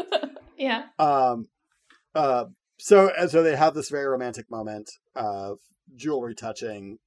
yeah. 0.59 0.85
Um, 0.99 1.49
uh, 2.15 2.47
so 2.79 3.11
and 3.17 3.31
so 3.31 3.43
they 3.43 3.57
have 3.57 3.75
this 3.75 3.89
very 3.89 4.07
romantic 4.07 4.51
moment 4.51 4.91
of 5.15 5.59
jewelry 5.97 6.35
touching, 6.35 6.99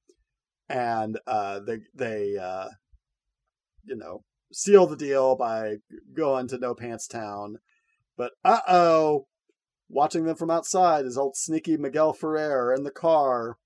and 0.68 1.18
uh, 1.26 1.60
they 1.60 1.78
they 1.94 2.36
uh, 2.36 2.68
you 3.84 3.96
know 3.96 4.24
seal 4.52 4.86
the 4.86 4.96
deal 4.96 5.36
by 5.36 5.76
going 6.14 6.48
to 6.48 6.58
No 6.58 6.74
Pants 6.74 7.06
Town, 7.06 7.58
but 8.16 8.32
uh 8.44 8.60
oh, 8.68 9.26
watching 9.88 10.24
them 10.24 10.36
from 10.36 10.50
outside 10.50 11.04
is 11.04 11.16
old 11.16 11.36
sneaky 11.36 11.76
Miguel 11.76 12.12
Ferrer 12.12 12.74
in 12.74 12.84
the 12.84 12.90
car, 12.90 13.56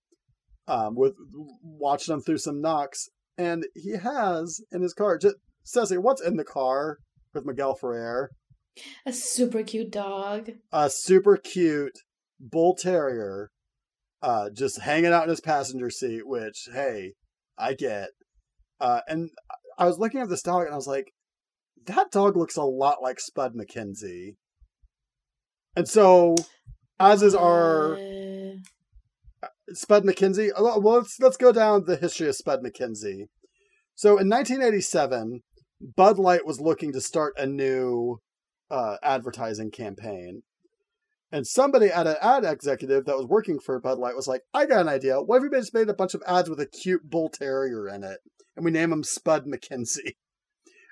um, 0.69 0.95
with 0.95 1.15
watching 1.63 2.13
them 2.13 2.23
through 2.23 2.39
some 2.39 2.61
knocks, 2.61 3.09
and 3.37 3.65
he 3.75 3.93
has 3.93 4.61
in 4.71 4.83
his 4.83 4.95
car. 4.95 5.19
Just, 5.19 5.37
Ceci, 5.65 5.97
what's 5.99 6.23
in 6.23 6.37
the 6.37 6.45
car 6.45 6.99
with 7.35 7.47
Miguel 7.47 7.75
Ferrer? 7.75 8.31
A 9.05 9.13
super 9.13 9.63
cute 9.63 9.91
dog. 9.91 10.51
A 10.73 10.89
super 10.91 11.37
cute 11.37 11.99
bull 12.41 12.75
terrier, 12.75 13.51
uh, 14.23 14.51
just 14.51 14.81
hanging 14.81 15.13
out 15.13 15.25
in 15.25 15.31
his 15.31 15.41
passenger 15.41 15.91
seat. 15.91 16.27
Which, 16.27 16.69
hey, 16.73 17.13
I 17.59 17.75
get. 17.75 18.09
Uh, 18.81 19.01
and 19.07 19.31
I 19.79 19.87
was 19.87 19.99
looking 19.99 20.21
at 20.21 20.29
this 20.29 20.43
dog 20.43 20.65
and 20.65 20.73
I 20.73 20.77
was 20.77 20.87
like, 20.87 21.13
that 21.87 22.11
dog 22.11 22.37
looks 22.37 22.57
a 22.57 22.63
lot 22.63 23.03
like 23.03 23.21
Spud 23.21 23.55
MacKenzie. 23.55 24.37
And 25.77 25.89
so, 25.89 26.35
as 26.99 27.23
is 27.23 27.35
our. 27.35 27.97
Spud 29.75 30.05
MacKenzie. 30.05 30.51
Uh, 30.51 30.79
well, 30.81 30.99
let's 30.99 31.19
let's 31.21 31.37
go 31.37 31.53
down 31.53 31.85
the 31.85 31.97
history 31.97 32.29
of 32.29 32.37
Spud 32.37 32.63
MacKenzie. 32.63 33.29
So, 33.95 34.19
in 34.19 34.29
1987, 34.29 35.43
Bud 35.97 36.19
Light 36.19 36.47
was 36.47 36.61
looking 36.61 36.93
to 36.93 37.01
start 37.01 37.35
a 37.37 37.47
new 37.47 38.21
uh, 38.71 38.97
advertising 39.03 39.71
campaign. 39.71 40.43
And 41.31 41.47
somebody 41.47 41.87
at 41.87 42.07
an 42.07 42.17
ad 42.21 42.45
executive 42.45 43.07
that 43.07 43.17
was 43.17 43.27
working 43.27 43.59
for 43.59 43.81
Bud 43.81 43.99
Light 43.99 44.15
was 44.15 44.29
like, 44.29 44.43
I 44.53 44.67
got 44.67 44.83
an 44.83 44.89
idea. 44.89 45.21
What 45.21 45.39
if 45.39 45.43
we 45.45 45.59
just 45.59 45.73
made 45.73 45.89
a 45.89 45.95
bunch 45.95 46.15
of 46.15 46.23
ads 46.27 46.51
with 46.51 46.61
a 46.61 46.67
cute 46.67 47.09
bull 47.09 47.31
terrier 47.31 47.89
in 47.89 48.05
it? 48.05 48.19
And 48.55 48.65
we 48.65 48.71
name 48.71 48.93
him 48.93 49.03
Spud 49.03 49.47
MacKenzie. 49.47 50.17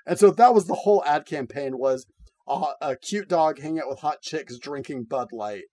And 0.03 0.17
so 0.17 0.31
that 0.31 0.55
was 0.55 0.65
the 0.65 0.73
whole 0.73 1.03
ad 1.05 1.27
campaign 1.27 1.77
was 1.77 2.07
a, 2.47 2.59
a 2.81 2.95
cute 2.95 3.27
dog 3.27 3.59
hanging 3.59 3.81
out 3.81 3.87
with 3.87 3.99
hot 3.99 4.23
chicks 4.23 4.57
drinking 4.57 5.03
Bud 5.03 5.27
Light. 5.31 5.65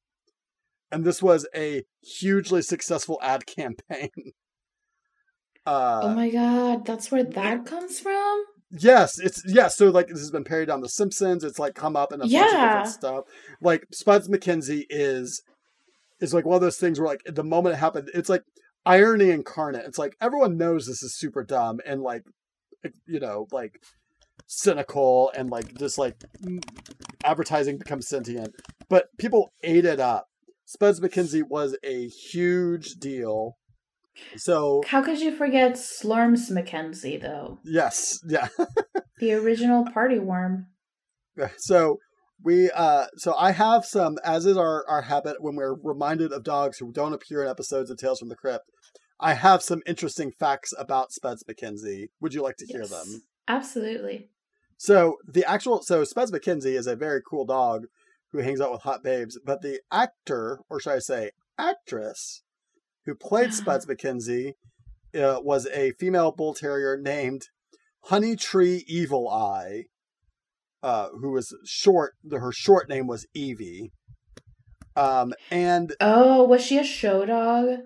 And 0.90 1.04
this 1.04 1.22
was 1.22 1.46
a 1.54 1.84
hugely 2.02 2.62
successful 2.62 3.18
ad 3.22 3.46
campaign. 3.46 4.10
Uh, 5.66 6.00
oh 6.04 6.14
my 6.14 6.30
god, 6.30 6.86
that's 6.86 7.10
where 7.10 7.24
that 7.24 7.66
comes 7.66 8.00
from? 8.00 8.42
Yes, 8.70 9.18
it's 9.18 9.42
yeah. 9.46 9.68
So 9.68 9.90
like 9.90 10.08
this 10.08 10.20
has 10.20 10.30
been 10.30 10.44
parodied 10.44 10.70
on 10.70 10.80
The 10.80 10.88
Simpsons. 10.88 11.44
It's 11.44 11.58
like 11.58 11.74
come 11.74 11.94
up 11.94 12.10
in 12.10 12.22
a 12.22 12.26
yeah. 12.26 12.40
bunch 12.40 12.52
of 12.54 12.60
different 12.60 12.88
stuff. 12.88 13.24
Like 13.60 13.84
Spuds 13.92 14.28
MacKenzie 14.28 14.86
is 14.88 15.42
is 16.20 16.32
like 16.32 16.46
one 16.46 16.56
of 16.56 16.62
those 16.62 16.78
things 16.78 16.98
where 16.98 17.08
like 17.08 17.20
the 17.26 17.44
moment 17.44 17.74
it 17.74 17.78
happened, 17.78 18.10
it's 18.14 18.30
like 18.30 18.44
irony 18.86 19.30
incarnate. 19.30 19.84
It's 19.84 19.98
like 19.98 20.16
everyone 20.22 20.56
knows 20.56 20.86
this 20.86 21.02
is 21.02 21.18
super 21.18 21.44
dumb 21.44 21.80
and 21.84 22.02
like 22.02 22.22
you 23.06 23.20
know 23.20 23.46
like 23.52 23.78
cynical 24.46 25.30
and 25.36 25.50
like 25.50 25.76
just 25.78 25.98
like 25.98 26.16
advertising 27.24 27.78
becomes 27.78 28.08
sentient, 28.08 28.54
but 28.88 29.08
people 29.18 29.52
ate 29.62 29.84
it 29.84 30.00
up. 30.00 30.26
Spuds 30.68 31.00
MacKenzie 31.00 31.42
was 31.48 31.76
a 31.82 32.08
huge 32.08 32.96
deal 33.00 33.56
so 34.36 34.82
how 34.86 35.02
could 35.02 35.20
you 35.20 35.34
forget 35.34 35.72
Slurms 35.72 36.50
MacKenzie 36.50 37.20
though? 37.20 37.58
Yes, 37.64 38.18
yeah. 38.26 38.48
the 39.18 39.32
original 39.32 39.84
party 39.84 40.18
worm. 40.18 40.66
So 41.58 41.98
we 42.42 42.70
uh 42.70 43.06
so 43.16 43.34
I 43.36 43.52
have 43.52 43.84
some 43.84 44.18
as 44.24 44.46
is 44.46 44.56
our 44.56 44.84
our 44.88 45.02
habit 45.02 45.36
when 45.40 45.56
we're 45.56 45.76
reminded 45.82 46.32
of 46.32 46.42
dogs 46.42 46.78
who 46.78 46.92
don't 46.92 47.12
appear 47.12 47.42
in 47.42 47.48
episodes 47.48 47.90
of 47.90 47.98
Tales 47.98 48.18
from 48.18 48.28
the 48.28 48.36
Crypt. 48.36 48.64
I 49.20 49.34
have 49.34 49.62
some 49.62 49.82
interesting 49.86 50.32
facts 50.38 50.72
about 50.78 51.12
Spuds 51.12 51.44
MacKenzie. 51.48 52.08
Would 52.20 52.34
you 52.34 52.42
like 52.42 52.56
to 52.56 52.66
hear 52.66 52.82
yes, 52.82 52.90
them? 52.90 53.22
Absolutely. 53.48 54.30
So 54.76 55.16
the 55.26 55.44
actual 55.48 55.82
so 55.82 56.04
Spuds 56.04 56.32
MacKenzie 56.32 56.76
is 56.76 56.86
a 56.86 56.96
very 56.96 57.20
cool 57.28 57.44
dog 57.44 57.86
who 58.32 58.38
hangs 58.38 58.60
out 58.60 58.72
with 58.72 58.82
hot 58.82 59.02
babes, 59.02 59.38
but 59.44 59.62
the 59.62 59.80
actor, 59.90 60.60
or 60.68 60.80
should 60.80 60.92
I 60.92 60.98
say 60.98 61.30
actress, 61.58 62.42
who 63.06 63.14
played 63.14 63.54
Spuds 63.54 63.86
MacKenzie, 63.86 64.54
uh, 65.14 65.40
was 65.42 65.66
a 65.68 65.92
female 65.92 66.32
bull 66.32 66.54
terrier 66.54 66.96
named 66.96 67.42
Honey 68.04 68.36
Tree 68.36 68.84
Evil 68.86 69.28
Eye, 69.28 69.84
uh, 70.82 71.08
who 71.20 71.32
was 71.32 71.54
short. 71.64 72.14
Her 72.30 72.52
short 72.52 72.88
name 72.88 73.06
was 73.06 73.26
Evie. 73.34 73.92
Um, 74.96 75.32
and 75.50 75.94
oh, 76.00 76.44
was 76.44 76.64
she 76.64 76.78
a 76.78 76.84
show 76.84 77.24
dog? 77.24 77.80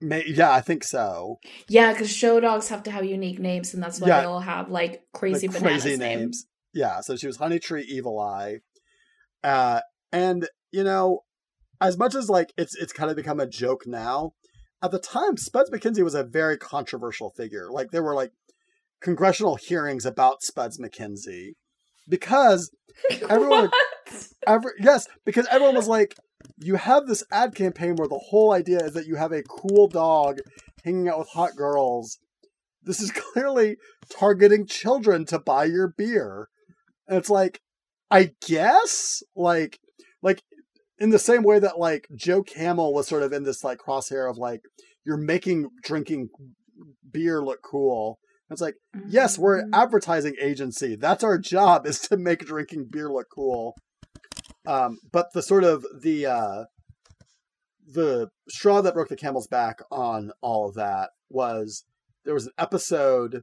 May, 0.00 0.24
yeah, 0.26 0.52
I 0.52 0.60
think 0.60 0.84
so. 0.84 1.38
Yeah, 1.68 1.92
because 1.92 2.10
show 2.10 2.40
dogs 2.40 2.68
have 2.68 2.82
to 2.84 2.90
have 2.90 3.04
unique 3.04 3.38
names, 3.38 3.74
and 3.74 3.82
that's 3.82 4.00
why 4.00 4.08
yeah, 4.08 4.20
they 4.20 4.26
all 4.26 4.40
have 4.40 4.70
like 4.70 5.02
crazy 5.12 5.48
like 5.48 5.60
crazy 5.60 5.96
names. 5.96 6.00
names. 6.00 6.46
Yeah, 6.74 7.00
so 7.00 7.16
she 7.16 7.26
was 7.26 7.36
Honey 7.36 7.58
Tree 7.58 7.84
Evil 7.88 8.18
Eye, 8.18 8.58
uh, 9.44 9.80
and 10.12 10.48
you 10.70 10.84
know, 10.84 11.20
as 11.80 11.98
much 11.98 12.14
as 12.14 12.28
like 12.28 12.52
it's 12.56 12.74
it's 12.74 12.92
kind 12.92 13.10
of 13.10 13.16
become 13.16 13.40
a 13.40 13.46
joke 13.46 13.86
now, 13.86 14.32
at 14.82 14.90
the 14.90 14.98
time, 14.98 15.36
Spuds 15.36 15.70
MacKenzie 15.70 16.02
was 16.02 16.14
a 16.14 16.24
very 16.24 16.58
controversial 16.58 17.30
figure. 17.30 17.70
Like 17.70 17.92
there 17.92 18.02
were 18.02 18.14
like 18.14 18.32
congressional 19.00 19.54
hearings 19.56 20.04
about 20.04 20.42
Spuds 20.42 20.78
MacKenzie 20.78 21.52
because 22.08 22.74
everyone, 23.30 23.70
every, 24.46 24.72
yes, 24.80 25.06
because 25.24 25.46
everyone 25.50 25.76
was 25.76 25.88
like, 25.88 26.16
you 26.58 26.74
have 26.74 27.06
this 27.06 27.22
ad 27.30 27.54
campaign 27.54 27.94
where 27.94 28.08
the 28.08 28.24
whole 28.30 28.52
idea 28.52 28.78
is 28.78 28.94
that 28.94 29.06
you 29.06 29.14
have 29.14 29.30
a 29.30 29.44
cool 29.44 29.86
dog 29.86 30.38
hanging 30.84 31.08
out 31.08 31.20
with 31.20 31.28
hot 31.28 31.54
girls. 31.56 32.18
This 32.82 33.00
is 33.00 33.12
clearly 33.32 33.76
targeting 34.10 34.66
children 34.66 35.24
to 35.26 35.38
buy 35.38 35.66
your 35.66 35.94
beer. 35.96 36.48
And 37.06 37.16
it's 37.16 37.30
like, 37.30 37.60
I 38.12 38.30
guess, 38.46 39.22
like, 39.34 39.78
like 40.22 40.42
in 40.98 41.10
the 41.10 41.18
same 41.18 41.42
way 41.42 41.58
that 41.58 41.78
like 41.78 42.06
Joe 42.14 42.42
Camel 42.42 42.94
was 42.94 43.08
sort 43.08 43.22
of 43.22 43.32
in 43.32 43.42
this 43.42 43.64
like 43.64 43.78
crosshair 43.78 44.30
of 44.30 44.38
like 44.38 44.60
you're 45.04 45.16
making 45.16 45.68
drinking 45.82 46.28
beer 47.10 47.42
look 47.42 47.60
cool. 47.62 48.18
It's 48.50 48.60
like, 48.60 48.76
yes, 49.08 49.38
we're 49.38 49.58
an 49.58 49.70
mm-hmm. 49.70 49.82
advertising 49.82 50.36
agency. 50.40 50.94
That's 50.94 51.24
our 51.24 51.38
job 51.38 51.86
is 51.86 52.00
to 52.00 52.16
make 52.16 52.46
drinking 52.46 52.88
beer 52.90 53.10
look 53.10 53.28
cool. 53.34 53.74
Um, 54.66 54.98
but 55.10 55.28
the 55.32 55.42
sort 55.42 55.64
of 55.64 55.84
the 56.02 56.26
uh, 56.26 56.64
the 57.92 58.28
straw 58.48 58.80
that 58.82 58.94
broke 58.94 59.08
the 59.08 59.16
camel's 59.16 59.48
back 59.48 59.80
on 59.90 60.32
all 60.40 60.68
of 60.68 60.74
that 60.74 61.10
was 61.28 61.84
there 62.24 62.34
was 62.34 62.46
an 62.46 62.52
episode 62.58 63.42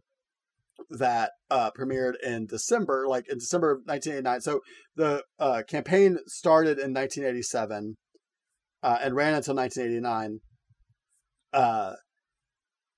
that 0.90 1.32
uh, 1.50 1.72
premiered 1.72 2.14
in 2.24 2.46
December, 2.46 3.06
like 3.08 3.26
in 3.30 3.38
December 3.38 3.72
of 3.72 3.80
1989. 3.86 4.42
So 4.42 4.62
the 4.96 5.24
uh, 5.40 5.64
campaign 5.68 6.18
started 6.28 6.80
in 6.80 6.94
1987 6.94 7.98
uh, 8.84 8.98
and 9.02 9.16
ran 9.16 9.36
until 9.36 9.56
1989. 9.56 10.40
Uh, 11.52 11.94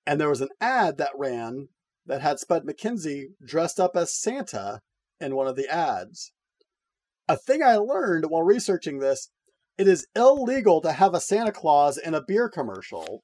and 0.06 0.20
there 0.20 0.30
was 0.30 0.42
an 0.42 0.50
ad 0.60 0.98
that 0.98 1.12
ran 1.16 1.68
that 2.06 2.22
had 2.22 2.40
Spud 2.40 2.64
MacKenzie 2.66 3.28
dressed 3.46 3.80
up 3.80 3.96
as 3.96 4.18
Santa 4.18 4.80
in 5.20 5.36
one 5.36 5.48
of 5.48 5.56
the 5.56 5.70
ads. 5.70 6.32
A 7.28 7.38
thing 7.38 7.62
I 7.64 7.76
learned 7.76 8.26
while 8.26 8.44
researching 8.44 9.00
this 9.00 9.30
it 9.78 9.88
is 9.88 10.06
illegal 10.16 10.82
to 10.82 10.92
have 10.92 11.14
a 11.14 11.22
Santa 11.22 11.52
Claus 11.52 11.98
in 11.98 12.14
a 12.14 12.22
beer 12.22 12.50
commercial 12.50 13.24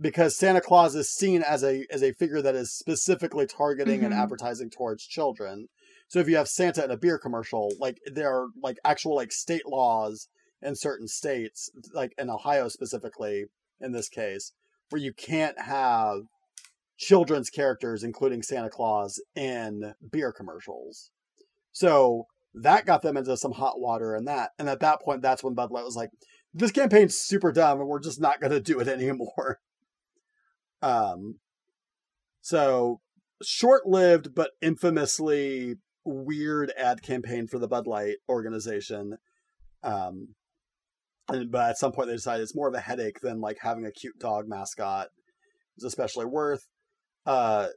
because 0.00 0.36
Santa 0.36 0.60
Claus 0.60 0.94
is 0.94 1.12
seen 1.12 1.42
as 1.42 1.62
a 1.62 1.86
as 1.90 2.02
a 2.02 2.12
figure 2.12 2.42
that 2.42 2.54
is 2.54 2.72
specifically 2.72 3.46
targeting 3.46 3.98
mm-hmm. 3.98 4.06
and 4.06 4.14
advertising 4.14 4.70
towards 4.70 5.06
children. 5.06 5.68
So 6.08 6.18
if 6.18 6.28
you 6.28 6.36
have 6.36 6.48
Santa 6.48 6.84
in 6.84 6.90
a 6.90 6.96
beer 6.96 7.18
commercial, 7.18 7.72
like 7.78 7.98
there 8.06 8.32
are 8.32 8.48
like 8.62 8.78
actual 8.84 9.14
like 9.14 9.32
state 9.32 9.66
laws 9.66 10.28
in 10.62 10.74
certain 10.74 11.08
states, 11.08 11.70
like 11.94 12.12
in 12.18 12.30
Ohio 12.30 12.68
specifically, 12.68 13.44
in 13.80 13.92
this 13.92 14.08
case, 14.08 14.52
where 14.90 15.00
you 15.00 15.12
can't 15.12 15.60
have 15.60 16.22
children's 16.98 17.48
characters, 17.48 18.02
including 18.02 18.42
Santa 18.42 18.68
Claus, 18.68 19.20
in 19.34 19.94
beer 20.10 20.32
commercials. 20.32 21.10
So 21.72 22.26
that 22.54 22.84
got 22.84 23.02
them 23.02 23.16
into 23.16 23.36
some 23.36 23.52
hot 23.52 23.80
water 23.80 24.14
and 24.14 24.26
that. 24.26 24.50
And 24.58 24.68
at 24.68 24.80
that 24.80 25.00
point, 25.00 25.22
that's 25.22 25.42
when 25.42 25.54
Bud 25.54 25.70
Light 25.70 25.84
was 25.84 25.96
like, 25.96 26.10
this 26.52 26.72
campaign's 26.72 27.16
super 27.16 27.52
dumb 27.52 27.78
and 27.78 27.88
we're 27.88 28.00
just 28.00 28.20
not 28.20 28.40
going 28.40 28.50
to 28.50 28.60
do 28.60 28.80
it 28.80 28.88
anymore. 28.88 29.60
Um, 30.82 31.38
so 32.40 33.00
short-lived 33.42 34.34
but 34.34 34.50
infamously 34.60 35.76
weird 36.04 36.72
ad 36.76 37.02
campaign 37.02 37.46
for 37.46 37.58
the 37.58 37.68
Bud 37.68 37.86
Light 37.86 38.16
organization. 38.28 39.16
Um, 39.82 40.34
and, 41.28 41.50
but 41.50 41.70
at 41.70 41.78
some 41.78 41.92
point 41.92 42.08
they 42.08 42.14
decided 42.14 42.42
it's 42.42 42.56
more 42.56 42.68
of 42.68 42.74
a 42.74 42.80
headache 42.80 43.20
than 43.20 43.40
like 43.40 43.58
having 43.60 43.86
a 43.86 43.92
cute 43.92 44.18
dog 44.18 44.48
mascot 44.48 45.08
is 45.76 45.84
especially 45.84 46.26
worth. 46.26 46.66
Uh, 47.26 47.68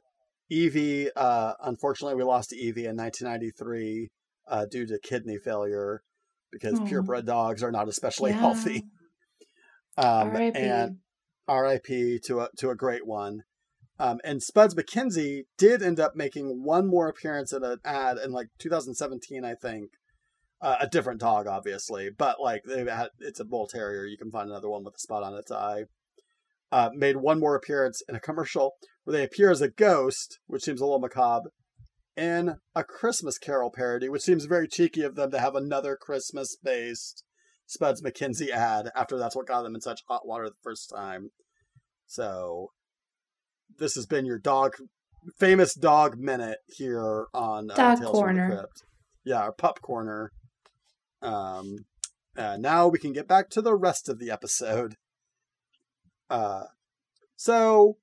Evie, 0.50 1.08
uh, 1.16 1.54
unfortunately, 1.62 2.16
we 2.16 2.24
lost 2.24 2.50
to 2.50 2.56
Evie 2.56 2.86
in 2.86 2.96
1993 2.96 4.10
uh, 4.48 4.66
due 4.70 4.86
to 4.86 4.98
kidney 5.02 5.38
failure 5.38 6.02
because 6.52 6.78
oh. 6.78 6.84
purebred 6.84 7.26
dogs 7.26 7.62
are 7.62 7.72
not 7.72 7.88
especially 7.88 8.30
yeah. 8.32 8.38
healthy. 8.38 8.84
Um, 9.96 10.34
and 10.36 10.98
R.I.P. 11.48 12.20
to 12.26 12.40
a 12.40 12.48
to 12.58 12.70
a 12.70 12.76
great 12.76 13.06
one. 13.06 13.42
Um, 13.98 14.18
and 14.24 14.42
Spuds 14.42 14.74
MacKenzie 14.74 15.44
did 15.56 15.82
end 15.82 16.00
up 16.00 16.16
making 16.16 16.64
one 16.64 16.86
more 16.86 17.08
appearance 17.08 17.52
in 17.52 17.62
an 17.62 17.78
ad 17.84 18.18
in 18.18 18.32
like 18.32 18.48
2017, 18.58 19.44
I 19.44 19.54
think. 19.54 19.90
Uh, 20.60 20.76
a 20.80 20.88
different 20.88 21.20
dog, 21.20 21.46
obviously, 21.46 22.08
but 22.16 22.40
like 22.40 22.62
had, 22.66 23.08
it's 23.20 23.38
a 23.38 23.44
bull 23.44 23.66
terrier. 23.66 24.06
You 24.06 24.16
can 24.16 24.30
find 24.30 24.48
another 24.48 24.70
one 24.70 24.82
with 24.82 24.94
a 24.94 24.98
spot 24.98 25.22
on 25.22 25.34
its 25.34 25.50
eye. 25.50 25.84
Uh, 26.72 26.90
made 26.94 27.16
one 27.16 27.38
more 27.38 27.54
appearance 27.54 28.02
in 28.08 28.14
a 28.14 28.20
commercial 28.20 28.72
where 29.04 29.16
they 29.16 29.24
appear 29.24 29.50
as 29.50 29.60
a 29.60 29.68
ghost, 29.68 30.38
which 30.46 30.62
seems 30.62 30.80
a 30.80 30.84
little 30.84 31.00
macabre, 31.00 31.50
in 32.16 32.56
a 32.74 32.84
Christmas 32.84 33.38
Carol 33.38 33.70
parody, 33.70 34.08
which 34.08 34.22
seems 34.22 34.46
very 34.46 34.66
cheeky 34.68 35.02
of 35.02 35.16
them 35.16 35.30
to 35.32 35.40
have 35.40 35.54
another 35.54 35.96
Christmas-based 36.00 37.23
Spuds 37.66 38.02
MacKenzie 38.02 38.50
ad 38.50 38.90
after 38.94 39.18
that's 39.18 39.34
what 39.34 39.46
got 39.46 39.62
them 39.62 39.74
in 39.74 39.80
such 39.80 40.02
hot 40.08 40.26
water 40.26 40.48
the 40.48 40.56
first 40.62 40.90
time. 40.90 41.30
So 42.06 42.70
this 43.78 43.94
has 43.94 44.06
been 44.06 44.26
your 44.26 44.38
dog 44.38 44.74
famous 45.38 45.74
dog 45.74 46.18
minute 46.18 46.58
here 46.66 47.26
on 47.32 47.70
uh, 47.70 47.74
dog 47.74 47.98
Tales 47.98 48.12
corner. 48.12 48.66
Yeah, 49.24 49.40
our 49.40 49.52
pup 49.52 49.80
corner. 49.80 50.30
Um, 51.22 51.86
uh, 52.36 52.56
now 52.58 52.88
we 52.88 52.98
can 52.98 53.12
get 53.12 53.26
back 53.26 53.48
to 53.50 53.62
the 53.62 53.74
rest 53.74 54.08
of 54.08 54.18
the 54.18 54.30
episode. 54.30 54.96
Uh, 56.28 56.64
so 57.36 57.96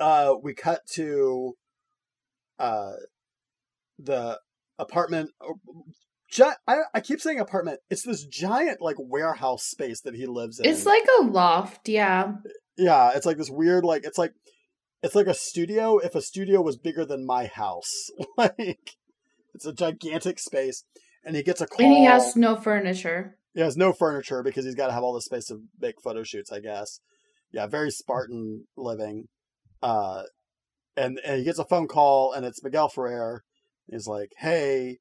uh, 0.00 0.34
we 0.42 0.54
cut 0.54 0.80
to 0.94 1.54
uh, 2.58 2.92
the 3.98 4.40
apartment. 4.78 5.30
Gi- 6.30 6.44
I, 6.66 6.78
I 6.92 7.00
keep 7.00 7.20
saying 7.20 7.40
apartment. 7.40 7.80
It's 7.90 8.02
this 8.02 8.24
giant 8.24 8.80
like 8.80 8.96
warehouse 8.98 9.64
space 9.64 10.00
that 10.02 10.14
he 10.14 10.26
lives 10.26 10.58
in. 10.58 10.66
It's 10.66 10.86
like 10.86 11.04
a 11.20 11.22
loft, 11.22 11.88
yeah. 11.88 12.34
Yeah, 12.76 13.12
it's 13.14 13.26
like 13.26 13.36
this 13.36 13.50
weird 13.50 13.84
like 13.84 14.04
it's 14.04 14.18
like 14.18 14.32
it's 15.02 15.14
like 15.14 15.26
a 15.26 15.34
studio 15.34 15.98
if 15.98 16.14
a 16.14 16.22
studio 16.22 16.60
was 16.62 16.76
bigger 16.76 17.04
than 17.04 17.26
my 17.26 17.46
house. 17.46 18.10
like 18.36 18.96
it's 19.54 19.66
a 19.66 19.72
gigantic 19.72 20.38
space 20.38 20.84
and 21.24 21.36
he 21.36 21.42
gets 21.42 21.60
a 21.60 21.66
call. 21.66 21.86
And 21.86 21.94
he 21.94 22.04
has 22.04 22.36
no 22.36 22.56
furniture. 22.56 23.38
He 23.54 23.60
has 23.60 23.76
no 23.76 23.92
furniture 23.92 24.42
because 24.42 24.64
he's 24.64 24.74
got 24.74 24.88
to 24.88 24.92
have 24.92 25.02
all 25.02 25.14
the 25.14 25.22
space 25.22 25.46
to 25.46 25.62
make 25.80 26.00
photo 26.02 26.22
shoots, 26.22 26.52
I 26.52 26.60
guess. 26.60 27.00
Yeah, 27.52 27.66
very 27.66 27.90
Spartan 27.90 28.66
living. 28.76 29.28
Uh 29.82 30.24
and, 30.96 31.20
and 31.24 31.38
he 31.38 31.44
gets 31.44 31.58
a 31.58 31.64
phone 31.64 31.86
call 31.86 32.32
and 32.32 32.44
it's 32.44 32.62
Miguel 32.64 32.88
Ferrer. 32.88 33.44
He's 33.90 34.08
like, 34.08 34.32
"Hey, 34.38 34.98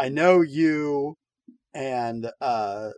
I 0.00 0.08
know 0.08 0.40
you 0.40 1.16
and 1.74 2.30
uh 2.40 2.90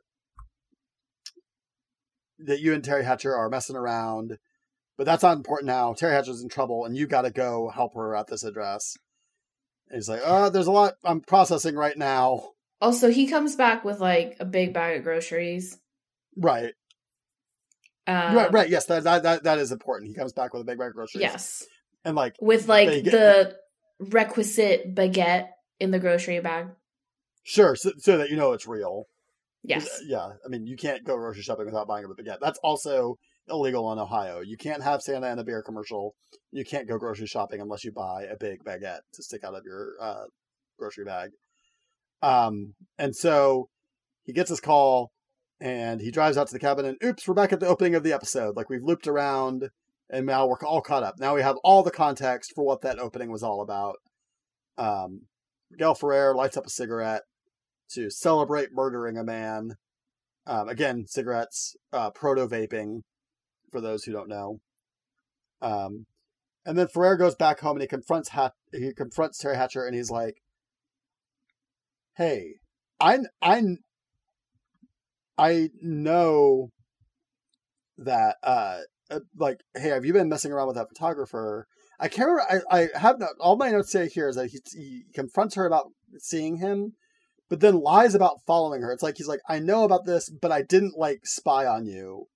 that 2.39 2.61
you 2.61 2.75
and 2.75 2.83
Teri 2.83 3.05
Hatcher 3.05 3.35
are 3.35 3.49
messing 3.49 3.77
around 3.77 4.39
but 5.03 5.07
that's 5.07 5.23
not 5.23 5.37
important 5.37 5.67
now. 5.67 5.95
Teri 5.95 6.13
Hatcher's 6.13 6.43
in 6.43 6.49
trouble, 6.49 6.85
and 6.85 6.97
you 6.97 7.07
got 7.07 7.23
to 7.23 7.31
go 7.31 7.71
help 7.71 7.95
her 7.95 8.15
at 8.15 8.27
this 8.27 8.45
address. 8.45 8.97
And 9.89 9.97
he's 9.97 10.09
like, 10.09 10.21
"Oh, 10.25 10.51
there's 10.51 10.67
a 10.67 10.73
lot 10.73 10.95
I'm 11.05 11.21
processing 11.21 11.75
right 11.75 11.97
now." 11.97 12.51
Also, 12.81 13.11
he 13.11 13.27
comes 13.27 13.57
back 13.57 13.85
with 13.85 14.01
like 14.01 14.37
a 14.39 14.45
big 14.45 14.73
bag 14.73 14.99
of 14.99 15.05
groceries. 15.05 15.79
Right. 16.37 16.75
Uh, 18.07 18.33
right. 18.35 18.53
Right. 18.53 18.69
Yes, 18.69 18.87
that, 18.87 19.05
that 19.05 19.23
that 19.23 19.45
that 19.45 19.59
is 19.59 19.73
important. 19.73 20.09
He 20.09 20.15
comes 20.15 20.33
back 20.33 20.53
with 20.53 20.63
a 20.63 20.65
big 20.65 20.79
bag 20.79 20.89
of 20.89 20.95
groceries. 20.95 21.23
Yes. 21.23 21.67
And 22.05 22.15
like 22.15 22.37
with 22.41 22.69
like 22.69 23.05
the 23.05 23.57
requisite 23.99 24.95
baguette 24.95 25.49
in 25.81 25.91
the 25.91 25.99
grocery 25.99 26.41
bag. 26.41 26.69
Sure, 27.43 27.75
so, 27.75 27.93
so 27.99 28.19
that 28.19 28.31
you 28.31 28.37
know 28.37 28.53
it's 28.53 28.67
real. 28.67 29.07
Yes. 29.65 30.01
Yeah. 30.07 30.33
I 30.45 30.49
mean, 30.49 30.67
you 30.67 30.77
can't 30.77 31.05
go 31.05 31.17
grocery 31.17 31.43
shopping 31.43 31.67
without 31.67 31.87
buying 31.87 32.05
a 32.05 32.09
baguette. 32.09 32.39
That's 32.41 32.59
also 32.63 33.17
illegal 33.49 33.93
in 33.93 33.99
Ohio. 33.99 34.41
You 34.41 34.57
can't 34.57 34.83
have 34.83 35.03
Santa 35.03 35.29
and 35.29 35.41
a 35.41 35.45
beer 35.45 35.63
commercial. 35.63 36.15
You 36.51 36.65
can't 36.65 36.89
go 36.89 36.99
grocery 36.99 37.27
shopping 37.27 37.61
unless 37.61 37.85
you 37.85 37.93
buy 37.93 38.25
a 38.25 38.37
big 38.37 38.65
baguette 38.65 39.01
to 39.15 39.23
stick 39.23 39.45
out 39.45 39.55
of 39.55 39.65
your 39.65 39.93
uh, 40.01 40.25
grocery 40.79 41.05
bag. 41.05 41.31
Um, 42.23 42.75
and 42.99 43.15
so 43.15 43.69
he 44.25 44.33
gets 44.33 44.51
his 44.51 44.61
call 44.61 45.11
and 45.61 46.01
he 46.01 46.11
drives 46.11 46.37
out 46.37 46.49
to 46.49 46.53
the 46.53 46.59
cabin 46.59 46.85
and 46.85 46.97
oops, 47.05 47.27
we're 47.27 47.35
back 47.35 47.53
at 47.53 47.61
the 47.61 47.67
opening 47.67 47.95
of 47.95 48.03
the 48.03 48.13
episode. 48.13 48.57
Like 48.57 48.69
we've 48.69 48.83
looped 48.83 49.07
around 49.07 49.69
and 50.11 50.27
now 50.27 50.47
we're 50.47 50.59
all 50.65 50.81
caught 50.81 51.03
up. 51.03 51.15
Now 51.19 51.35
we 51.35 51.43
have 51.43 51.57
all 51.63 51.83
the 51.83 51.91
context 51.91 52.53
for 52.55 52.65
what 52.65 52.83
that 52.83 52.99
opening 52.99 53.31
was 53.31 53.43
all 53.43 53.61
about. 53.61 53.97
Um, 54.77 55.23
Miguel 55.71 55.95
Ferrer 55.95 56.35
lights 56.35 56.57
up 56.57 56.67
a 56.67 56.71
cigarette 56.71 57.23
to 57.95 58.11
celebrate 58.11 58.73
murdering 58.73 59.17
a 59.17 59.25
man. 59.25 59.77
Um, 60.47 60.69
again, 60.69 61.05
cigarettes, 61.07 61.77
uh, 61.93 62.11
proto 62.11 62.47
vaping, 62.47 63.03
for 63.71 63.81
those 63.81 64.05
who 64.05 64.13
don't 64.13 64.29
know. 64.29 64.61
Um, 65.61 66.07
and 66.65 66.79
then 66.79 66.89
Ferrer 66.89 67.17
goes 67.17 67.35
back 67.35 67.61
home 67.61 67.77
and 67.77 67.83
he 67.83 67.89
confronts 67.89 68.31
he 68.73 68.93
confronts 68.93 69.43
Teri 69.43 69.57
Hatcher 69.57 69.85
and 69.87 69.95
he's 69.95 70.11
like, 70.11 70.37
"Hey, 72.17 72.55
I 73.01 73.21
I 73.41 73.63
I 75.39 75.71
know 75.81 76.71
that 77.99 78.37
uh, 78.43 78.79
uh 79.11 79.21
like 79.37 79.59
hey, 79.75 79.89
have 79.89 80.05
you 80.05 80.13
been 80.13 80.29
messing 80.29 80.53
around 80.53 80.69
with 80.69 80.77
that 80.77 80.89
photographer?" 80.89 81.67
I 82.03 82.09
can't 82.09 82.29
remember. 82.29 82.65
I, 82.69 82.79
I 82.81 82.99
have 82.99 83.21
not, 83.21 83.31
all 83.39 83.57
my 83.57 83.71
notes 83.71 83.93
say 83.93 84.09
here 84.09 84.29
is 84.29 84.35
that 84.35 84.49
he, 84.49 84.59
he 84.73 85.05
confronts 85.15 85.55
her 85.55 85.67
about 85.67 85.93
seeing 86.19 86.57
him, 86.57 86.95
but 87.53 87.61
then 87.61 87.83
lies 87.83 88.15
about 88.15 88.41
following 88.47 88.81
her. 88.81 88.91
It's 88.91 89.03
like 89.03 89.19
he's 89.19 89.29
like, 89.29 89.43
I 89.47 89.59
know 89.59 89.85
about 89.85 90.07
this, 90.07 90.31
but 90.31 90.51
I 90.51 90.63
didn't 90.63 90.97
like 90.97 91.27
spy 91.27 91.67
on 91.67 91.85
you. 91.85 92.29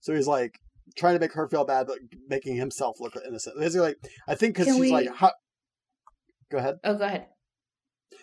So 0.00 0.14
he's 0.14 0.26
like 0.26 0.60
trying 0.96 1.12
to 1.12 1.20
make 1.20 1.34
her 1.34 1.46
feel 1.46 1.66
bad, 1.66 1.86
but 1.86 1.98
making 2.26 2.56
himself 2.56 3.00
look 3.00 3.12
innocent. 3.16 3.58
Basically, 3.58 3.88
like 3.88 3.98
I 4.26 4.34
think 4.36 4.54
because 4.54 4.72
he's 4.72 4.80
we... 4.80 4.92
like, 4.92 5.14
how... 5.14 5.32
go 6.50 6.56
ahead. 6.56 6.76
Oh, 6.82 6.94
go 6.94 7.04
ahead. 7.04 7.26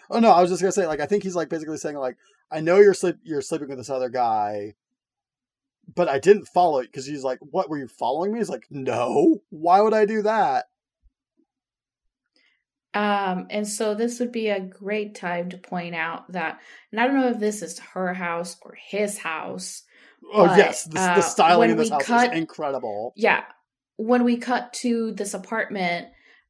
Oh 0.09 0.19
no, 0.19 0.31
I 0.31 0.41
was 0.41 0.49
just 0.49 0.59
gonna 0.59 0.71
say 0.71 0.87
like 0.87 1.01
I 1.01 1.05
think 1.05 1.21
he's 1.21 1.35
like 1.35 1.49
basically 1.49 1.77
saying 1.77 1.97
like 1.97 2.17
I 2.51 2.61
know 2.61 2.77
you're 2.77 2.95
sleep 2.95 3.17
you're 3.21 3.43
sleeping 3.43 3.67
with 3.67 3.77
this 3.77 3.91
other 3.91 4.09
guy, 4.09 4.73
but 5.93 6.09
I 6.09 6.17
didn't 6.17 6.47
follow 6.47 6.79
it 6.79 6.87
because 6.87 7.05
he's 7.05 7.23
like, 7.23 7.37
what 7.41 7.69
were 7.69 7.77
you 7.77 7.87
following 7.87 8.33
me? 8.33 8.39
He's 8.39 8.49
like, 8.49 8.65
no, 8.71 9.41
why 9.51 9.81
would 9.81 9.93
I 9.93 10.05
do 10.05 10.23
that? 10.23 10.65
Um, 12.97 13.45
and 13.51 13.67
so 13.67 13.93
this 13.93 14.19
would 14.19 14.31
be 14.31 14.47
a 14.47 14.59
great 14.59 15.13
time 15.13 15.49
to 15.49 15.57
point 15.57 15.93
out 15.93 16.31
that, 16.31 16.59
and 16.91 16.99
I 16.99 17.05
don't 17.05 17.19
know 17.19 17.29
if 17.29 17.39
this 17.39 17.61
is 17.61 17.77
her 17.93 18.15
house 18.15 18.57
or 18.63 18.75
his 18.89 19.19
house, 19.19 19.83
Oh 20.33 20.47
but, 20.47 20.57
yes, 20.57 20.85
the, 20.85 20.99
uh, 20.99 21.15
the 21.15 21.21
styling 21.21 21.69
in 21.69 21.77
this 21.77 21.91
house 21.91 22.03
cut, 22.03 22.33
is 22.33 22.39
incredible. 22.39 23.13
Yeah, 23.15 23.43
when 23.97 24.23
we 24.23 24.37
cut 24.37 24.73
to 24.81 25.11
this 25.11 25.35
apartment, 25.35 26.07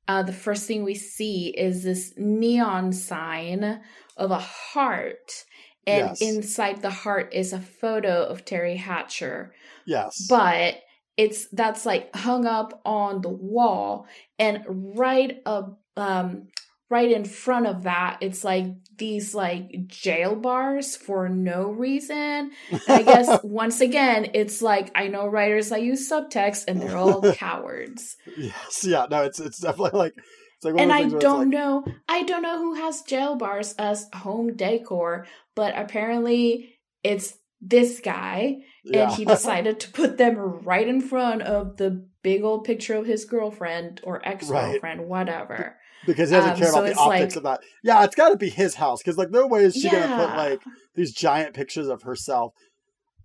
uh, 0.08 0.24
the 0.24 0.32
first 0.32 0.68
thing 0.68 0.86
we 0.86 0.96
see 0.96 1.50
is 1.50 1.84
this 1.84 2.14
neon 2.16 2.94
sign 2.94 3.82
of 4.16 4.32
a 4.32 4.40
heart, 4.40 5.44
and 5.86 6.08
yes. 6.08 6.22
inside 6.22 6.82
the 6.82 6.90
heart 6.90 7.34
is 7.34 7.52
a 7.52 7.60
photo 7.60 8.24
of 8.24 8.46
Teri 8.46 8.78
Hatcher. 8.78 9.54
Yes, 9.86 10.26
but 10.30 10.76
it's 11.18 11.48
that's 11.50 11.86
like 11.86 12.16
hung 12.16 12.46
up 12.46 12.82
on 12.86 13.22
the 13.22 13.30
wall, 13.30 14.08
and 14.40 14.64
right 14.68 15.42
up 15.46 15.82
um 15.98 16.48
right 16.90 17.12
in 17.12 17.26
front 17.26 17.68
of 17.68 17.84
that 17.84 18.18
it's 18.22 18.44
like 18.44 18.68
these 18.98 19.36
like 19.36 19.88
jail 19.88 20.36
bars 20.36 20.96
for 20.96 21.30
no 21.30 21.70
reason. 21.70 22.52
I 22.88 23.04
guess 23.04 23.40
once 23.44 23.82
again 23.82 24.32
it's 24.34 24.62
like 24.62 24.92
i 24.96 25.08
know 25.08 25.28
writers 25.28 25.70
that 25.70 25.84
use 25.84 26.10
subtext 26.10 26.66
and 26.68 26.82
they're 26.82 26.98
all 26.98 27.34
cowards. 27.34 28.16
Yes 28.38 28.86
yeah 28.88 29.06
no 29.12 29.24
it's 29.24 29.40
it's 29.40 29.60
definitely 29.60 30.00
like 30.00 30.14
it's 30.58 30.66
like 30.66 30.80
and 30.80 30.92
I 30.92 31.04
don't 31.04 31.40
like... 31.40 31.48
know, 31.50 31.86
I 32.10 32.24
don't 32.24 32.42
know 32.42 32.58
who 32.58 32.74
has 32.74 33.04
jail 33.04 33.36
bars 33.36 33.76
as 33.78 34.10
home 34.14 34.56
decor, 34.56 35.28
but 35.56 35.78
apparently 35.78 36.80
it's 37.04 37.38
this 37.62 38.00
guy, 38.00 38.58
yeah. 38.84 39.04
and 39.04 39.12
he 39.14 39.26
decided 39.26 39.80
to 39.82 39.92
put 39.92 40.18
them 40.18 40.38
right 40.38 40.88
in 40.88 41.02
front 41.02 41.42
of 41.42 41.78
the 41.78 42.08
big 42.22 42.44
old 42.44 42.64
picture 42.64 42.96
of 42.96 43.06
his 43.06 43.26
girlfriend 43.26 44.02
or 44.04 44.26
ex 44.28 44.50
girlfriend, 44.50 45.02
right. 45.02 45.08
whatever 45.08 45.78
because 46.06 46.30
he 46.30 46.36
doesn't 46.36 46.52
um, 46.52 46.58
care 46.58 46.72
so 46.72 46.80
about 46.80 46.94
the 46.94 47.00
optics 47.00 47.36
like, 47.36 47.38
of 47.38 47.44
that. 47.44 47.60
Yeah, 47.84 48.04
it's 48.04 48.16
got 48.16 48.30
to 48.30 48.38
be 48.38 48.50
his 48.50 48.76
house 48.76 49.02
because 49.02 49.18
like 49.18 49.30
no 49.30 49.46
way 49.46 49.64
is 49.64 49.76
she 49.76 49.84
yeah. 49.84 50.08
gonna 50.08 50.26
put 50.26 50.36
like 50.36 50.62
these 50.96 51.14
giant 51.14 51.54
pictures 51.54 51.88
of 51.88 52.04
herself 52.04 52.54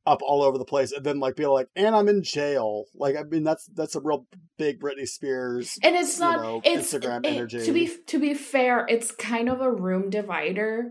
up 0.05 0.21
all 0.23 0.43
over 0.43 0.59
the 0.59 0.65
place 0.65 0.91
and 0.91 1.05
then 1.07 1.21
like 1.21 1.37
be 1.37 1.47
like 1.47 1.69
and 1.77 1.95
i'm 1.95 2.09
in 2.09 2.25
jail 2.25 2.87
like 2.97 3.15
i 3.17 3.23
mean 3.23 3.45
that's 3.45 3.67
that's 3.67 3.95
a 3.95 4.01
real 4.01 4.27
big 4.59 4.81
britney 4.81 5.07
spears 5.07 5.79
and 5.85 5.95
it's 5.95 6.19
not 6.19 6.43
know, 6.43 6.61
it's 6.65 6.93
instagram 6.93 7.25
it, 7.25 7.29
energy 7.29 7.65
to 7.65 7.73
be 7.73 7.89
to 8.07 8.19
be 8.19 8.35
fair 8.35 8.85
it's 8.89 9.13
kind 9.13 9.49
of 9.49 9.61
a 9.61 9.71
room 9.71 10.11
divider 10.11 10.91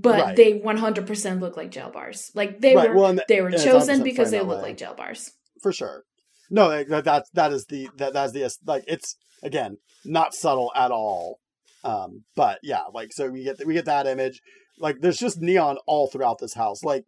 but 0.00 0.20
right. 0.20 0.36
they 0.36 0.58
100% 0.60 1.40
look 1.40 1.56
like 1.56 1.70
jail 1.70 1.90
bars 1.90 2.30
like 2.34 2.60
they 2.60 2.74
right. 2.76 2.90
were 2.90 2.96
well, 2.96 3.18
they 3.28 3.40
were 3.40 3.50
chosen 3.50 4.02
because 4.02 4.30
they 4.30 4.40
look 4.40 4.62
like 4.62 4.76
jail 4.76 4.94
bars 4.94 5.32
for 5.62 5.72
sure 5.72 6.04
no 6.50 6.70
that 6.84 7.04
that 7.04 7.24
that 7.34 7.52
is 7.52 7.66
the 7.66 7.88
that 7.96 8.12
that's 8.12 8.32
the 8.32 8.50
like 8.66 8.84
it's 8.86 9.16
again 9.42 9.76
not 10.04 10.34
subtle 10.34 10.72
at 10.74 10.90
all. 10.90 11.38
Um, 11.84 12.24
but 12.34 12.58
yeah, 12.62 12.84
like 12.92 13.12
so 13.12 13.28
we 13.28 13.44
get 13.44 13.64
we 13.66 13.74
get 13.74 13.84
that 13.84 14.06
image. 14.06 14.40
Like 14.78 15.00
there's 15.00 15.18
just 15.18 15.40
neon 15.40 15.78
all 15.86 16.08
throughout 16.08 16.38
this 16.38 16.54
house. 16.54 16.82
Like 16.82 17.04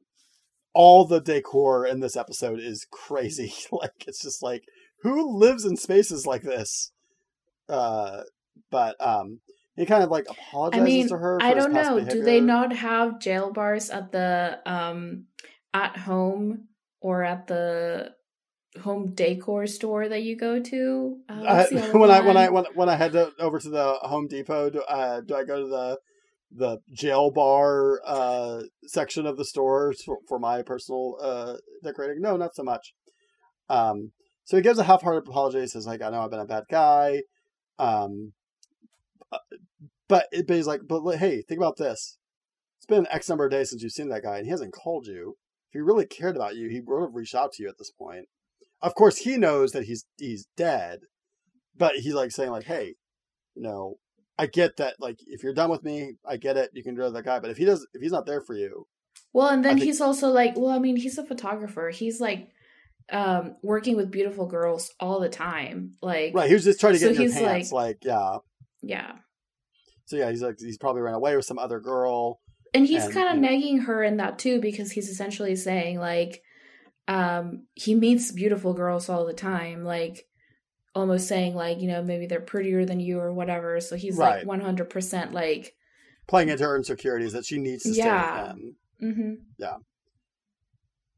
all 0.73 1.05
the 1.05 1.21
decor 1.21 1.87
in 1.87 2.01
this 2.01 2.17
episode 2.17 2.61
is 2.61 2.87
crazy. 2.91 3.53
like 3.73 4.05
it's 4.07 4.23
just 4.23 4.43
like 4.43 4.65
who 5.03 5.37
lives 5.37 5.65
in 5.65 5.77
spaces 5.77 6.27
like 6.27 6.43
this? 6.43 6.93
Uh, 7.69 8.23
but 8.71 8.97
um, 9.01 9.41
he 9.81 9.87
kind 9.87 10.05
of 10.05 10.11
like 10.11 10.27
apologizes 10.29 10.83
I 10.83 10.85
mean, 10.85 11.09
to 11.09 11.17
her. 11.17 11.39
I 11.41 11.55
don't 11.55 11.73
know. 11.73 11.95
Behavior. 11.95 12.13
Do 12.13 12.23
they 12.23 12.41
not 12.41 12.77
have 12.77 13.19
jail 13.19 13.51
bars 13.51 13.89
at 13.89 14.13
the 14.13 14.59
um 14.67 15.25
at 15.73 15.97
home 15.97 16.69
or 17.01 17.25
at 17.25 17.47
the 17.47 18.13
home 18.83 19.15
decor 19.15 19.67
store 19.67 20.07
that 20.07 20.23
you 20.23 20.37
go 20.37 20.61
to? 20.61 21.17
Uh, 21.31 21.33
uh, 21.33 21.67
when 21.93 22.11
I 22.11 22.21
when 22.21 22.37
I 22.37 22.51
when, 22.51 22.67
when 22.75 22.89
I 22.91 22.97
head 22.97 23.13
to, 23.13 23.33
over 23.39 23.59
to 23.59 23.71
the 23.71 23.95
Home 24.03 24.29
Depot, 24.29 24.69
do, 24.69 24.83
uh, 24.83 25.23
do 25.23 25.35
I 25.35 25.45
go 25.45 25.63
to 25.63 25.69
the 25.69 25.99
the 26.53 26.79
jail 26.93 27.31
bar 27.31 28.03
uh, 28.05 28.61
section 28.85 29.25
of 29.25 29.39
the 29.39 29.47
store 29.47 29.95
for, 30.05 30.19
for 30.29 30.39
my 30.39 30.61
personal 30.61 31.17
uh, 31.23 31.55
decorating? 31.83 32.21
No, 32.21 32.37
not 32.37 32.55
so 32.55 32.65
much. 32.65 32.93
Um, 33.71 34.13
so 34.45 34.59
he 34.59 34.63
gives 34.63 34.79
a 34.79 34.85
half-hearted 34.85 35.27
apology. 35.27 35.61
He 35.61 35.69
says, 35.69 35.87
"Like 35.87 36.03
I 36.03 36.11
know 36.11 36.21
I've 36.21 36.31
been 36.31 36.41
a 36.41 36.45
bad 36.45 36.65
guy," 36.71 37.23
um, 37.79 38.35
but, 40.09 40.27
but 40.47 40.57
he's 40.57 40.67
like, 40.67 40.81
"But 40.87 41.17
hey, 41.17 41.43
think 41.43 41.59
about 41.59 41.77
this. 41.77 42.19
It's 42.79 42.87
been 42.87 43.07
X 43.11 43.29
number 43.29 43.45
of 43.45 43.51
days 43.51 43.71
since 43.71 43.83
you've 43.83 43.93
seen 43.93 44.09
that 44.09 44.23
guy, 44.23 44.39
and 44.39 44.47
he 44.47 44.51
hasn't 44.51 44.73
called 44.73 45.07
you. 45.07 45.37
If 45.69 45.75
he 45.75 45.81
really 45.81 46.07
cared 46.07 46.37
about 46.37 46.57
you, 46.57 46.69
he 46.69 46.81
would 46.81 47.03
have 47.03 47.15
reached 47.15 47.35
out 47.35 47.53
to 47.55 47.63
you 47.63 47.69
at 47.69 47.79
this 47.79 47.91
point." 47.91 48.27
Of 48.83 48.95
course, 48.95 49.19
he 49.19 49.37
knows 49.37 49.73
that 49.73 49.85
he's 49.85 50.07
he's 50.17 50.47
dead, 50.57 51.01
but 51.77 51.97
he's 51.97 52.15
like 52.15 52.31
saying 52.31 52.51
like, 52.51 52.65
"Hey, 52.65 52.95
you 53.55 53.63
know, 53.63 53.97
I 54.39 54.47
get 54.47 54.79
that. 54.79 54.95
Like, 54.99 55.19
if 55.27 55.43
you're 55.43 55.53
done 55.53 55.71
with 55.71 55.85
me, 55.85 56.15
I 56.27 56.39
get 56.39 56.57
it. 56.57 56.71
You 56.73 56.83
can 56.83 56.95
go 56.95 57.05
to 57.05 57.11
that 57.11 57.25
guy. 57.25 57.41
But 57.41 57.51
if 57.51 57.59
he 57.59 57.67
does, 57.67 57.87
if 57.93 58.01
he's 58.01 58.13
not 58.13 58.25
there 58.25 58.41
for 58.41 58.55
you, 58.55 58.87
well, 59.33 59.49
and 59.49 59.65
then 59.65 59.77
think- 59.77 59.85
he's 59.85 60.01
also 60.01 60.29
like, 60.29 60.57
well, 60.57 60.71
I 60.71 60.79
mean, 60.79 60.97
he's 60.97 61.19
a 61.19 61.25
photographer. 61.25 61.91
He's 61.91 62.21
like 62.21 62.49
um 63.13 63.57
working 63.63 63.97
with 63.97 64.11
beautiful 64.11 64.47
girls 64.47 64.95
all 65.01 65.21
the 65.21 65.29
time. 65.29 65.97
Like, 66.01 66.35
right? 66.35 66.49
He 66.49 66.55
was 66.55 66.65
just 66.65 66.81
trying 66.81 66.95
to 66.95 66.99
get 66.99 67.15
so 67.17 67.23
in 67.23 67.29
your 67.29 67.39
pants. 67.39 67.71
Like, 67.73 67.87
like, 67.87 67.99
yeah, 68.03 68.39
yeah. 68.83 69.13
So 70.07 70.17
yeah, 70.17 70.31
he's 70.31 70.43
like 70.43 70.57
he's 70.59 70.79
probably 70.79 71.03
ran 71.03 71.15
away 71.15 71.37
with 71.37 71.45
some 71.45 71.59
other 71.59 71.81
girl. 71.81 72.41
And 72.73 72.87
he's 72.87 73.09
kind 73.09 73.29
of 73.29 73.39
nagging 73.39 73.81
her 73.81 74.03
in 74.03 74.19
that 74.19 74.39
too 74.39 74.61
because 74.61 74.93
he's 74.93 75.09
essentially 75.09 75.57
saying 75.57 75.99
like 75.99 76.41
um 77.09 77.67
he 77.75 77.97
meets 77.97 78.31
beautiful 78.31 78.75
girls 78.75 79.09
all 79.09 79.27
the 79.27 79.33
time 79.33 79.85
like 79.85 80.25
almost 80.95 81.27
saying 81.27 81.55
like 81.55 81.81
you 81.81 81.89
know 81.89 82.03
maybe 82.03 82.27
they're 82.27 82.41
prettier 82.41 82.85
than 82.85 83.01
you 83.01 83.19
or 83.19 83.33
whatever 83.33 83.81
so 83.81 83.97
he's 83.97 84.17
right. 84.17 84.47
like 84.47 84.61
100% 84.61 85.33
like 85.33 85.75
playing 86.29 86.49
into 86.49 86.63
her 86.63 86.77
insecurities 86.77 87.33
that 87.33 87.45
she 87.45 87.59
needs 87.59 87.83
to 87.83 87.91
yeah. 87.91 88.33
stay 88.33 88.43
with 88.43 88.51
him 88.51 88.77
mm-hmm. 89.03 89.33
yeah 89.59 89.77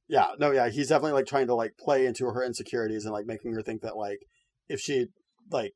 yeah 0.09 0.27
no 0.39 0.51
yeah 0.51 0.69
he's 0.69 0.89
definitely 0.89 1.13
like 1.13 1.27
trying 1.27 1.47
to 1.47 1.55
like 1.55 1.73
play 1.79 2.07
into 2.07 2.27
her 2.27 2.45
insecurities 2.45 3.05
and 3.05 3.13
like 3.13 3.27
making 3.27 3.53
her 3.53 3.63
think 3.63 3.83
that 3.83 3.97
like 3.97 4.21
if 4.69 4.81
she 4.81 5.07
like 5.51 5.73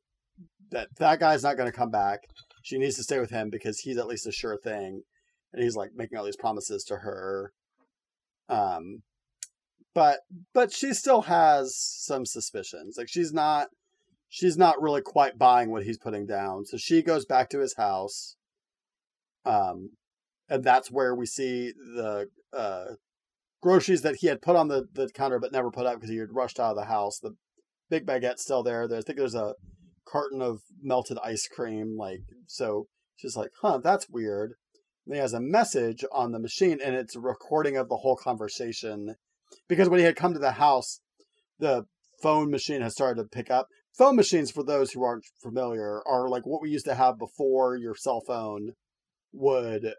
that 0.70 0.88
that 0.98 1.20
guy's 1.20 1.42
not 1.42 1.56
going 1.56 1.70
to 1.70 1.76
come 1.76 1.90
back 1.90 2.20
she 2.62 2.78
needs 2.78 2.96
to 2.96 3.02
stay 3.02 3.20
with 3.20 3.30
him 3.30 3.50
because 3.50 3.80
he's 3.80 3.98
at 3.98 4.06
least 4.06 4.26
a 4.26 4.32
sure 4.32 4.56
thing 4.56 5.02
and 5.52 5.62
he's 5.62 5.76
like 5.76 5.90
making 5.94 6.18
all 6.18 6.24
these 6.24 6.36
promises 6.36 6.84
to 6.84 6.96
her 6.96 7.52
um 8.48 9.02
but 9.96 10.20
but 10.52 10.70
she 10.74 10.92
still 10.92 11.22
has 11.22 11.74
some 11.74 12.26
suspicions. 12.26 12.96
Like 12.98 13.08
she's 13.08 13.32
not 13.32 13.68
she's 14.28 14.58
not 14.58 14.80
really 14.80 15.00
quite 15.00 15.38
buying 15.38 15.70
what 15.70 15.84
he's 15.84 15.96
putting 15.96 16.26
down. 16.26 16.66
So 16.66 16.76
she 16.76 17.02
goes 17.02 17.24
back 17.24 17.48
to 17.48 17.60
his 17.60 17.76
house. 17.76 18.36
Um 19.46 19.92
and 20.50 20.62
that's 20.62 20.90
where 20.90 21.14
we 21.14 21.24
see 21.24 21.72
the 21.72 22.26
uh 22.52 22.96
groceries 23.62 24.02
that 24.02 24.16
he 24.16 24.26
had 24.26 24.42
put 24.42 24.54
on 24.54 24.68
the, 24.68 24.84
the 24.92 25.08
counter 25.08 25.38
but 25.38 25.50
never 25.50 25.70
put 25.70 25.86
up 25.86 25.94
because 25.94 26.10
he 26.10 26.18
had 26.18 26.34
rushed 26.34 26.60
out 26.60 26.72
of 26.72 26.76
the 26.76 26.84
house. 26.84 27.18
The 27.18 27.34
big 27.88 28.04
baguette's 28.04 28.42
still 28.42 28.62
there. 28.62 28.86
There's, 28.86 29.04
I 29.04 29.06
think 29.06 29.18
there's 29.18 29.34
a 29.34 29.54
carton 30.06 30.42
of 30.42 30.60
melted 30.82 31.18
ice 31.22 31.48
cream. 31.48 31.96
Like 31.98 32.22
so 32.46 32.86
she's 33.16 33.36
like, 33.36 33.50
huh, 33.60 33.78
that's 33.82 34.08
weird. 34.08 34.54
And 35.06 35.14
he 35.14 35.20
has 35.20 35.32
a 35.32 35.40
message 35.40 36.04
on 36.12 36.32
the 36.32 36.38
machine 36.38 36.78
and 36.84 36.94
it's 36.94 37.16
a 37.16 37.20
recording 37.20 37.76
of 37.76 37.88
the 37.88 37.98
whole 37.98 38.16
conversation 38.16 39.14
because 39.68 39.88
when 39.88 40.00
he 40.00 40.04
had 40.04 40.16
come 40.16 40.32
to 40.32 40.40
the 40.40 40.52
house, 40.52 41.00
the 41.58 41.86
phone 42.22 42.50
machine 42.50 42.82
had 42.82 42.92
started 42.92 43.22
to 43.22 43.28
pick 43.28 43.50
up. 43.50 43.68
Phone 43.96 44.16
machines, 44.16 44.50
for 44.50 44.62
those 44.62 44.92
who 44.92 45.02
aren't 45.02 45.24
familiar, 45.42 46.02
are 46.06 46.28
like 46.28 46.44
what 46.44 46.60
we 46.60 46.70
used 46.70 46.84
to 46.84 46.94
have 46.94 47.18
before 47.18 47.76
your 47.76 47.94
cell 47.94 48.20
phone 48.26 48.72
would 49.32 49.94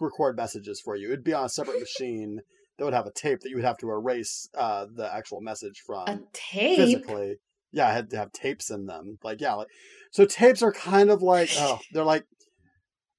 record 0.00 0.36
messages 0.36 0.80
for 0.84 0.96
you. 0.96 1.08
It'd 1.08 1.24
be 1.24 1.32
on 1.32 1.46
a 1.46 1.48
separate 1.48 1.80
machine 2.00 2.40
that 2.76 2.84
would 2.84 2.94
have 2.94 3.06
a 3.06 3.12
tape 3.12 3.40
that 3.40 3.48
you 3.48 3.56
would 3.56 3.64
have 3.64 3.78
to 3.78 3.90
erase 3.90 4.48
uh, 4.56 4.86
the 4.94 5.12
actual 5.12 5.40
message 5.40 5.82
from. 5.86 6.08
A 6.08 6.20
tape? 6.32 6.76
Physically. 6.76 7.36
Yeah, 7.72 7.88
I 7.88 7.92
had 7.92 8.10
to 8.10 8.16
have 8.16 8.32
tapes 8.32 8.70
in 8.70 8.86
them. 8.86 9.18
Like, 9.22 9.40
yeah. 9.40 9.54
Like, 9.54 9.68
so 10.12 10.24
tapes 10.24 10.62
are 10.62 10.72
kind 10.72 11.10
of 11.10 11.22
like, 11.22 11.50
oh, 11.58 11.80
they're 11.92 12.04
like 12.04 12.24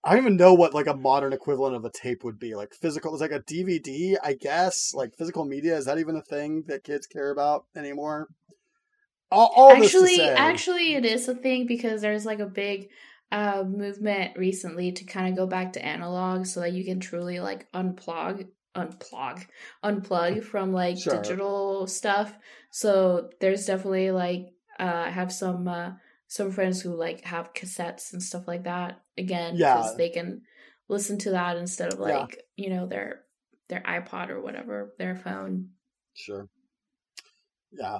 I 0.07 0.11
don't 0.11 0.23
even 0.23 0.37
know 0.37 0.53
what 0.53 0.73
like 0.73 0.87
a 0.87 0.95
modern 0.95 1.33
equivalent 1.33 1.75
of 1.75 1.83
a 1.83 1.91
tape 1.91 2.23
would 2.23 2.39
be. 2.39 2.55
Like 2.55 2.73
physical, 2.73 3.13
it's 3.13 3.21
like 3.21 3.31
a 3.31 3.41
DVD, 3.41 4.15
I 4.23 4.33
guess. 4.33 4.93
Like 4.93 5.17
physical 5.17 5.43
media 5.43 5.75
is 5.75 5.85
that 5.85 5.99
even 5.99 6.15
a 6.15 6.21
thing 6.21 6.63
that 6.67 6.85
kids 6.85 7.07
care 7.07 7.29
about 7.29 7.65
anymore? 7.75 8.29
All, 9.29 9.51
all 9.53 9.71
actually, 9.73 10.21
actually, 10.21 10.95
it 10.95 11.03
is 11.03 11.27
a 11.27 11.35
thing 11.35 11.67
because 11.67 12.01
there's 12.01 12.25
like 12.25 12.39
a 12.39 12.45
big 12.45 12.87
uh, 13.33 13.65
movement 13.67 14.37
recently 14.37 14.93
to 14.93 15.03
kind 15.03 15.27
of 15.27 15.35
go 15.35 15.45
back 15.45 15.73
to 15.73 15.85
analog, 15.85 16.45
so 16.45 16.61
that 16.61 16.71
you 16.71 16.85
can 16.85 17.01
truly 17.01 17.41
like 17.41 17.69
unplug, 17.73 18.47
unplug, 18.78 19.45
unplug 19.84 20.43
from 20.43 20.71
like 20.71 20.97
sure. 20.97 21.15
digital 21.15 21.88
stuff. 21.88 22.34
So 22.71 23.30
there's 23.41 23.65
definitely 23.65 24.11
like 24.11 24.53
uh, 24.80 25.03
I 25.07 25.09
have 25.09 25.32
some. 25.32 25.67
Uh, 25.67 25.91
some 26.28 26.51
friends 26.51 26.82
who 26.82 26.93
like 26.93 27.23
have 27.23 27.53
cassettes 27.53 28.11
and 28.11 28.21
stuff 28.21 28.49
like 28.49 28.65
that 28.65 29.01
again 29.17 29.55
because 29.55 29.91
yeah. 29.91 29.97
they 29.97 30.09
can 30.09 30.41
listen 30.89 31.17
to 31.19 31.32
that 31.32 31.57
instead 31.57 31.93
of 31.93 31.99
like 31.99 32.43
yeah. 32.57 32.65
you 32.65 32.69
know 32.69 32.86
their 32.86 33.21
their 33.69 33.82
iPod 33.82 34.30
or 34.30 34.41
whatever 34.41 34.93
their 34.97 35.15
phone. 35.15 35.69
Sure. 36.13 36.47
Yeah. 37.71 37.99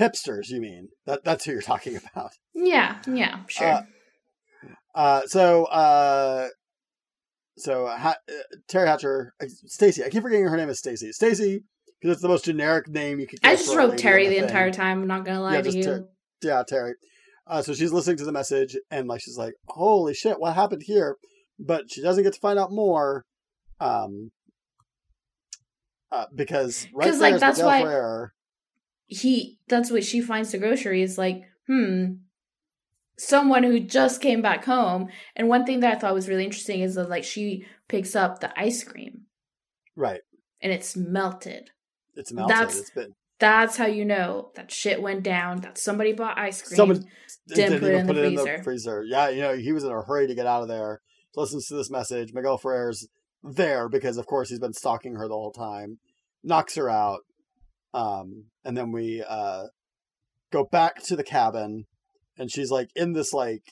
Hipsters, 0.00 0.48
you 0.48 0.60
mean? 0.60 0.88
That 1.06 1.24
that's 1.24 1.44
who 1.44 1.52
you're 1.52 1.62
talking 1.62 1.98
about. 2.14 2.32
Yeah, 2.54 2.98
yeah, 3.06 3.40
sure. 3.48 3.66
Uh, 3.68 3.82
uh 4.94 5.26
so 5.26 5.64
uh 5.66 6.48
so 7.56 7.86
ha- 7.86 8.16
uh, 8.28 8.56
Teri 8.68 8.86
Hatcher, 8.86 9.34
uh, 9.40 9.46
Stacy. 9.66 10.04
I 10.04 10.08
keep 10.08 10.22
forgetting 10.22 10.46
her 10.46 10.56
name 10.56 10.68
is 10.68 10.78
Stacy. 10.78 11.12
Stacy 11.12 11.64
because 12.00 12.14
it's 12.14 12.22
the 12.22 12.28
most 12.28 12.44
generic 12.44 12.88
name 12.88 13.20
you 13.20 13.26
could. 13.26 13.38
I 13.42 13.56
just 13.56 13.74
wrote 13.74 13.94
Teri 13.94 14.28
the 14.28 14.38
entire 14.38 14.70
time. 14.70 15.02
I'm 15.02 15.06
not 15.06 15.24
gonna 15.24 15.40
lie 15.40 15.56
yeah, 15.56 15.62
to 15.62 15.76
you. 15.76 15.82
Ter- 15.82 16.08
yeah, 16.42 16.62
Teri. 16.68 16.92
Uh, 17.46 17.62
so 17.62 17.74
she's 17.74 17.92
listening 17.92 18.16
to 18.16 18.24
the 18.24 18.32
message 18.32 18.76
and 18.90 19.08
like 19.08 19.20
she's 19.20 19.38
like, 19.38 19.54
"Holy 19.68 20.14
shit, 20.14 20.40
what 20.40 20.54
happened 20.54 20.82
here?" 20.84 21.16
But 21.58 21.90
she 21.90 22.02
doesn't 22.02 22.24
get 22.24 22.32
to 22.32 22.40
find 22.40 22.58
out 22.58 22.72
more, 22.72 23.24
um, 23.80 24.30
uh, 26.10 26.26
because 26.34 26.86
right 26.94 27.14
like 27.14 27.38
that's 27.38 27.60
why 27.60 28.28
he 29.06 29.58
that's 29.68 29.90
what 29.90 30.04
she 30.04 30.20
finds 30.20 30.52
the 30.52 30.58
grocery 30.58 31.02
is 31.02 31.18
like, 31.18 31.42
hmm, 31.66 32.14
someone 33.22 33.62
who 33.62 33.80
just 33.80 34.20
came 34.20 34.42
back 34.42 34.64
home. 34.64 35.08
And 35.36 35.48
one 35.48 35.64
thing 35.64 35.80
that 35.80 35.96
I 35.96 35.98
thought 35.98 36.14
was 36.14 36.28
really 36.28 36.44
interesting 36.44 36.80
is 36.80 36.94
that 36.96 37.08
like 37.10 37.24
she 37.24 37.66
picks 37.88 38.16
up 38.16 38.40
the 38.40 38.58
ice 38.58 38.84
cream, 38.84 39.22
right, 39.96 40.20
and 40.60 40.72
it's 40.72 40.96
melted. 40.96 41.70
It's 42.14 42.32
melted. 42.32 42.56
That's, 42.56 42.78
it's 42.78 42.90
been 42.90 43.14
that's 43.42 43.76
how 43.76 43.86
you 43.86 44.04
know 44.04 44.52
that 44.54 44.70
shit 44.70 45.02
went 45.02 45.24
down. 45.24 45.62
That 45.62 45.76
somebody 45.76 46.12
bought 46.12 46.38
ice 46.38 46.62
cream, 46.62 46.76
Someone 46.76 47.04
didn't, 47.48 47.80
put, 47.80 47.90
it 47.90 47.94
in, 47.96 48.06
put 48.06 48.16
it 48.16 48.24
in, 48.24 48.34
the 48.36 48.60
freezer. 48.62 49.02
Yeah, 49.02 49.30
you 49.30 49.40
know 49.40 49.56
he 49.56 49.72
was 49.72 49.82
in 49.82 49.90
a 49.90 50.00
hurry 50.00 50.28
to 50.28 50.34
get 50.34 50.46
out 50.46 50.62
of 50.62 50.68
there. 50.68 51.00
Listens 51.34 51.66
to 51.66 51.74
this 51.74 51.90
message. 51.90 52.32
Miguel 52.32 52.56
Ferrer's 52.56 53.08
there 53.42 53.88
because, 53.88 54.16
of 54.16 54.26
course, 54.26 54.48
he's 54.48 54.60
been 54.60 54.74
stalking 54.74 55.14
her 55.16 55.26
the 55.26 55.34
whole 55.34 55.50
time. 55.50 55.98
Knocks 56.44 56.76
her 56.76 56.88
out, 56.88 57.20
um, 57.92 58.44
and 58.64 58.76
then 58.76 58.92
we 58.92 59.24
uh, 59.28 59.64
go 60.52 60.64
back 60.64 61.02
to 61.04 61.16
the 61.16 61.24
cabin, 61.24 61.86
and 62.38 62.50
she's 62.50 62.70
like 62.70 62.90
in 62.94 63.12
this 63.12 63.32
like 63.32 63.62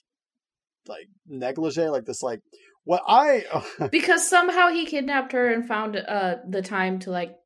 like 0.86 1.08
negligee, 1.26 1.88
like 1.88 2.04
this 2.04 2.22
like 2.22 2.40
what 2.84 3.02
I 3.06 3.44
because 3.90 4.28
somehow 4.28 4.68
he 4.68 4.86
kidnapped 4.86 5.32
her 5.32 5.52
and 5.52 5.66
found 5.66 5.96
uh 5.96 6.36
the 6.48 6.62
time 6.62 6.98
to 7.00 7.10
like 7.10 7.36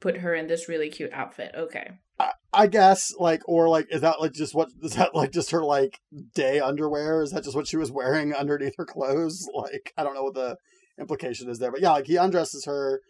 put 0.00 0.18
her 0.18 0.34
in 0.34 0.48
this 0.48 0.68
really 0.68 0.90
cute 0.90 1.12
outfit. 1.12 1.52
Okay. 1.56 1.92
I, 2.18 2.32
I 2.52 2.66
guess 2.66 3.14
like 3.18 3.40
or 3.48 3.68
like 3.68 3.86
is 3.90 4.02
that 4.02 4.20
like 4.20 4.32
just 4.32 4.54
what 4.54 4.68
is 4.82 4.94
that 4.94 5.14
like 5.14 5.32
just 5.32 5.52
her 5.52 5.64
like 5.64 6.00
day 6.34 6.60
underwear? 6.60 7.22
Is 7.22 7.30
that 7.30 7.44
just 7.44 7.56
what 7.56 7.68
she 7.68 7.76
was 7.76 7.90
wearing 7.90 8.34
underneath 8.38 8.74
her 8.76 8.84
clothes? 8.84 9.48
Like 9.54 9.92
I 9.96 10.02
don't 10.02 10.14
know 10.14 10.24
what 10.24 10.34
the 10.34 10.56
implication 10.98 11.48
is 11.48 11.58
there, 11.58 11.70
but 11.70 11.80
yeah, 11.80 11.92
like 11.92 12.06
he 12.06 12.16
undresses 12.16 12.66
her, 12.66 13.00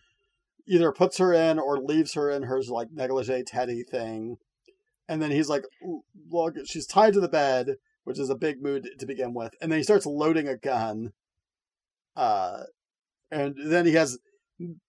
either 0.68 0.92
puts 0.92 1.18
her 1.18 1.32
in 1.32 1.58
or 1.58 1.78
leaves 1.78 2.14
her 2.14 2.30
in 2.30 2.44
her 2.44 2.60
like 2.68 2.88
negligee 2.92 3.42
teddy 3.42 3.82
thing, 3.82 4.36
and 5.08 5.20
then 5.20 5.30
he's 5.30 5.48
like, 5.48 5.64
"Look, 6.30 6.56
she's 6.66 6.86
tied 6.86 7.14
to 7.14 7.20
the 7.20 7.28
bed." 7.28 7.76
which 8.04 8.18
is 8.18 8.30
a 8.30 8.34
big 8.34 8.62
mood 8.62 8.88
to 8.98 9.06
begin 9.06 9.34
with. 9.34 9.54
And 9.60 9.70
then 9.70 9.78
he 9.78 9.84
starts 9.84 10.06
loading 10.06 10.48
a 10.48 10.56
gun. 10.56 11.12
Uh, 12.16 12.64
and 13.30 13.54
then 13.64 13.86
he 13.86 13.92
has 13.92 14.18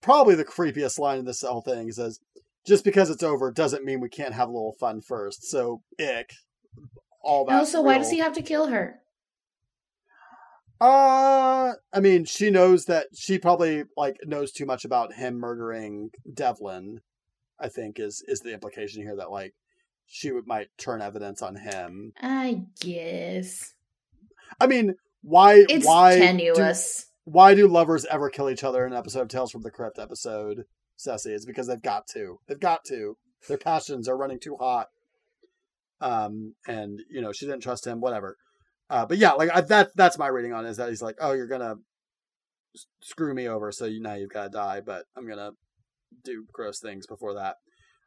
probably 0.02 0.36
the 0.36 0.46
creepiest 0.46 1.00
line 1.00 1.20
in 1.20 1.26
this 1.26 1.42
whole 1.42 1.62
thing. 1.62 1.86
He 1.86 1.92
says, 1.92 2.20
"Just 2.66 2.84
because 2.84 3.10
it's 3.10 3.24
over 3.24 3.52
doesn't 3.52 3.86
mean 3.86 4.02
we 4.02 4.10
can't 4.10 4.34
have 4.34 4.50
a 4.50 4.52
little 4.52 4.76
fun 4.80 5.02
first. 5.02 5.44
So, 5.44 5.82
ick. 6.00 6.34
All 7.22 7.46
that. 7.46 7.60
Also, 7.60 7.82
why 7.82 7.98
does 7.98 8.10
he 8.10 8.20
have 8.20 8.34
to 8.34 8.42
kill 8.42 8.68
her? 8.68 9.00
Uh, 10.82 11.74
I 11.94 12.00
mean, 12.02 12.26
she 12.26 12.50
knows 12.50 12.86
that 12.86 13.08
she 13.14 13.40
probably 13.40 13.86
like 13.96 14.18
knows 14.26 14.52
too 14.52 14.66
much 14.66 14.84
about 14.84 15.14
him 15.14 15.36
murdering 15.36 16.10
Devlin. 16.32 17.00
I 17.60 17.70
think 17.70 18.00
is 18.00 18.22
is 18.28 18.42
the 18.42 18.52
implication 18.52 19.02
here 19.04 19.16
that 19.16 19.32
like 19.32 19.54
she 20.14 20.32
would 20.32 20.46
might 20.46 20.68
turn 20.78 21.02
evidence 21.02 21.42
on 21.42 21.56
him. 21.56 22.14
I 22.22 22.66
guess. 22.80 23.74
I 24.62 24.68
mean, 24.68 24.94
why? 25.24 25.66
It's 25.68 25.88
why 25.88 26.20
tenuous. 26.20 27.06
Do, 27.26 27.32
why 27.32 27.56
do 27.56 27.68
lovers 27.68 28.06
ever 28.06 28.30
kill 28.30 28.48
each 28.48 28.64
other 28.64 28.86
in 28.86 28.94
an 28.94 29.00
episode 29.00 29.22
of 29.22 29.28
Tales 29.30 29.52
from 29.52 29.64
the 29.64 29.72
Crypt 29.72 29.98
episode? 29.98 30.66
Ceci, 30.98 31.32
it's 31.32 31.48
because 31.48 31.66
they've 31.66 31.82
got 31.82 32.06
to. 32.14 32.38
They've 32.48 32.60
got 32.60 32.86
to. 32.90 33.18
Their 33.48 33.58
passions 33.58 34.08
are 34.08 34.16
running 34.16 34.40
too 34.40 34.56
hot. 34.60 34.90
Um, 36.00 36.54
and 36.68 37.00
you 37.10 37.20
know 37.20 37.32
she 37.32 37.48
didn't 37.48 37.64
trust 37.64 37.88
him. 37.88 38.00
Whatever. 38.00 38.38
Uh, 38.92 39.08
but 39.08 39.18
yeah, 39.18 39.32
like 39.32 39.50
I, 39.52 39.62
that 39.62 39.90
that's 39.96 40.20
my 40.20 40.28
reading 40.28 40.54
on 40.54 40.68
it, 40.68 40.70
is 40.70 40.78
that 40.78 40.90
he's 40.90 41.02
like, 41.02 41.16
oh, 41.22 41.32
you're 41.32 41.48
gonna 41.48 41.78
screw 43.02 43.34
me 43.34 43.48
over, 43.48 43.72
so 43.72 43.86
you 43.86 44.00
now 44.00 44.14
you've 44.14 44.30
got 44.30 44.44
to 44.44 44.50
die, 44.50 44.82
but 44.86 45.06
I'm 45.18 45.28
gonna 45.28 45.54
do 46.24 46.46
gross 46.54 46.80
things 46.80 47.08
before 47.08 47.34
that. 47.34 47.56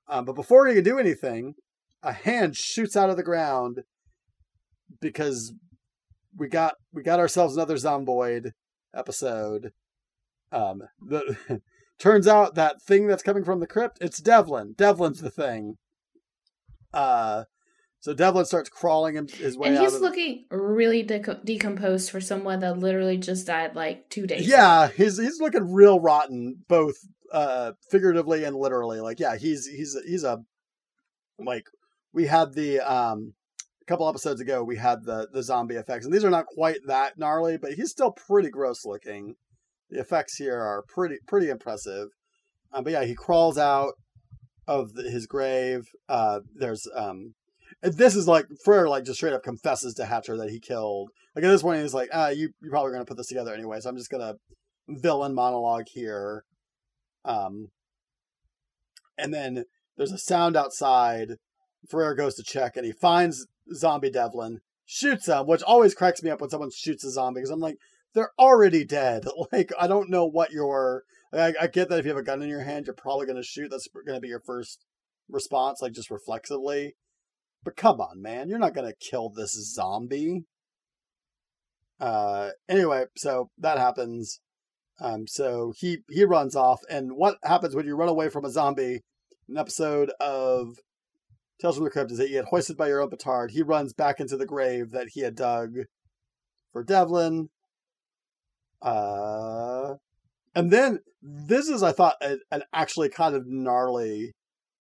Um, 0.09 0.25
but 0.25 0.37
before 0.37 0.69
he 0.69 0.75
can 0.75 0.85
do 0.85 1.01
anything, 1.01 1.55
a 2.03 2.13
hand 2.13 2.57
shoots 2.57 2.97
out 2.97 3.11
of 3.11 3.17
the 3.17 3.23
ground 3.23 3.83
because 5.01 5.53
we 6.37 6.49
got 6.49 6.75
we 6.93 7.03
got 7.03 7.21
ourselves 7.21 7.57
another 7.57 7.77
zomboid 7.77 8.53
episode. 8.95 9.73
Um, 10.53 10.83
the 11.01 11.61
turns 11.99 12.29
out 12.29 12.55
that 12.55 12.83
thing 12.83 13.07
that's 13.07 13.23
coming 13.23 13.45
from 13.45 13.61
the 13.61 13.67
crypt, 13.67 13.99
it's 14.01 14.21
Devlin. 14.21 14.75
Devlin's 14.77 15.21
the 15.21 15.31
thing. 15.31 15.77
Uh, 16.93 17.45
so 18.01 18.15
Devlin 18.15 18.45
starts 18.45 18.69
crawling 18.69 19.17
his 19.27 19.59
way. 19.59 19.69
And 19.69 19.79
he's 19.79 19.99
looking 19.99 20.45
really 20.51 21.03
de- 21.03 21.41
decomposed 21.45 22.11
for 22.11 22.21
someone 22.21 22.61
that 22.61 22.79
literally 22.79 23.17
just 23.17 23.47
died 23.47 23.75
like 23.75 24.09
two 24.11 24.27
days. 24.27 24.47
Yeah, 24.47 24.85
ago. 24.85 24.95
he's 24.97 25.19
he's 25.19 25.41
looking 25.41 25.73
real 25.73 25.99
rotten, 25.99 26.65
both 26.69 26.95
uh 27.33 27.73
figuratively 27.91 28.45
and 28.45 28.55
literally. 28.57 29.01
Like, 29.01 29.19
yeah, 29.19 29.37
he's 29.37 29.67
he's 29.67 29.97
he's 30.07 30.23
a 30.23 30.39
like 31.39 31.67
we 32.13 32.27
had 32.27 32.55
the 32.55 32.81
um 32.81 33.35
a 33.83 33.85
couple 33.87 34.09
episodes 34.09 34.41
ago 34.41 34.65
we 34.65 34.77
had 34.77 35.05
the 35.05 35.29
the 35.33 35.43
zombie 35.43 35.77
effects, 35.77 36.05
and 36.05 36.15
these 36.15 36.25
are 36.25 36.31
not 36.31 36.47
quite 36.47 36.79
that 36.87 37.19
gnarly, 37.19 37.57
but 37.57 37.75
he's 37.75 37.91
still 37.91 38.13
pretty 38.13 38.51
gross 38.51 38.85
looking. 38.85 39.35
The 39.91 40.01
effects 40.01 40.37
here 40.37 40.59
are 40.59 40.85
pretty 40.89 41.17
pretty 41.27 41.49
impressive. 41.49 42.09
Um, 42.73 42.85
but 42.85 42.93
yeah, 42.93 43.05
he 43.05 43.15
crawls 43.15 43.57
out 43.57 43.93
of 44.67 44.95
the, 44.95 45.09
his 45.11 45.27
grave. 45.27 45.85
Uh, 46.09 46.41
there's 46.55 46.87
um 46.95 47.35
this 47.83 48.17
is 48.17 48.27
like 48.27 48.47
Ferrer 48.65 48.89
like 48.89 49.05
just 49.05 49.19
straight 49.19 49.33
up 49.33 49.43
confesses 49.43 49.95
to 49.95 50.07
Hatcher 50.07 50.37
that 50.37 50.51
he 50.51 50.61
killed. 50.61 51.11
Like 51.35 51.45
at 51.45 51.51
this 51.51 51.63
point 51.63 51.83
he's 51.83 51.95
like, 51.95 52.09
ah, 52.13 52.29
you 52.29 52.51
you're 52.61 52.71
probably 52.71 52.93
gonna 52.93 53.05
put 53.05 53.17
this 53.17 53.29
together 53.29 53.55
anyway, 53.55 53.81
so 53.81 53.89
I'm 53.89 53.97
just 53.97 54.11
gonna 54.11 54.35
villain 54.89 55.35
monologue 55.35 55.87
here. 55.93 56.45
Um 57.25 57.69
and 59.19 59.33
then 59.33 59.65
there's 59.97 60.13
a 60.13 60.19
sound 60.19 60.57
outside. 60.57 61.37
Ferrer 61.91 62.15
goes 62.15 62.35
to 62.37 62.43
check 62.43 62.77
and 62.77 62.85
he 62.85 62.93
finds 62.93 63.47
zombie 63.75 64.11
Devlin, 64.11 64.61
shoots 64.85 65.27
him, 65.27 65.47
which 65.47 65.63
always 65.63 65.95
cracks 65.95 66.23
me 66.23 66.31
up 66.31 66.41
when 66.41 66.51
someone 66.51 66.71
shoots 66.75 67.05
a 67.05 67.11
zombie 67.11 67.41
because 67.41 67.51
I'm 67.51 67.61
like, 67.61 67.79
they're 68.15 68.33
already 68.39 68.85
dead. 68.85 69.25
Like 69.53 69.73
I 69.79 69.87
don't 69.87 70.11
know 70.11 70.27
what 70.27 70.51
your 70.51 71.05
I, 71.33 71.55
I 71.61 71.67
get 71.67 71.89
that 71.89 71.99
if 71.99 72.05
you 72.05 72.11
have 72.11 72.19
a 72.19 72.23
gun 72.23 72.43
in 72.43 72.49
your 72.49 72.63
hand, 72.63 72.87
you're 72.87 72.95
probably 72.95 73.27
gonna 73.27 73.43
shoot. 73.43 73.71
That's 73.71 73.89
gonna 74.07 74.21
be 74.21 74.29
your 74.29 74.41
first 74.41 74.85
response, 75.29 75.83
like 75.83 75.93
just 75.93 76.11
reflexively. 76.11 76.95
But 77.63 77.77
come 77.77 78.01
on, 78.01 78.23
man, 78.23 78.49
you're 78.49 78.59
not 78.59 78.75
gonna 78.75 78.95
kill 78.99 79.31
this 79.31 79.53
zombie. 79.53 80.45
Uh, 82.01 82.51
anyway, 82.69 83.05
so 83.17 83.51
that 83.59 83.79
happens. 83.79 84.41
Um, 85.01 85.27
so 85.27 85.73
he 85.77 85.99
he 86.09 86.25
runs 86.25 86.57
off, 86.57 86.81
and 86.89 87.13
what 87.17 87.37
happens 87.45 87.75
when 87.75 87.87
you 87.87 87.97
run 87.97 88.09
away 88.09 88.29
from 88.29 88.45
a 88.45 88.51
zombie? 88.51 89.03
An 89.49 89.57
episode 89.57 90.11
of 90.21 90.79
Tales 91.61 91.77
from 91.77 91.85
the 91.85 91.91
Crypt 91.91 92.13
is 92.13 92.19
that 92.19 92.29
you 92.29 92.35
get 92.35 92.47
hoisted 92.47 92.77
by 92.77 92.89
your 92.89 93.01
own 93.01 93.09
petard. 93.09 93.51
He 93.51 93.63
runs 93.63 93.95
back 93.95 94.21
into 94.21 94.37
the 94.37 94.47
grave 94.47 94.91
that 94.91 95.09
he 95.13 95.21
had 95.21 95.35
dug 95.35 95.71
for 96.73 96.85
Devlin. 96.85 97.49
Uh, 98.83 99.95
and 100.55 100.71
then 100.71 101.01
this 101.23 101.69
is, 101.69 101.83
I 101.83 101.93
thought, 101.93 102.17
a, 102.21 102.37
an 102.51 102.63
actually 102.75 103.09
kind 103.09 103.35
of 103.35 103.47
gnarly 103.47 104.33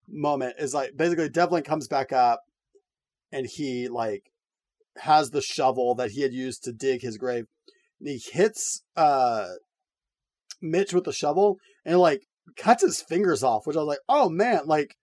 moment. 0.06 0.56
Is 0.58 0.74
like 0.74 0.96
basically 0.96 1.30
Devlin 1.30 1.62
comes 1.62 1.88
back 1.88 2.12
up 2.12 2.40
and 3.32 3.46
he 3.46 3.88
like 3.88 4.24
has 4.98 5.30
the 5.30 5.42
shovel 5.42 5.94
that 5.94 6.10
he 6.10 6.22
had 6.22 6.34
used 6.34 6.62
to 6.64 6.72
dig 6.72 7.00
his 7.00 7.16
grave. 7.16 7.44
And 8.00 8.08
he 8.08 8.20
hits 8.32 8.82
uh 8.96 9.46
Mitch 10.60 10.92
with 10.92 11.04
the 11.04 11.12
shovel 11.12 11.56
and 11.84 11.98
like 11.98 12.22
cuts 12.56 12.82
his 12.82 13.02
fingers 13.02 13.42
off, 13.42 13.66
which 13.66 13.76
I 13.76 13.80
was 13.80 13.88
like, 13.88 13.98
oh 14.08 14.28
man, 14.28 14.60
like 14.66 14.94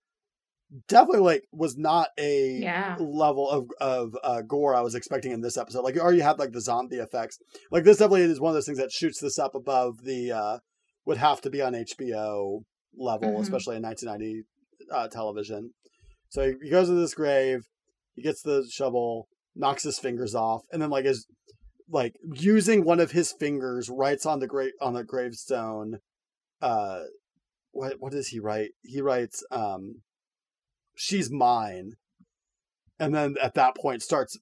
definitely 0.87 1.21
like 1.21 1.43
was 1.51 1.77
not 1.77 2.09
a 2.17 2.59
yeah. 2.59 2.95
level 2.99 3.49
of 3.49 3.67
of 3.79 4.17
uh, 4.23 4.41
gore 4.41 4.75
I 4.75 4.81
was 4.81 4.95
expecting 4.95 5.31
in 5.31 5.41
this 5.41 5.57
episode. 5.57 5.83
Like 5.83 5.95
you 5.95 6.01
already 6.01 6.21
had 6.21 6.39
like 6.39 6.51
the 6.51 6.61
zombie 6.61 6.97
effects. 6.97 7.37
Like 7.71 7.83
this 7.83 7.97
definitely 7.97 8.23
is 8.23 8.39
one 8.39 8.49
of 8.49 8.55
those 8.55 8.65
things 8.65 8.79
that 8.79 8.91
shoots 8.91 9.19
this 9.19 9.39
up 9.39 9.55
above 9.55 10.03
the 10.03 10.31
uh 10.31 10.57
would 11.05 11.17
have 11.17 11.41
to 11.41 11.49
be 11.49 11.61
on 11.61 11.73
HBO 11.73 12.63
level, 12.97 13.29
mm-hmm. 13.29 13.41
especially 13.41 13.75
in 13.75 13.83
1990 13.83 14.43
uh, 14.91 15.07
television. 15.09 15.71
So 16.29 16.53
he 16.61 16.69
goes 16.69 16.87
to 16.87 16.93
this 16.93 17.13
grave, 17.13 17.61
he 18.15 18.21
gets 18.21 18.41
the 18.41 18.67
shovel, 18.71 19.27
knocks 19.55 19.83
his 19.83 19.99
fingers 19.99 20.33
off, 20.33 20.63
and 20.71 20.81
then 20.81 20.89
like 20.89 21.05
is 21.05 21.27
like 21.89 22.15
using 22.33 22.85
one 22.85 22.99
of 22.99 23.11
his 23.11 23.31
fingers 23.31 23.89
writes 23.89 24.25
on 24.25 24.39
the 24.39 24.47
great 24.47 24.73
on 24.81 24.93
the 24.93 25.03
gravestone. 25.03 25.99
Uh, 26.61 27.01
what 27.71 27.95
what 27.99 28.11
does 28.11 28.29
he 28.29 28.39
write? 28.39 28.71
He 28.83 29.01
writes, 29.01 29.43
um, 29.51 30.01
"She's 30.95 31.31
mine," 31.31 31.93
and 32.99 33.13
then 33.13 33.35
at 33.41 33.55
that 33.55 33.75
point 33.75 34.01
starts 34.01 34.37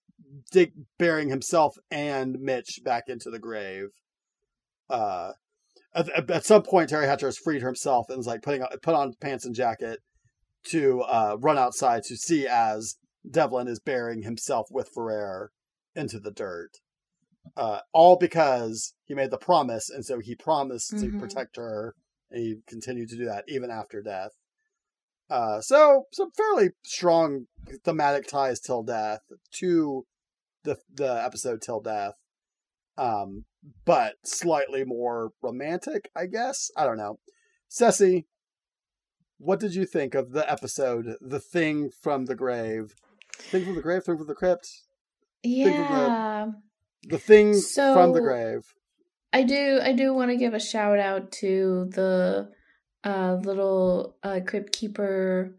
dig 0.52 0.74
burying 0.98 1.30
himself 1.30 1.76
and 1.90 2.40
Mitch 2.40 2.80
back 2.84 3.06
into 3.08 3.30
the 3.30 3.40
grave. 3.40 3.90
Uh, 4.90 5.34
at, 5.94 6.30
at 6.30 6.46
some 6.46 6.64
point, 6.64 6.90
Teri 6.90 7.06
Hatcher 7.06 7.28
has 7.28 7.38
freed 7.38 7.62
himself 7.62 8.10
and 8.10 8.20
is 8.20 8.28
like 8.28 8.42
putting 8.42 8.64
put 8.82 8.96
on 8.96 9.14
pants 9.20 9.46
and 9.46 9.56
jacket 9.56 10.00
to 10.64 11.02
uh, 11.02 11.38
run 11.40 11.58
outside 11.58 12.04
to 12.04 12.16
see 12.16 12.48
as 12.48 12.98
Devlin 13.30 13.68
is 13.68 13.80
burying 13.80 14.24
himself 14.24 14.68
with 14.72 14.90
Ferrer 14.94 15.52
into 15.96 16.20
the 16.20 16.32
dirt. 16.32 16.72
Uh, 17.58 17.80
all 17.92 18.18
because 18.18 18.94
he 19.06 19.14
made 19.14 19.32
the 19.32 19.38
promise, 19.38 19.90
and 19.90 20.06
so 20.06 20.20
he 20.20 20.36
promised 20.36 20.94
mm-hmm. 20.94 21.14
to 21.14 21.20
protect 21.20 21.58
her, 21.58 21.96
and 22.30 22.40
he 22.40 22.56
continued 22.68 23.10
to 23.10 23.18
do 23.18 23.26
that 23.26 23.44
even 23.48 23.72
after 23.72 24.02
death. 24.02 24.32
Uh, 25.32 25.62
so 25.62 26.08
some 26.12 26.30
fairly 26.32 26.72
strong 26.84 27.46
thematic 27.86 28.28
ties 28.28 28.60
till 28.60 28.84
death 28.84 29.22
to 29.50 30.06
the 30.66 30.78
the 30.94 31.24
episode 31.24 31.62
till 31.62 31.80
death, 31.80 32.16
um, 32.98 33.46
but 33.86 34.16
slightly 34.26 34.84
more 34.84 35.32
romantic, 35.42 36.12
I 36.14 36.26
guess. 36.26 36.70
I 36.76 36.86
don't 36.86 36.98
know. 36.98 37.20
Ceci, 37.70 38.28
what 39.38 39.62
did 39.62 39.74
you 39.74 39.86
think 39.86 40.16
of 40.16 40.32
the 40.34 40.52
episode 40.52 41.16
"The 41.22 41.40
Thing 41.40 41.92
from 42.02 42.26
the 42.26 42.36
Grave"? 42.36 42.94
Thing 43.38 43.64
from 43.64 43.76
the 43.76 43.82
grave, 43.82 44.04
thing 44.04 44.18
from 44.18 44.28
the 44.28 44.36
crypt. 44.36 44.68
Yeah. 45.44 46.48
The, 47.04 47.10
the, 47.12 47.18
thing 47.18 47.54
so, 47.54 47.94
from 47.94 48.12
the 48.12 48.20
grave. 48.20 48.74
I 49.32 49.44
do 49.44 49.80
I 49.82 49.94
do 49.94 50.14
want 50.14 50.32
to 50.32 50.38
give 50.38 50.54
a 50.54 50.60
shout 50.60 51.00
out 51.00 51.32
to 51.40 51.90
the 51.90 52.50
uh 53.04 53.38
little 53.44 54.16
uh 54.24 54.40
crypt 54.46 54.74
keeper. 54.74 55.56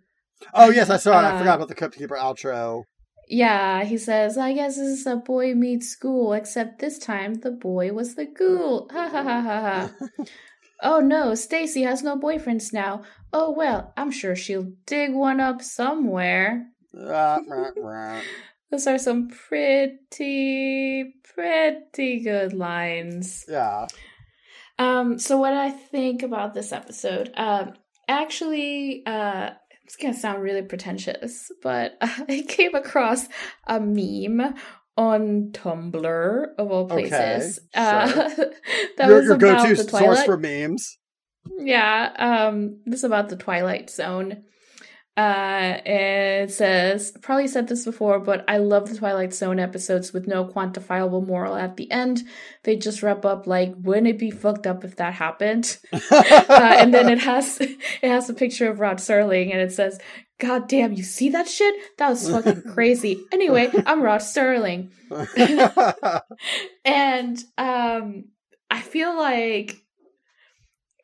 Oh 0.55 0.70
yes, 0.70 0.90
I 0.90 0.97
saw 0.97 1.18
it. 1.20 1.24
Uh, 1.24 1.34
I 1.34 1.38
forgot 1.38 1.57
about 1.57 1.68
the 1.68 1.74
crypt 1.74 1.97
keeper 1.97 2.16
outro. 2.16 2.84
Yeah, 3.28 3.84
he 3.84 3.97
says, 3.99 4.36
I 4.36 4.53
guess 4.53 4.76
this 4.76 5.01
is 5.01 5.07
a 5.07 5.16
boy 5.16 5.55
meets 5.55 5.88
school, 5.88 6.32
except 6.32 6.80
this 6.80 6.99
time 6.99 7.34
the 7.34 7.51
boy 7.51 7.93
was 7.93 8.14
the 8.14 8.26
ghoul. 8.26 8.88
Ha 8.93 9.09
ha 9.09 9.22
ha 9.22 9.40
ha 9.40 9.61
ha. 9.61 10.24
oh 10.82 11.01
no, 11.01 11.34
Stacy 11.34 11.82
has 11.82 12.03
no 12.03 12.18
boyfriends 12.18 12.72
now. 12.72 13.03
Oh 13.32 13.51
well, 13.51 13.93
I'm 13.97 14.11
sure 14.11 14.36
she'll 14.36 14.72
dig 14.86 15.14
one 15.14 15.40
up 15.40 15.62
somewhere. 15.62 16.66
Those 18.70 18.86
are 18.86 18.99
some 18.99 19.28
pretty, 19.28 21.14
pretty 21.34 22.20
good 22.20 22.53
lines. 22.53 23.45
Yeah. 23.49 23.86
Um, 24.78 25.18
so 25.18 25.38
what 25.38 25.52
I 25.52 25.70
think 25.70 26.22
about 26.22 26.54
this 26.54 26.72
episode, 26.72 27.32
um, 27.36 27.74
actually, 28.08 29.02
uh, 29.06 29.50
it's 29.84 29.96
gonna 29.96 30.14
sound 30.14 30.42
really 30.42 30.62
pretentious, 30.62 31.50
but 31.62 31.96
I 32.00 32.44
came 32.48 32.74
across 32.74 33.28
a 33.66 33.80
meme 33.80 34.54
on 34.96 35.50
Tumblr 35.52 36.46
of 36.58 36.70
all 36.70 36.86
places. 36.86 37.58
Okay, 37.74 37.82
uh, 37.82 38.06
that 38.96 39.08
your, 39.08 39.16
was 39.18 39.26
your 39.26 39.36
go-to 39.36 39.76
source 39.76 40.22
for 40.24 40.36
memes. 40.36 40.98
Yeah, 41.58 42.12
um, 42.18 42.80
this 42.86 43.00
is 43.00 43.04
about 43.04 43.28
the 43.28 43.36
Twilight 43.36 43.90
Zone. 43.90 44.44
Uh, 45.14 45.78
it 45.84 46.50
says, 46.50 47.12
probably 47.20 47.46
said 47.46 47.68
this 47.68 47.84
before, 47.84 48.18
but 48.18 48.46
I 48.48 48.56
love 48.56 48.88
the 48.88 48.96
Twilight 48.96 49.34
Zone 49.34 49.58
episodes 49.58 50.10
with 50.10 50.26
no 50.26 50.46
quantifiable 50.46 51.26
moral 51.26 51.54
at 51.54 51.76
the 51.76 51.90
end. 51.90 52.22
They 52.62 52.76
just 52.76 53.02
wrap 53.02 53.26
up 53.26 53.46
like, 53.46 53.74
wouldn't 53.76 54.06
it 54.06 54.18
be 54.18 54.30
fucked 54.30 54.66
up 54.66 54.84
if 54.84 54.96
that 54.96 55.12
happened? 55.12 55.76
uh, 55.92 56.22
and 56.78 56.94
then 56.94 57.10
it 57.10 57.18
has 57.18 57.60
it 57.60 57.78
has 58.02 58.30
a 58.30 58.34
picture 58.34 58.70
of 58.70 58.80
Rod 58.80 58.98
Serling, 58.98 59.52
and 59.52 59.60
it 59.60 59.72
says, 59.72 60.00
"God 60.38 60.66
damn, 60.66 60.94
you 60.94 61.02
see 61.02 61.28
that 61.28 61.46
shit? 61.46 61.74
That 61.98 62.08
was 62.08 62.30
fucking 62.30 62.62
crazy." 62.72 63.22
anyway, 63.32 63.70
I'm 63.84 64.02
Rod 64.02 64.22
Serling, 64.22 64.92
and 66.86 67.44
um, 67.58 68.24
I 68.70 68.80
feel 68.80 69.14
like 69.14 69.76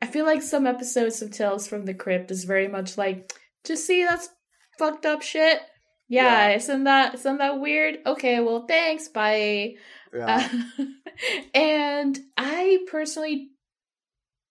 I 0.00 0.06
feel 0.06 0.24
like 0.24 0.40
some 0.40 0.66
episodes 0.66 1.20
of 1.20 1.30
Tales 1.30 1.68
from 1.68 1.84
the 1.84 1.92
Crypt 1.92 2.30
is 2.30 2.44
very 2.44 2.68
much 2.68 2.96
like 2.96 3.32
just 3.68 3.86
see 3.86 4.04
that's 4.04 4.30
fucked 4.78 5.06
up 5.06 5.22
shit. 5.22 5.60
Yeah, 6.08 6.48
yeah. 6.48 6.56
isn't 6.56 6.84
that 6.84 7.14
isn't 7.14 7.38
that 7.38 7.60
weird? 7.60 7.98
Okay, 8.06 8.40
well 8.40 8.66
thanks, 8.66 9.08
bye. 9.08 9.74
Yeah. 10.12 10.48
Uh, 10.78 10.84
and 11.54 12.18
I 12.36 12.78
personally 12.90 13.50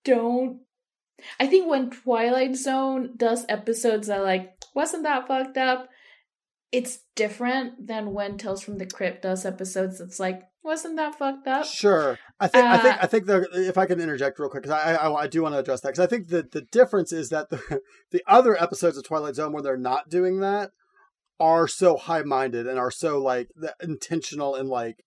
don't 0.05 0.61
I 1.39 1.47
think 1.47 1.67
when 1.67 1.89
Twilight 1.89 2.55
Zone 2.55 3.13
does 3.17 3.45
episodes 3.49 4.07
that 4.07 4.23
like 4.23 4.53
wasn't 4.75 5.03
that 5.03 5.27
fucked 5.27 5.57
up, 5.57 5.89
it's 6.71 6.99
different 7.15 7.87
than 7.87 8.13
when 8.13 8.37
Tales 8.37 8.61
from 8.61 8.77
the 8.77 8.85
Crypt 8.85 9.21
does 9.21 9.45
episodes 9.45 10.01
It's 10.01 10.19
like 10.19 10.43
wasn't 10.63 10.97
that 10.97 11.15
fucked 11.17 11.47
up? 11.47 11.65
Sure. 11.65 12.19
I 12.41 12.47
think 12.47 12.65
uh, 12.65 12.67
I 12.67 12.77
think 12.77 13.03
I 13.03 13.05
think 13.05 13.25
the, 13.25 13.67
if 13.67 13.77
I 13.77 13.85
can 13.85 14.01
interject 14.01 14.37
real 14.37 14.49
quick 14.49 14.63
because 14.63 14.77
I, 14.77 14.95
I, 14.95 15.23
I 15.23 15.27
do 15.27 15.41
want 15.41 15.55
to 15.55 15.59
address 15.59 15.79
that 15.81 15.89
because 15.89 16.03
I 16.03 16.07
think 16.07 16.27
that 16.27 16.51
the 16.51 16.61
difference 16.61 17.13
is 17.13 17.29
that 17.29 17.49
the 17.49 17.81
the 18.11 18.21
other 18.27 18.61
episodes 18.61 18.97
of 18.97 19.05
Twilight 19.05 19.35
Zone 19.35 19.53
where 19.53 19.63
they're 19.63 19.77
not 19.77 20.09
doing 20.09 20.41
that 20.41 20.71
are 21.39 21.67
so 21.69 21.95
high 21.95 22.23
minded 22.23 22.67
and 22.67 22.77
are 22.77 22.91
so 22.91 23.17
like 23.17 23.49
intentional 23.81 24.55
and 24.55 24.67
like 24.67 25.05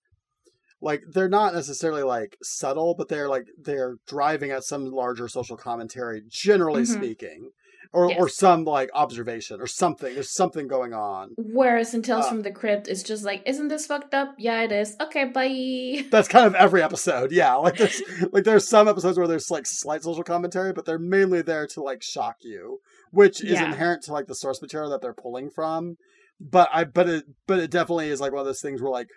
like 0.81 1.03
they're 1.07 1.29
not 1.29 1.53
necessarily 1.53 2.03
like 2.03 2.37
subtle 2.41 2.95
but 2.95 3.07
they're 3.07 3.29
like 3.29 3.45
they're 3.61 3.97
driving 4.07 4.49
at 4.49 4.63
some 4.63 4.91
larger 4.91 5.27
social 5.27 5.57
commentary 5.57 6.23
generally 6.27 6.83
mm-hmm. 6.83 6.93
speaking 6.93 7.51
or 7.93 8.09
yes. 8.09 8.19
or 8.19 8.29
some 8.29 8.63
like 8.63 8.89
observation 8.93 9.59
or 9.59 9.67
something. 9.67 10.13
There's 10.13 10.33
something 10.33 10.67
going 10.67 10.93
on. 10.93 11.31
Whereas 11.37 11.93
in 11.93 12.01
Tales 12.01 12.25
uh, 12.25 12.29
from 12.29 12.41
the 12.41 12.51
Crypt, 12.51 12.87
it's 12.87 13.03
just 13.03 13.23
like, 13.23 13.43
isn't 13.45 13.67
this 13.67 13.85
fucked 13.85 14.13
up? 14.13 14.35
Yeah, 14.37 14.61
it 14.61 14.71
is. 14.71 14.95
Okay, 15.01 15.25
bye. 15.25 16.05
That's 16.09 16.27
kind 16.27 16.45
of 16.45 16.55
every 16.55 16.81
episode. 16.83 17.31
Yeah, 17.31 17.55
like 17.55 17.77
there's 17.77 18.01
like 18.31 18.43
there's 18.43 18.67
some 18.67 18.87
episodes 18.87 19.17
where 19.17 19.27
there's 19.27 19.51
like 19.51 19.65
slight 19.65 20.03
social 20.03 20.23
commentary, 20.23 20.73
but 20.73 20.85
they're 20.85 20.99
mainly 20.99 21.41
there 21.41 21.67
to 21.67 21.81
like 21.81 22.01
shock 22.01 22.37
you, 22.41 22.79
which 23.11 23.43
is 23.43 23.51
yeah. 23.51 23.65
inherent 23.65 24.03
to 24.03 24.13
like 24.13 24.27
the 24.27 24.35
source 24.35 24.61
material 24.61 24.89
that 24.91 25.01
they're 25.01 25.13
pulling 25.13 25.49
from. 25.49 25.97
But 26.39 26.69
I 26.73 26.85
but 26.85 27.09
it 27.09 27.25
but 27.45 27.59
it 27.59 27.71
definitely 27.71 28.09
is 28.09 28.21
like 28.21 28.31
one 28.31 28.39
of 28.39 28.45
those 28.45 28.61
things 28.61 28.81
where 28.81 28.91
like 28.91 29.07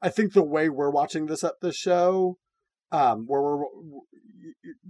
I 0.00 0.08
think 0.08 0.32
the 0.32 0.42
way 0.42 0.68
we're 0.68 0.90
watching 0.90 1.26
this 1.26 1.44
at 1.44 1.60
this 1.60 1.76
show, 1.76 2.38
um, 2.90 3.24
where 3.26 3.42
we're 3.42 3.64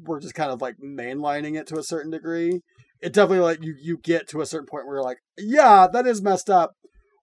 we're 0.01 0.21
just 0.21 0.35
kind 0.35 0.51
of 0.51 0.63
like 0.63 0.77
mainlining 0.79 1.59
it 1.59 1.67
to 1.67 1.79
a 1.79 1.83
certain 1.83 2.11
degree 2.11 2.63
it 3.03 3.13
definitely 3.13 3.41
like 3.41 3.63
you 3.63 3.75
you 3.79 3.99
get 3.99 4.29
to 4.29 4.41
a 4.41 4.47
certain 4.47 4.67
point 4.67 4.87
where 4.87 4.97
you're 4.97 5.05
like, 5.05 5.19
yeah, 5.37 5.89
that 5.93 6.07
is 6.07 6.23
messed 6.23 6.49
up. 6.49 6.77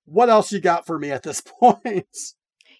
What 0.06 0.30
else 0.30 0.52
you 0.52 0.60
got 0.60 0.86
for 0.86 1.00
me 1.00 1.12
at 1.12 1.24
this 1.24 1.42
point? 1.60 2.06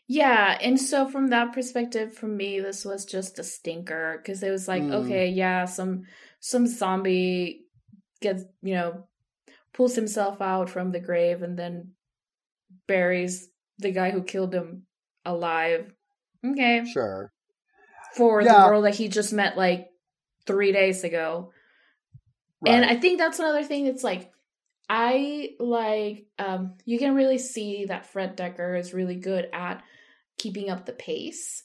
Yeah, 0.08 0.58
and 0.60 0.80
so 0.80 1.08
from 1.08 1.28
that 1.28 1.54
perspective, 1.54 2.16
for 2.16 2.28
me, 2.28 2.60
this 2.60 2.84
was 2.84 3.06
just 3.06 3.40
a 3.40 3.44
stinker 3.44 4.18
because 4.18 4.44
it 4.44 4.50
was 4.50 4.68
like, 4.68 4.84
mm. 4.84 4.94
okay, 4.94 5.30
yeah, 5.30 5.66
some 5.66 6.04
some 6.40 6.68
zombie 6.68 7.62
gets 8.22 8.44
you 8.62 8.76
know 8.76 9.08
pulls 9.74 9.96
himself 9.96 10.42
out 10.42 10.70
from 10.70 10.92
the 10.92 11.00
grave 11.00 11.42
and 11.42 11.58
then 11.58 11.92
buries 12.88 13.48
the 13.78 13.92
guy 13.92 14.12
who 14.12 14.24
killed 14.24 14.54
him 14.54 14.84
alive. 15.26 15.94
Okay, 16.46 16.84
sure. 16.92 17.32
For 18.16 18.42
yeah. 18.42 18.64
the 18.64 18.68
girl 18.68 18.82
that 18.82 18.96
he 18.96 19.08
just 19.08 19.32
met 19.32 19.58
like 19.58 19.88
three 20.46 20.72
days 20.72 21.04
ago. 21.04 21.52
Right. 22.62 22.76
And 22.76 22.86
I 22.86 22.96
think 22.96 23.20
that's 23.20 23.40
another 23.40 23.64
thing 23.64 23.86
that's 23.86 24.04
like 24.04 24.32
I 24.90 25.52
like 25.60 26.26
um 26.40 26.74
you 26.86 26.98
can 27.00 27.16
really 27.16 27.38
see 27.38 27.86
that 27.86 28.06
Fred 28.06 28.36
Dekker 28.36 28.78
is 28.78 28.94
really 28.94 29.16
good 29.16 29.48
at 29.54 29.84
keeping 30.38 30.70
up 30.70 30.86
the 30.86 30.94
pace. 30.94 31.64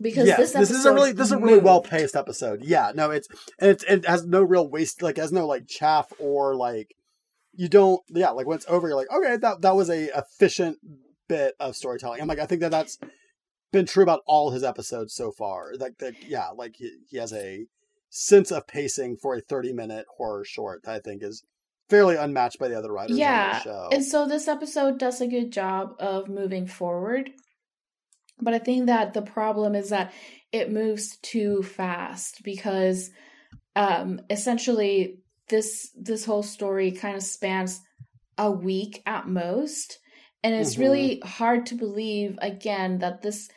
Because 0.00 0.26
yes, 0.26 0.38
this, 0.38 0.52
this 0.52 0.70
is 0.70 0.86
a 0.86 0.94
really 0.94 1.12
this 1.12 1.26
is 1.26 1.32
a 1.32 1.38
really 1.38 1.58
well 1.58 1.82
paced 1.82 2.16
episode. 2.16 2.64
Yeah, 2.64 2.92
no, 2.94 3.10
it's 3.10 3.28
and 3.58 3.70
it's 3.70 3.84
it 3.84 4.06
has 4.06 4.24
no 4.24 4.42
real 4.42 4.66
waste 4.66 5.02
like 5.02 5.18
has 5.18 5.30
no 5.30 5.46
like 5.46 5.68
chaff 5.68 6.10
or 6.18 6.54
like 6.56 6.94
you 7.52 7.68
don't 7.68 8.00
yeah 8.08 8.30
like 8.30 8.46
when 8.46 8.56
it's 8.56 8.66
over 8.66 8.88
you're 8.88 8.96
like 8.96 9.12
okay 9.12 9.36
that 9.36 9.60
that 9.60 9.76
was 9.76 9.90
a 9.90 10.08
efficient 10.16 10.78
bit 11.28 11.54
of 11.60 11.76
storytelling. 11.76 12.22
I'm 12.22 12.28
like 12.28 12.38
I 12.38 12.46
think 12.46 12.62
that 12.62 12.70
that's 12.70 12.98
been 13.72 13.84
true 13.84 14.02
about 14.02 14.22
all 14.26 14.50
his 14.50 14.64
episodes 14.64 15.14
so 15.14 15.32
far. 15.32 15.74
Like 15.78 15.98
that 15.98 16.14
yeah 16.26 16.48
like 16.48 16.76
he, 16.76 16.96
he 17.10 17.18
has 17.18 17.34
a 17.34 17.66
sense 18.10 18.50
of 18.50 18.66
pacing 18.66 19.16
for 19.16 19.36
a 19.36 19.40
30 19.40 19.72
minute 19.72 20.06
horror 20.16 20.44
short 20.44 20.82
I 20.86 20.98
think 20.98 21.22
is 21.22 21.44
fairly 21.88 22.16
unmatched 22.16 22.58
by 22.58 22.68
the 22.68 22.78
other 22.78 22.92
writers 22.92 23.16
yeah. 23.16 23.62
And 23.90 24.04
so 24.04 24.26
this 24.26 24.46
episode 24.46 24.98
does 24.98 25.20
a 25.20 25.26
good 25.26 25.50
job 25.50 25.94
of 25.98 26.28
moving 26.28 26.66
forward. 26.66 27.30
But 28.40 28.54
I 28.54 28.58
think 28.58 28.86
that 28.86 29.12
the 29.12 29.22
problem 29.22 29.74
is 29.74 29.90
that 29.90 30.12
it 30.52 30.72
moves 30.72 31.18
too 31.22 31.62
fast 31.62 32.42
because 32.44 33.10
um 33.76 34.20
essentially 34.28 35.18
this 35.48 35.90
this 35.96 36.24
whole 36.24 36.42
story 36.42 36.92
kind 36.92 37.16
of 37.16 37.22
spans 37.22 37.80
a 38.38 38.50
week 38.50 39.02
at 39.06 39.28
most 39.28 39.98
and 40.42 40.54
it's 40.54 40.72
mm-hmm. 40.72 40.82
really 40.82 41.22
hard 41.24 41.66
to 41.66 41.74
believe 41.74 42.38
again 42.40 42.98
that 42.98 43.22
this 43.22 43.48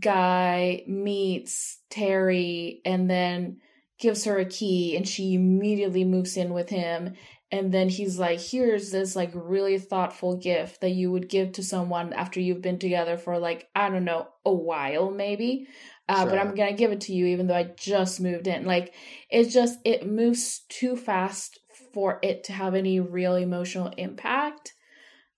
guy 0.00 0.82
meets 0.86 1.80
Teri 1.90 2.80
and 2.84 3.08
then 3.08 3.58
gives 3.98 4.24
her 4.24 4.38
a 4.38 4.44
key 4.44 4.96
and 4.96 5.08
she 5.08 5.34
immediately 5.34 6.04
moves 6.04 6.36
in 6.36 6.52
with 6.52 6.68
him. 6.68 7.14
And 7.52 7.72
then 7.72 7.88
he's 7.88 8.18
like 8.18 8.40
here's 8.40 8.90
this 8.90 9.14
like 9.14 9.30
really 9.32 9.78
thoughtful 9.78 10.36
gift 10.36 10.80
that 10.80 10.90
you 10.90 11.12
would 11.12 11.28
give 11.28 11.52
to 11.52 11.62
someone 11.62 12.12
after 12.12 12.40
you've 12.40 12.60
been 12.60 12.80
together 12.80 13.16
for 13.16 13.38
like 13.38 13.68
i 13.74 13.88
don't 13.88 14.04
know 14.04 14.26
a 14.44 14.52
while 14.52 15.10
maybe. 15.10 15.68
Uh, 16.08 16.22
sure. 16.22 16.30
but 16.30 16.38
i'm 16.38 16.54
gonna 16.56 16.72
give 16.72 16.90
it 16.90 17.02
to 17.02 17.12
you 17.12 17.26
even 17.26 17.46
though 17.46 17.54
i 17.54 17.62
just 17.76 18.20
moved 18.20 18.48
in. 18.48 18.64
Like 18.66 18.94
it's 19.30 19.54
just 19.54 19.78
it 19.84 20.06
moves 20.06 20.62
too 20.68 20.96
fast 20.96 21.60
for 21.94 22.18
it 22.22 22.44
to 22.44 22.52
have 22.52 22.74
any 22.74 23.00
real 23.00 23.36
emotional 23.36 23.92
impact. 23.96 24.74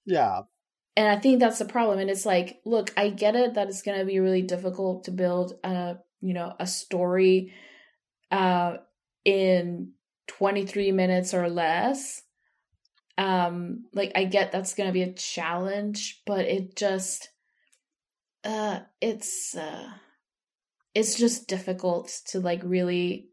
Yeah. 0.07 0.43
And 0.97 1.09
i 1.09 1.21
think 1.21 1.41
that's 1.41 1.59
the 1.59 1.67
problem. 1.67 1.99
And 1.99 2.09
it's 2.09 2.25
like 2.27 2.61
look 2.65 2.91
i 2.97 3.11
get 3.11 3.37
it 3.37 3.55
that 3.55 3.69
it's 3.69 3.83
gonna 3.83 4.07
be 4.07 4.19
really 4.19 4.43
difficult 4.43 5.05
to 5.05 5.11
build 5.11 5.59
a 5.63 5.97
you 6.23 6.33
know 6.33 6.55
a 6.59 6.67
story 6.67 7.53
uh, 8.31 8.79
in 9.25 9.93
23 10.29 10.93
minutes 10.93 11.35
or 11.35 11.49
less. 11.49 12.23
Um, 13.17 13.87
like 13.93 14.13
I 14.15 14.25
get 14.25 14.53
that's 14.53 14.75
gonna 14.75 14.93
be 14.93 15.03
a 15.03 15.13
challenge, 15.13 16.23
but 16.25 16.45
it 16.45 16.77
just 16.77 17.31
uh 18.45 18.81
it's 19.01 19.57
uh 19.57 19.91
it's 20.95 21.19
just 21.19 21.49
difficult 21.49 22.09
to 22.27 22.39
like 22.39 22.61
really 22.63 23.31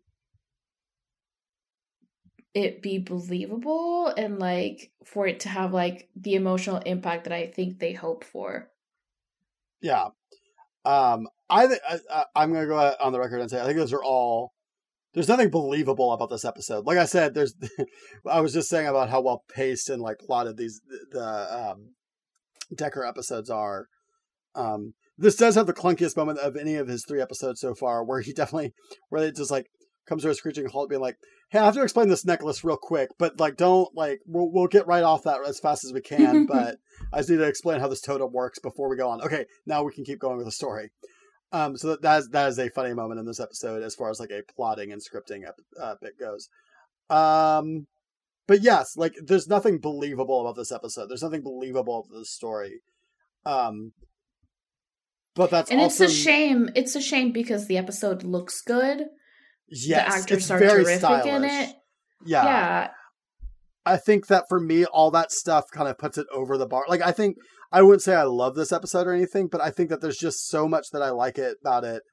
it 2.56 2.82
be 2.82 2.98
believable 2.98 4.08
and 4.08 4.40
like 4.40 4.92
for 5.04 5.28
it 5.28 5.42
to 5.42 5.50
have 5.50 5.74
like 5.74 6.10
the 6.16 6.34
emotional 6.34 6.78
impact 6.78 7.26
that 7.26 7.34
I 7.34 7.48
think 7.48 7.78
they 7.78 7.94
hope 7.94 8.24
for. 8.24 8.72
Yeah. 9.82 10.08
Um 10.84 11.28
I 11.48 11.68
think 11.68 11.82
I'm 12.36 12.54
to 12.54 12.66
go 12.66 12.96
on 13.00 13.12
the 13.14 13.20
record 13.20 13.42
and 13.42 13.52
say 13.52 13.62
I 13.62 13.66
think 13.66 13.78
those 13.78 13.94
are 13.94 14.04
all 14.04 14.55
there's 15.16 15.30
nothing 15.30 15.50
believable 15.50 16.12
about 16.12 16.30
this 16.30 16.46
episode. 16.46 16.86
Like 16.86 16.98
I 16.98 17.06
said, 17.06 17.34
there's 17.34 17.56
I 18.30 18.42
was 18.42 18.54
just 18.54 18.70
saying 18.70 18.88
about 18.88 19.10
how 19.10 19.22
well 19.22 19.44
paced 19.50 19.90
and 19.90 20.02
like 20.02 20.20
plotted 20.20 20.58
these 20.58 20.82
the 21.12 21.72
um, 21.72 21.96
Dekker 22.76 23.08
episodes 23.08 23.50
are. 23.50 23.88
Um, 24.54 24.94
this 25.18 25.38
does 25.38 25.56
have 25.56 25.68
the 25.68 25.74
clunkiest 25.74 26.18
moment 26.18 26.40
of 26.40 26.58
any 26.58 26.76
of 26.76 26.88
his 26.88 27.06
three 27.08 27.22
episodes 27.22 27.62
so 27.62 27.74
far, 27.74 28.04
where 28.04 28.22
he 28.22 28.34
definitely 28.34 28.74
where 29.10 29.24
it 29.24 29.38
just 29.38 29.52
like 29.52 29.68
comes 30.06 30.24
to 30.24 30.30
a 30.30 30.36
screeching 30.36 30.68
halt, 30.68 30.90
being 30.90 31.02
like, 31.02 31.16
"Hey, 31.50 31.60
I 31.60 31.66
have 31.66 31.76
to 31.76 31.82
explain 31.82 32.10
this 32.10 32.26
necklace 32.26 32.64
real 32.66 32.78
quick, 32.80 33.10
but 33.18 33.40
like, 33.40 33.56
don't 33.56 33.90
like 33.96 34.20
we'll 34.28 34.52
we'll 34.52 34.68
get 34.68 34.86
right 34.86 35.04
off 35.04 35.24
that 35.24 35.40
as 35.48 35.60
fast 35.60 35.86
as 35.86 35.94
we 35.94 36.02
can, 36.02 36.46
but 36.48 36.76
I 37.14 37.20
just 37.20 37.30
need 37.30 37.38
to 37.38 37.48
explain 37.48 37.80
how 37.80 37.88
this 37.88 38.02
totem 38.02 38.34
works 38.34 38.60
before 38.60 38.90
we 38.90 38.98
go 38.98 39.10
on. 39.10 39.22
Okay, 39.22 39.46
now 39.66 39.84
we 39.84 39.94
can 39.94 40.04
keep 40.04 40.20
going 40.20 40.36
with 40.36 40.46
the 40.46 40.52
story." 40.52 40.90
Um, 41.52 41.78
so 41.78 41.90
that, 41.90 42.02
that 42.02 42.20
is 42.20 42.30
that 42.30 42.50
is 42.50 42.60
a 42.60 42.70
funny 42.70 42.94
moment 42.94 43.20
in 43.20 43.26
this 43.26 43.40
episode 43.40 43.84
as 43.84 43.96
far 43.96 44.10
as 44.10 44.20
like 44.20 44.32
a 44.32 44.42
plotting 44.56 44.92
and 44.92 45.02
scripting 45.02 45.44
uh, 45.82 45.96
bit 46.02 46.20
goes. 46.20 46.50
Um, 47.10 47.88
but 48.48 48.62
yes, 48.62 48.98
like 48.98 49.14
there's 49.24 49.48
nothing 49.48 49.80
believable 49.80 50.42
about 50.42 50.56
this 50.56 50.72
episode. 50.72 51.08
There's 51.08 51.24
nothing 51.24 51.44
believable 51.44 52.00
about 52.00 52.20
this 52.20 52.32
story. 52.32 52.82
Um, 53.46 53.94
but 55.36 55.50
that's 55.52 55.72
and 55.72 55.82
also... 55.82 56.06
it's 56.06 56.14
a 56.14 56.16
shame. 56.16 56.70
It's 56.76 56.96
a 56.96 57.02
shame 57.02 57.32
because 57.32 57.68
the 57.68 57.78
episode 57.78 58.24
looks 58.24 58.62
good. 58.62 59.06
Yes, 59.68 60.14
the 60.14 60.20
actors 60.20 60.52
are 60.52 60.60
terrific 60.60 61.00
stylish. 61.00 61.26
in 61.26 61.44
it. 61.44 61.76
Yeah, 62.26 62.44
yeah. 62.44 62.88
I 63.86 63.98
think 63.98 64.28
that 64.28 64.46
for 64.50 64.60
me, 64.60 64.86
all 64.86 65.12
that 65.12 65.32
stuff 65.32 65.66
kind 65.72 65.88
of 65.88 65.98
puts 65.98 66.18
it 66.18 66.26
over 66.34 66.58
the 66.58 66.66
bar. 66.66 66.86
Like, 66.88 67.02
I 67.02 67.12
think 67.12 67.38
I 67.76 67.82
wouldn't 67.82 68.04
say 68.04 68.16
I 68.16 68.24
love 68.24 68.56
this 68.56 68.72
episode 68.72 69.06
or 69.06 69.12
anything, 69.12 69.50
but 69.52 69.60
I 69.60 69.70
think 69.70 69.90
that 69.90 70.00
there's 70.00 70.18
just 70.18 70.48
so 70.48 70.66
much 70.66 70.92
that 70.94 71.02
I 71.02 71.10
like 71.10 71.38
it 71.38 71.58
about 71.60 71.84
it. 71.84 72.04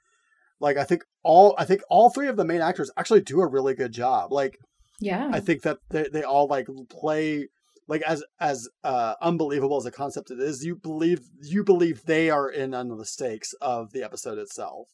Like, 0.59 0.77
I 0.77 0.83
think 0.83 1.05
all 1.23 1.55
I 1.57 1.65
think 1.65 1.83
all 1.89 2.11
three 2.11 2.27
of 2.27 2.37
the 2.37 2.45
main 2.45 2.61
actors 2.61 2.91
actually 2.97 3.21
do 3.21 3.41
a 3.41 3.49
really 3.49 3.75
good 3.75 3.93
job. 3.93 4.33
Like, 4.33 4.59
yeah, 5.01 5.31
I 5.33 5.39
think 5.39 5.63
that 5.63 5.79
they 5.91 6.09
they 6.13 6.25
all 6.25 6.49
like 6.49 6.67
play 6.91 7.47
like 7.87 8.03
as 8.03 8.25
as 8.41 8.69
uh, 8.83 9.15
unbelievable 9.23 9.77
as 9.77 9.87
a 9.87 9.93
concept 9.93 10.33
it 10.33 10.41
is. 10.41 10.65
You 10.65 10.75
believe 10.75 11.21
you 11.41 11.63
believe 11.63 12.07
they 12.07 12.29
are 12.29 12.51
in 12.51 12.75
on 12.75 12.89
the 12.89 13.07
stakes 13.07 13.53
of 13.61 13.93
the 13.93 14.03
episode 14.03 14.39
itself, 14.39 14.89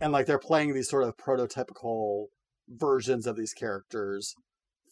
and 0.00 0.12
like 0.12 0.26
they're 0.26 0.36
playing 0.36 0.74
these 0.74 0.90
sort 0.90 1.04
of 1.04 1.16
prototypical 1.16 2.26
versions 2.68 3.28
of 3.28 3.36
these 3.36 3.52
characters 3.52 4.34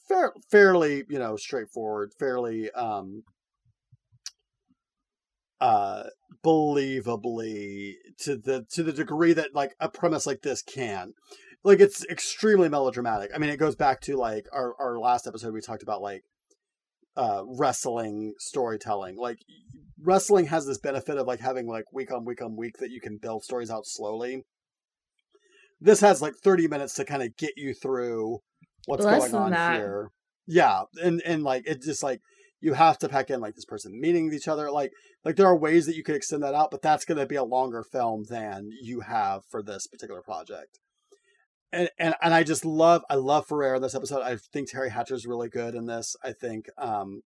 fair, 0.08 0.32
fairly, 0.52 1.04
you 1.08 1.18
know, 1.18 1.36
straightforward, 1.36 2.12
fairly 2.16 2.70
um 2.72 3.22
uh 5.61 6.04
believably 6.44 7.94
to 8.18 8.36
the 8.36 8.64
to 8.70 8.82
the 8.82 8.92
degree 8.92 9.32
that 9.32 9.54
like 9.54 9.74
a 9.80 9.88
premise 9.88 10.26
like 10.26 10.42
this 10.42 10.62
can 10.62 11.12
like 11.64 11.80
it's 11.80 12.04
extremely 12.06 12.68
melodramatic 12.68 13.30
i 13.34 13.38
mean 13.38 13.50
it 13.50 13.58
goes 13.58 13.76
back 13.76 14.00
to 14.00 14.16
like 14.16 14.46
our 14.52 14.74
our 14.80 14.98
last 14.98 15.26
episode 15.26 15.52
we 15.52 15.61
talked 15.61 15.82
about 15.82 16.00
like 16.00 16.22
uh 17.16 17.42
wrestling 17.58 18.32
storytelling 18.38 19.16
like 19.18 19.38
wrestling 20.02 20.46
has 20.46 20.66
this 20.66 20.78
benefit 20.78 21.18
of 21.18 21.26
like 21.26 21.40
having 21.40 21.66
like 21.66 21.84
week 21.92 22.11
on 22.11 22.24
week 22.24 22.40
on 22.40 22.56
week 22.56 22.78
that 22.78 22.90
you 22.90 23.00
can 23.00 23.18
build 23.18 23.44
stories 23.44 23.70
out 23.70 23.84
slowly 23.84 24.44
this 25.80 26.00
has 26.00 26.20
like 26.20 26.34
30 26.36 26.68
minutes 26.68 26.94
to 26.94 27.04
kind 27.04 27.22
of 27.22 27.36
get 27.36 27.52
you 27.56 27.74
through 27.74 28.40
what's 28.86 29.04
Less 29.04 29.30
going 29.30 29.34
on 29.34 29.50
that. 29.52 29.76
here. 29.76 30.11
Yeah, 30.46 30.82
and 31.02 31.22
and 31.24 31.42
like 31.42 31.66
it 31.66 31.82
just 31.82 32.02
like 32.02 32.20
you 32.61 32.74
have 32.74 32.98
to 32.98 33.08
pack 33.08 33.30
in 33.30 33.40
like 33.40 33.54
this 33.54 33.64
person 33.64 33.98
meeting 34.00 34.32
each 34.32 34.48
other. 34.48 34.70
Like 34.70 34.92
like 35.24 35.36
there 35.36 35.46
are 35.46 35.56
ways 35.56 35.86
that 35.86 35.96
you 35.96 36.02
could 36.02 36.14
extend 36.14 36.42
that 36.42 36.54
out, 36.54 36.70
but 36.70 36.82
that's 36.82 37.04
going 37.04 37.18
to 37.18 37.26
be 37.26 37.36
a 37.36 37.44
longer 37.44 37.82
film 37.82 38.24
than 38.28 38.70
you 38.82 39.00
have 39.00 39.42
for 39.48 39.62
this 39.62 39.86
particular 39.86 40.22
project. 40.22 40.78
And, 41.72 41.88
and 41.98 42.14
and 42.20 42.34
I 42.34 42.42
just 42.42 42.64
love 42.64 43.02
I 43.08 43.14
love 43.14 43.46
Ferrer 43.46 43.76
in 43.76 43.82
this 43.82 43.94
episode. 43.94 44.22
I 44.22 44.36
think 44.52 44.70
Teri 44.70 44.90
Hatcher 44.90 45.14
is 45.14 45.26
really 45.26 45.48
good 45.48 45.74
in 45.74 45.86
this. 45.86 46.16
I 46.22 46.32
think 46.32 46.66
um, 46.76 47.22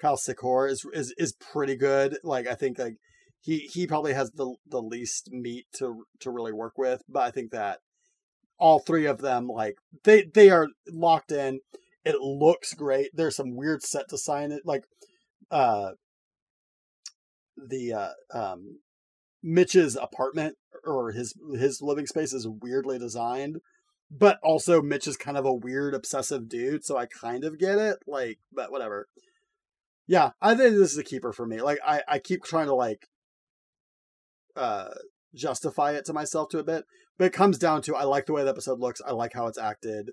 Kyle 0.00 0.16
Secor 0.16 0.70
is 0.70 0.84
is 0.92 1.14
is 1.18 1.34
pretty 1.34 1.76
good. 1.76 2.18
Like 2.24 2.46
I 2.46 2.54
think 2.54 2.78
like 2.78 2.96
he 3.40 3.58
he 3.72 3.86
probably 3.86 4.14
has 4.14 4.30
the 4.30 4.54
the 4.66 4.80
least 4.80 5.30
meat 5.30 5.66
to 5.74 6.04
to 6.20 6.30
really 6.30 6.52
work 6.52 6.78
with, 6.78 7.02
but 7.08 7.22
I 7.22 7.30
think 7.30 7.50
that 7.50 7.78
all 8.58 8.78
three 8.78 9.06
of 9.06 9.18
them 9.18 9.48
like 9.48 9.76
they 10.04 10.22
they 10.22 10.48
are 10.48 10.68
locked 10.88 11.32
in 11.32 11.60
it 12.04 12.20
looks 12.20 12.74
great 12.74 13.10
there's 13.14 13.36
some 13.36 13.56
weird 13.56 13.82
set 13.82 14.08
design 14.08 14.52
it 14.52 14.62
like 14.64 14.84
uh 15.50 15.90
the 17.56 17.92
uh 17.92 18.10
um 18.34 18.78
mitch's 19.42 19.96
apartment 19.96 20.56
or 20.84 21.12
his 21.12 21.34
his 21.58 21.80
living 21.82 22.06
space 22.06 22.32
is 22.32 22.48
weirdly 22.48 22.98
designed 22.98 23.58
but 24.10 24.38
also 24.42 24.82
mitch 24.82 25.06
is 25.06 25.16
kind 25.16 25.36
of 25.36 25.44
a 25.44 25.54
weird 25.54 25.94
obsessive 25.94 26.48
dude 26.48 26.84
so 26.84 26.96
i 26.96 27.06
kind 27.06 27.44
of 27.44 27.58
get 27.58 27.78
it 27.78 27.98
like 28.06 28.38
but 28.52 28.70
whatever 28.70 29.08
yeah 30.06 30.30
i 30.40 30.54
think 30.54 30.74
this 30.74 30.92
is 30.92 30.98
a 30.98 31.04
keeper 31.04 31.32
for 31.32 31.46
me 31.46 31.60
like 31.60 31.78
i 31.86 32.02
i 32.08 32.18
keep 32.18 32.42
trying 32.44 32.66
to 32.66 32.74
like 32.74 33.08
uh 34.56 34.88
justify 35.34 35.92
it 35.92 36.04
to 36.06 36.12
myself 36.12 36.48
to 36.50 36.58
a 36.58 36.64
bit. 36.64 36.84
But 37.18 37.26
it 37.26 37.32
comes 37.32 37.58
down 37.58 37.82
to 37.82 37.96
I 37.96 38.04
like 38.04 38.26
the 38.26 38.32
way 38.32 38.42
the 38.42 38.50
episode 38.50 38.80
looks. 38.80 39.00
I 39.06 39.12
like 39.12 39.32
how 39.34 39.46
it's 39.46 39.58
acted. 39.58 40.10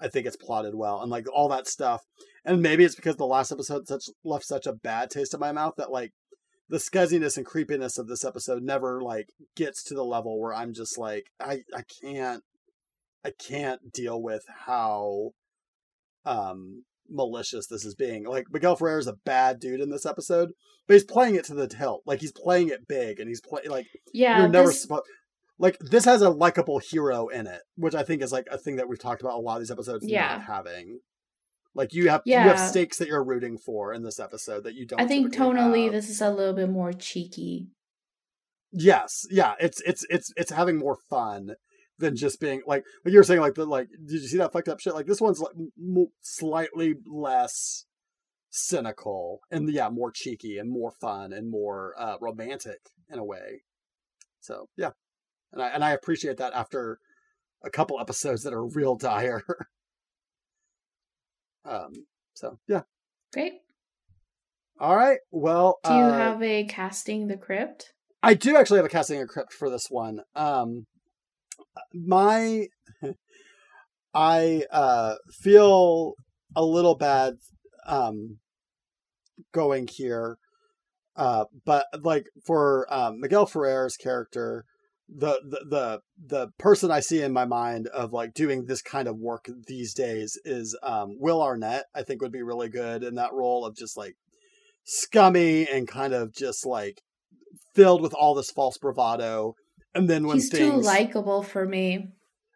I 0.00 0.08
think 0.08 0.26
it's 0.26 0.36
plotted 0.36 0.74
well 0.74 1.00
and 1.02 1.10
like 1.10 1.26
all 1.32 1.48
that 1.48 1.66
stuff. 1.66 2.02
And 2.44 2.62
maybe 2.62 2.84
it's 2.84 2.94
because 2.94 3.16
the 3.16 3.26
last 3.26 3.52
episode 3.52 3.86
such 3.86 4.04
left 4.24 4.44
such 4.44 4.66
a 4.66 4.72
bad 4.72 5.10
taste 5.10 5.34
in 5.34 5.40
my 5.40 5.52
mouth 5.52 5.74
that 5.76 5.90
like 5.90 6.12
the 6.68 6.78
scuzziness 6.78 7.36
and 7.36 7.44
creepiness 7.44 7.98
of 7.98 8.06
this 8.06 8.24
episode 8.24 8.62
never 8.62 9.02
like 9.02 9.26
gets 9.56 9.82
to 9.84 9.94
the 9.94 10.04
level 10.04 10.40
where 10.40 10.54
I'm 10.54 10.72
just 10.72 10.96
like 10.96 11.26
I 11.40 11.60
I 11.74 11.82
can't 12.02 12.42
I 13.24 13.32
can't 13.38 13.92
deal 13.92 14.20
with 14.22 14.44
how 14.66 15.30
um 16.24 16.84
malicious 17.10 17.66
this 17.66 17.84
is 17.84 17.94
being. 17.94 18.24
Like 18.24 18.46
Miguel 18.50 18.76
Ferrer 18.76 18.98
is 18.98 19.06
a 19.06 19.16
bad 19.24 19.60
dude 19.60 19.80
in 19.80 19.90
this 19.90 20.06
episode, 20.06 20.50
but 20.86 20.94
he's 20.94 21.04
playing 21.04 21.34
it 21.34 21.44
to 21.46 21.54
the 21.54 21.66
tilt. 21.66 22.02
Like 22.06 22.20
he's 22.20 22.32
playing 22.32 22.68
it 22.68 22.88
big, 22.88 23.18
and 23.18 23.28
he's 23.28 23.40
playing 23.40 23.68
like 23.68 23.86
yeah. 24.14 24.38
You're 24.38 24.48
never 24.48 24.68
this... 24.68 24.82
supposed. 24.82 25.04
Like 25.60 25.78
this 25.78 26.06
has 26.06 26.22
a 26.22 26.30
likable 26.30 26.78
hero 26.78 27.28
in 27.28 27.46
it, 27.46 27.60
which 27.76 27.94
I 27.94 28.02
think 28.02 28.22
is 28.22 28.32
like 28.32 28.46
a 28.50 28.56
thing 28.56 28.76
that 28.76 28.88
we've 28.88 28.98
talked 28.98 29.20
about 29.20 29.34
a 29.34 29.40
lot 29.40 29.56
of 29.56 29.60
these 29.60 29.70
episodes 29.70 30.08
yeah. 30.08 30.38
not 30.38 30.42
having. 30.44 31.00
Like 31.74 31.92
you 31.92 32.08
have 32.08 32.22
yeah. 32.24 32.44
you 32.44 32.50
have 32.50 32.58
stakes 32.58 32.96
that 32.96 33.08
you're 33.08 33.22
rooting 33.22 33.58
for 33.58 33.92
in 33.92 34.02
this 34.02 34.18
episode 34.18 34.64
that 34.64 34.74
you 34.74 34.86
don't. 34.86 35.00
I 35.00 35.06
think 35.06 35.34
tonally 35.34 35.84
have. 35.84 35.92
this 35.92 36.08
is 36.08 36.22
a 36.22 36.30
little 36.30 36.54
bit 36.54 36.70
more 36.70 36.94
cheeky. 36.94 37.68
Yes, 38.72 39.26
yeah, 39.30 39.54
it's 39.60 39.82
it's 39.82 40.04
it's 40.08 40.32
it's 40.34 40.50
having 40.50 40.78
more 40.78 40.96
fun 41.10 41.56
than 41.98 42.16
just 42.16 42.40
being 42.40 42.62
like 42.66 42.82
like 43.04 43.12
you 43.12 43.18
were 43.18 43.24
saying 43.24 43.40
like 43.40 43.54
the 43.54 43.66
like 43.66 43.88
did 43.90 44.22
you 44.22 44.28
see 44.28 44.38
that 44.38 44.52
fucked 44.52 44.68
up 44.68 44.80
shit 44.80 44.94
like 44.94 45.06
this 45.06 45.20
one's 45.20 45.40
like 45.40 45.52
m- 45.54 46.06
slightly 46.22 46.94
less 47.06 47.84
cynical 48.48 49.40
and 49.50 49.70
yeah 49.70 49.90
more 49.90 50.10
cheeky 50.10 50.56
and 50.56 50.72
more 50.72 50.90
fun 50.90 51.32
and 51.32 51.50
more 51.50 51.94
uh, 51.98 52.16
romantic 52.20 52.78
in 53.10 53.18
a 53.18 53.24
way 53.24 53.62
so 54.40 54.66
yeah 54.78 54.90
and 55.52 55.62
i 55.62 55.68
and 55.68 55.84
i 55.84 55.92
appreciate 55.92 56.36
that 56.36 56.52
after 56.52 56.98
a 57.62 57.70
couple 57.70 58.00
episodes 58.00 58.42
that 58.42 58.54
are 58.54 58.66
real 58.66 58.96
dire. 58.96 59.42
Um 61.62 62.06
so 62.32 62.58
yeah. 62.66 62.84
Great. 63.34 63.52
All 64.80 64.96
right. 64.96 65.18
Well 65.30 65.78
do 65.84 65.92
you 65.92 66.04
uh, 66.04 66.12
have 66.12 66.42
a 66.42 66.64
casting 66.64 67.26
the 67.26 67.36
crypt? 67.36 67.92
I 68.22 68.32
do 68.32 68.56
actually 68.56 68.78
have 68.78 68.86
a 68.86 68.88
casting 68.88 69.20
a 69.20 69.26
crypt 69.26 69.52
for 69.52 69.68
this 69.68 69.88
one. 69.90 70.20
Um 70.34 70.86
my 71.92 72.68
I 74.14 74.64
uh, 74.70 75.16
feel 75.42 76.14
a 76.56 76.64
little 76.64 76.96
bad 76.96 77.34
um, 77.86 78.38
going 79.52 79.88
here, 79.90 80.38
uh, 81.16 81.44
but 81.64 81.86
like 82.02 82.26
for 82.44 82.86
um, 82.92 83.20
Miguel 83.20 83.46
Ferrer's 83.46 83.96
character, 83.96 84.64
the, 85.12 85.40
the 85.44 85.64
the 85.68 86.00
the 86.24 86.48
person 86.58 86.90
I 86.90 87.00
see 87.00 87.22
in 87.22 87.32
my 87.32 87.44
mind 87.44 87.88
of 87.88 88.12
like 88.12 88.34
doing 88.34 88.66
this 88.66 88.82
kind 88.82 89.08
of 89.08 89.18
work 89.18 89.48
these 89.66 89.92
days 89.94 90.38
is 90.44 90.78
um, 90.82 91.16
Will 91.18 91.42
Arnett. 91.42 91.84
I 91.94 92.02
think 92.02 92.22
would 92.22 92.32
be 92.32 92.42
really 92.42 92.68
good 92.68 93.02
in 93.02 93.16
that 93.16 93.32
role 93.32 93.64
of 93.64 93.76
just 93.76 93.96
like 93.96 94.14
scummy 94.84 95.66
and 95.68 95.88
kind 95.88 96.14
of 96.14 96.32
just 96.32 96.64
like 96.64 97.02
filled 97.74 98.02
with 98.02 98.14
all 98.14 98.34
this 98.34 98.50
false 98.50 98.78
bravado 98.78 99.54
and 99.94 100.08
then 100.08 100.26
when 100.26 100.36
he's 100.36 100.50
things... 100.50 100.72
too 100.72 100.80
likable 100.80 101.42
for 101.42 101.66
me. 101.66 102.08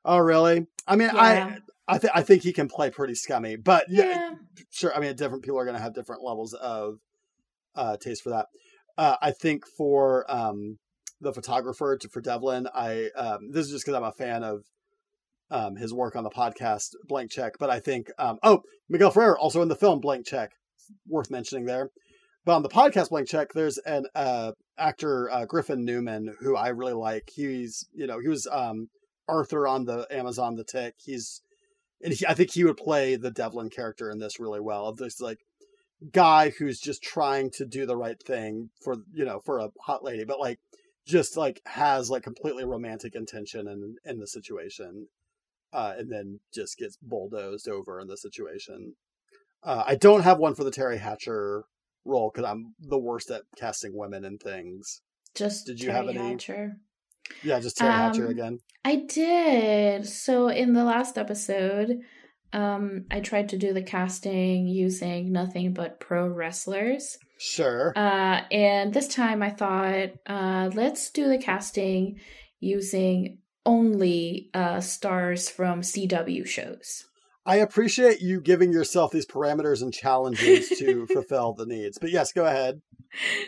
Oh, 0.05 0.19
really? 0.19 0.67
I 0.87 0.97
mean, 0.97 1.11
yeah. 1.15 1.57
I 1.87 1.95
I 1.95 1.99
think 1.99 2.13
I 2.15 2.23
think 2.23 2.43
he 2.43 2.53
can 2.53 2.69
play 2.69 2.91
pretty 2.91 3.15
scummy, 3.15 3.57
but 3.57 3.87
yeah, 3.89 4.05
yeah 4.05 4.31
sure. 4.71 4.95
I 4.95 5.01
mean, 5.01 5.15
different 5.17 5.45
people 5.45 5.59
are 5.59 5.65
going 5.65 5.77
to 5.77 5.83
have 5.83 5.95
different 5.95 6.23
levels 6.23 6.55
of 6.55 6.99
uh, 7.75 7.97
taste 7.97 8.23
for 8.23 8.31
that. 8.31 8.47
Uh, 8.97 9.17
I 9.21 9.33
think 9.33 9.65
for 9.67 10.25
um, 10.33 10.79
the 11.25 11.33
photographer 11.33 11.97
to, 11.97 12.09
for 12.09 12.21
Devlin, 12.21 12.69
I 12.75 13.11
um, 13.17 13.51
this 13.51 13.67
is 13.67 13.73
just 13.73 13.85
because 13.85 13.97
I'm 13.97 14.05
a 14.05 14.13
fan 14.13 14.45
of 14.45 14.63
um, 15.51 15.77
his 15.77 15.93
work 15.93 16.17
on 16.17 16.25
the 16.25 16.31
podcast 16.31 16.91
Blank 17.07 17.31
Check, 17.31 17.55
but 17.59 17.71
I 17.71 17.81
think 17.81 18.11
um, 18.19 18.39
oh 18.43 18.63
Miguel 18.89 19.11
Ferrer 19.11 19.39
also 19.39 19.63
in 19.63 19.69
the 19.69 19.77
film 19.77 20.01
Blank 20.01 20.27
Check, 20.27 20.53
worth 21.09 21.31
mentioning 21.31 21.65
there. 21.65 21.91
But 22.45 22.57
on 22.57 22.63
the 22.63 22.69
podcast 22.69 23.09
Blank 23.09 23.29
Check, 23.29 23.53
there's 23.53 23.79
an 23.79 24.07
uh, 24.15 24.53
actor 24.79 25.31
uh, 25.31 25.47
Griffin 25.47 25.85
Newman 25.85 26.35
who 26.41 26.57
I 26.57 26.69
really 26.69 26.93
like. 26.93 27.31
He's 27.35 27.87
you 27.95 28.07
know 28.07 28.19
he 28.21 28.29
was 28.29 28.47
um, 28.51 28.89
Arthur 29.29 29.67
on 29.67 29.85
the 29.85 30.07
Amazon 30.11 30.57
The 30.57 30.65
Tick. 30.65 30.95
He's 30.99 31.41
and 32.03 32.13
he, 32.13 32.27
I 32.27 32.35
think 32.35 32.53
he 32.53 32.65
would 32.65 32.77
play 32.77 33.17
the 33.17 33.31
Devlin 33.31 33.71
character 33.71 34.11
in 34.11 34.19
this 34.19 34.39
really 34.39 34.61
well. 34.61 34.93
This 34.93 35.21
like 35.21 35.39
guy 36.13 36.51
who's 36.51 36.79
just 36.79 37.03
trying 37.03 37.51
to 37.51 37.65
do 37.65 37.87
the 37.87 37.97
right 37.97 38.21
thing 38.23 38.71
for 38.83 38.97
you 39.13 39.25
know 39.25 39.41
for 39.45 39.59
a 39.59 39.71
hot 39.81 40.05
lady, 40.05 40.25
but 40.25 40.41
like 40.41 40.59
just 41.07 41.37
like 41.37 41.61
has 41.67 42.11
like 42.11 42.23
completely 42.23 42.65
romantic 42.65 43.15
intention 43.15 43.69
in 43.69 43.97
in 44.05 44.21
the 44.21 44.27
situation, 44.27 45.09
uh, 45.73 45.95
and 45.99 46.11
then 46.11 46.41
just 46.53 46.79
gets 46.79 46.97
bulldozed 47.03 47.69
over 47.69 48.01
in 48.01 48.09
the 48.09 48.17
situation. 48.17 48.95
Uh, 49.63 49.85
I 49.87 49.95
don't 49.95 50.23
have 50.23 50.39
one 50.39 50.55
for 50.55 50.65
the 50.65 50.71
Teri 50.71 50.99
Hatcher 50.99 51.65
role 52.05 52.31
because 52.33 52.49
I'm 52.49 52.75
the 52.79 52.99
worst 52.99 53.31
at 53.31 53.43
casting 53.57 53.97
women 53.97 54.25
and 54.25 54.41
things. 54.41 55.03
Just 55.35 55.67
did 55.67 55.81
you 55.81 55.91
Teri 55.91 55.93
have 55.93 56.09
any? 56.09 56.19
Hatcher. 56.19 56.77
Yeah, 57.43 57.61
just 57.61 57.79
Teri 57.79 57.87
um, 57.87 57.93
Hatcher 57.93 58.27
again. 58.27 58.61
I 58.85 58.97
did. 58.97 60.07
So 60.07 60.49
in 60.49 60.75
the 60.75 60.85
last 60.85 61.17
episode, 61.17 62.01
um, 62.53 63.07
I 63.11 63.21
tried 63.21 63.49
to 63.51 63.59
do 63.59 63.73
the 63.73 63.83
casting 63.83 64.67
using 64.67 65.33
nothing 65.33 65.73
but 65.73 66.01
pro 66.01 66.29
wrestlers. 66.29 67.19
Sure. 67.47 67.93
Uh, 67.95 68.41
and 68.51 68.95
this 68.95 69.07
time 69.07 69.43
I 69.43 69.51
thought, 69.51 70.13
uh, 70.27 70.71
let's 70.73 71.11
do 71.11 71.29
the 71.29 71.37
casting 71.37 72.19
using 72.59 73.39
only 73.67 74.49
uh, 74.55 74.81
stars 74.81 75.51
from 75.51 75.83
CW 75.83 76.47
shows. 76.47 77.05
I 77.45 77.57
appreciate 77.57 78.23
you 78.23 78.41
giving 78.41 78.73
yourself 78.73 79.13
these 79.13 79.27
parameters 79.27 79.83
and 79.83 79.93
challenges 79.93 80.71
to 80.79 81.07
fulfill 81.13 81.53
the 81.53 81.67
needs. 81.67 81.99
But 81.99 82.13
yes, 82.13 82.33
go 82.33 82.47
ahead. 82.47 82.81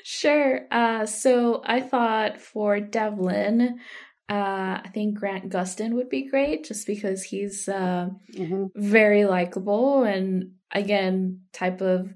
Sure. 0.05 0.67
Uh, 0.71 1.07
so 1.07 1.63
I 1.65 1.81
thought 1.81 2.39
for 2.39 2.79
Devlin, 2.81 3.81
uh, 4.29 4.81
I 4.85 4.91
think 4.93 5.19
Grant 5.19 5.49
Gustin 5.49 5.95
would 5.95 6.11
be 6.11 6.29
great 6.29 6.67
just 6.67 6.87
because 6.87 7.23
he's 7.23 7.67
uh, 7.67 8.11
mm-hmm. 8.35 8.67
very 8.75 9.25
likable 9.25 10.03
and, 10.03 10.53
again, 10.71 11.41
type 11.55 11.81
of 11.81 12.13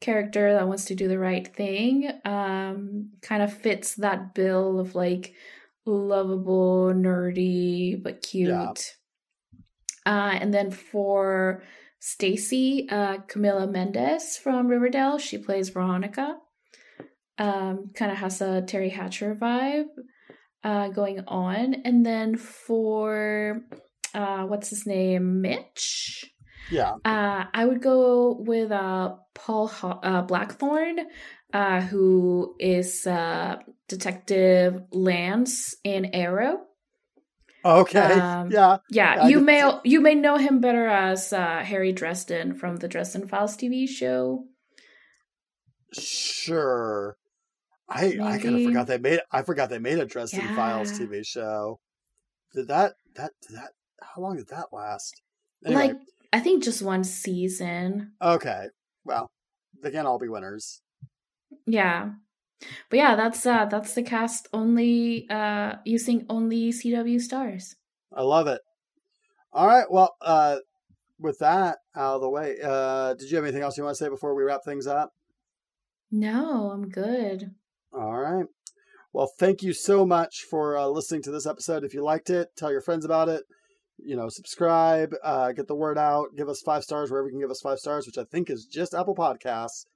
character 0.00 0.54
that 0.54 0.66
wants 0.66 0.86
to 0.86 0.94
do 0.94 1.08
the 1.08 1.18
right 1.18 1.46
thing. 1.54 2.10
Um, 2.24 3.10
kind 3.22 3.42
of 3.42 3.52
fits 3.52 3.96
that 3.96 4.34
bill 4.34 4.78
of 4.78 4.94
like 4.94 5.34
lovable, 5.86 6.92
nerdy, 6.94 8.02
but 8.02 8.22
cute. 8.22 8.48
Yeah. 8.48 8.72
Uh, 10.06 10.38
and 10.40 10.52
then 10.52 10.70
for 10.70 11.62
Stacy, 11.98 12.88
uh, 12.90 13.18
Camila 13.28 13.70
Mendes 13.70 14.38
from 14.38 14.68
Riverdale, 14.68 15.18
she 15.18 15.38
plays 15.38 15.68
Veronica. 15.68 16.36
Um, 17.38 17.90
kind 17.94 18.10
of 18.10 18.18
has 18.18 18.40
a 18.40 18.62
Teri 18.62 18.90
Hatcher 18.90 19.34
vibe 19.34 19.86
uh, 20.64 20.88
going 20.88 21.20
on. 21.26 21.74
And 21.84 22.04
then 22.04 22.36
for 22.36 23.60
uh, 24.14 24.44
what's 24.44 24.70
his 24.70 24.86
name, 24.86 25.40
Mitch. 25.40 26.24
Yeah. 26.70 26.94
Uh, 27.04 27.44
I 27.52 27.64
would 27.64 27.82
go 27.82 28.36
with 28.38 28.70
uh, 28.70 29.16
Paul 29.34 29.68
Ho- 29.68 30.00
uh, 30.02 30.22
Blackthorne, 30.22 31.00
uh, 31.52 31.80
who 31.80 32.54
is 32.58 33.06
uh, 33.06 33.56
Detective 33.88 34.82
Lance 34.92 35.74
in 35.84 36.14
Arrow. 36.14 36.60
Okay. 37.64 37.98
Um, 37.98 38.50
yeah. 38.50 38.78
Yeah. 38.88 39.28
you 39.28 39.40
may 39.40 39.70
you 39.84 40.00
may 40.00 40.14
know 40.14 40.36
him 40.36 40.60
better 40.60 40.86
as 40.86 41.32
uh, 41.32 41.62
Harry 41.62 41.92
Dresden 41.92 42.54
from 42.54 42.76
the 42.76 42.88
Dresden 42.88 43.28
Files 43.28 43.56
TV 43.56 43.86
show. 43.88 44.44
Sure. 45.92 47.16
I 47.88 48.02
Maybe. 48.02 48.20
I 48.20 48.38
kind 48.38 48.56
of 48.56 48.64
forgot 48.64 48.86
they 48.86 48.98
made 48.98 49.20
I 49.30 49.42
forgot 49.42 49.68
they 49.68 49.78
made 49.78 49.98
a 49.98 50.06
Dresden 50.06 50.40
yeah. 50.40 50.56
Files 50.56 50.92
TV 50.92 51.26
show. 51.26 51.80
Did 52.54 52.68
that 52.68 52.94
that 53.16 53.32
did 53.46 53.56
that 53.56 53.72
how 54.00 54.22
long 54.22 54.36
did 54.36 54.48
that 54.48 54.66
last? 54.72 55.20
Anyway. 55.66 55.88
Like 55.88 55.96
I 56.32 56.40
think 56.40 56.62
just 56.62 56.82
one 56.82 57.04
season. 57.04 58.12
Okay. 58.22 58.66
Well, 59.04 59.30
they 59.82 59.90
can 59.90 60.06
all 60.06 60.18
be 60.18 60.28
winners. 60.28 60.80
Yeah. 61.66 62.10
But 62.90 62.96
yeah, 62.98 63.16
that's 63.16 63.44
uh 63.46 63.64
that's 63.66 63.94
the 63.94 64.02
cast 64.02 64.48
only 64.52 65.28
uh 65.30 65.76
using 65.84 66.26
only 66.28 66.72
CW 66.72 67.20
stars. 67.20 67.76
I 68.14 68.22
love 68.22 68.46
it. 68.46 68.60
All 69.52 69.66
right, 69.66 69.90
well, 69.90 70.14
uh 70.20 70.58
with 71.18 71.38
that 71.38 71.78
out 71.96 72.16
of 72.16 72.20
the 72.20 72.30
way, 72.30 72.56
uh 72.62 73.14
did 73.14 73.30
you 73.30 73.36
have 73.36 73.44
anything 73.44 73.62
else 73.62 73.76
you 73.76 73.84
want 73.84 73.96
to 73.96 74.04
say 74.04 74.08
before 74.08 74.34
we 74.34 74.44
wrap 74.44 74.60
things 74.64 74.86
up? 74.86 75.10
No, 76.10 76.70
I'm 76.70 76.88
good. 76.88 77.52
All 77.92 78.18
right. 78.18 78.46
Well, 79.12 79.30
thank 79.38 79.62
you 79.62 79.72
so 79.72 80.06
much 80.06 80.44
for 80.48 80.76
uh, 80.76 80.86
listening 80.86 81.22
to 81.22 81.32
this 81.32 81.46
episode. 81.46 81.82
If 81.82 81.94
you 81.94 82.02
liked 82.02 82.30
it, 82.30 82.48
tell 82.56 82.70
your 82.70 82.80
friends 82.80 83.04
about 83.04 83.28
it. 83.28 83.42
You 84.04 84.16
know, 84.16 84.28
subscribe, 84.28 85.14
uh, 85.22 85.52
get 85.52 85.68
the 85.68 85.74
word 85.74 85.98
out, 85.98 86.36
give 86.36 86.48
us 86.48 86.62
five 86.62 86.82
stars 86.82 87.10
wherever 87.10 87.28
you 87.28 87.32
can 87.32 87.40
give 87.40 87.50
us 87.50 87.60
five 87.60 87.78
stars, 87.78 88.06
which 88.06 88.18
I 88.18 88.24
think 88.24 88.50
is 88.50 88.64
just 88.64 88.94
Apple 88.94 89.14
Podcasts. 89.14 89.86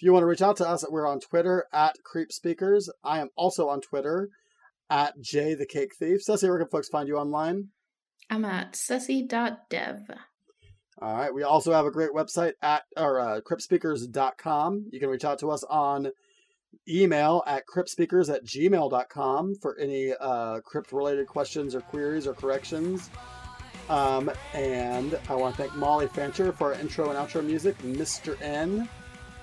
If 0.00 0.04
you 0.04 0.12
want 0.12 0.22
to 0.22 0.26
reach 0.26 0.42
out 0.42 0.56
to 0.58 0.68
us, 0.68 0.84
we're 0.88 1.06
on 1.06 1.20
Twitter 1.20 1.66
at 1.72 1.96
Crypt 2.04 2.32
Speakers. 2.32 2.88
I 3.04 3.20
am 3.20 3.28
also 3.36 3.68
on 3.68 3.80
Twitter 3.80 4.30
at 4.88 5.20
Jay 5.20 5.54
the 5.54 5.66
Cake 5.66 5.94
Thief. 5.98 6.22
Ceci, 6.22 6.48
where 6.48 6.58
can 6.58 6.68
folks 6.68 6.88
find 6.88 7.06
you 7.06 7.16
online? 7.16 7.68
I'm 8.30 8.44
at 8.44 8.76
ceci.dev. 8.76 10.10
All 11.02 11.16
right. 11.16 11.34
We 11.34 11.42
also 11.42 11.72
have 11.72 11.86
a 11.86 11.90
great 11.90 12.10
website 12.10 12.52
at 12.62 12.82
or 12.96 13.20
uh, 13.20 13.40
cryptspeakers.com. 13.40 14.86
You 14.92 15.00
can 15.00 15.08
reach 15.08 15.24
out 15.24 15.38
to 15.40 15.50
us 15.50 15.64
on 15.64 16.10
email 16.88 17.42
at 17.46 17.64
cryptspeakers 17.66 18.32
at 18.32 18.44
gmail.com 18.44 19.54
for 19.60 19.78
any 19.78 20.12
uh, 20.18 20.60
crypt 20.60 20.92
related 20.92 21.26
questions 21.26 21.74
or 21.74 21.80
queries 21.80 22.26
or 22.26 22.34
corrections. 22.34 23.10
Um, 23.90 24.30
and 24.54 25.18
I 25.28 25.34
want 25.34 25.56
to 25.56 25.62
thank 25.62 25.74
Molly 25.74 26.06
Fancher 26.06 26.52
for 26.52 26.72
our 26.72 26.80
intro 26.80 27.10
and 27.10 27.18
outro 27.18 27.44
music, 27.44 27.76
Mr. 27.78 28.40
N. 28.40 28.88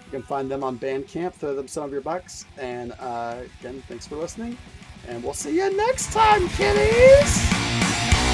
You 0.05 0.11
can 0.11 0.23
find 0.23 0.49
them 0.49 0.63
on 0.63 0.79
Bandcamp. 0.79 1.33
Throw 1.33 1.53
them 1.53 1.67
some 1.67 1.83
of 1.83 1.91
your 1.91 1.99
bucks. 1.99 2.45
And 2.57 2.93
uh, 2.93 3.41
again, 3.59 3.83
thanks 3.89 4.07
for 4.07 4.15
listening. 4.15 4.57
And 5.05 5.21
we'll 5.21 5.33
see 5.33 5.57
you 5.57 5.75
next 5.75 6.13
time, 6.13 6.47
kiddies! 6.49 8.26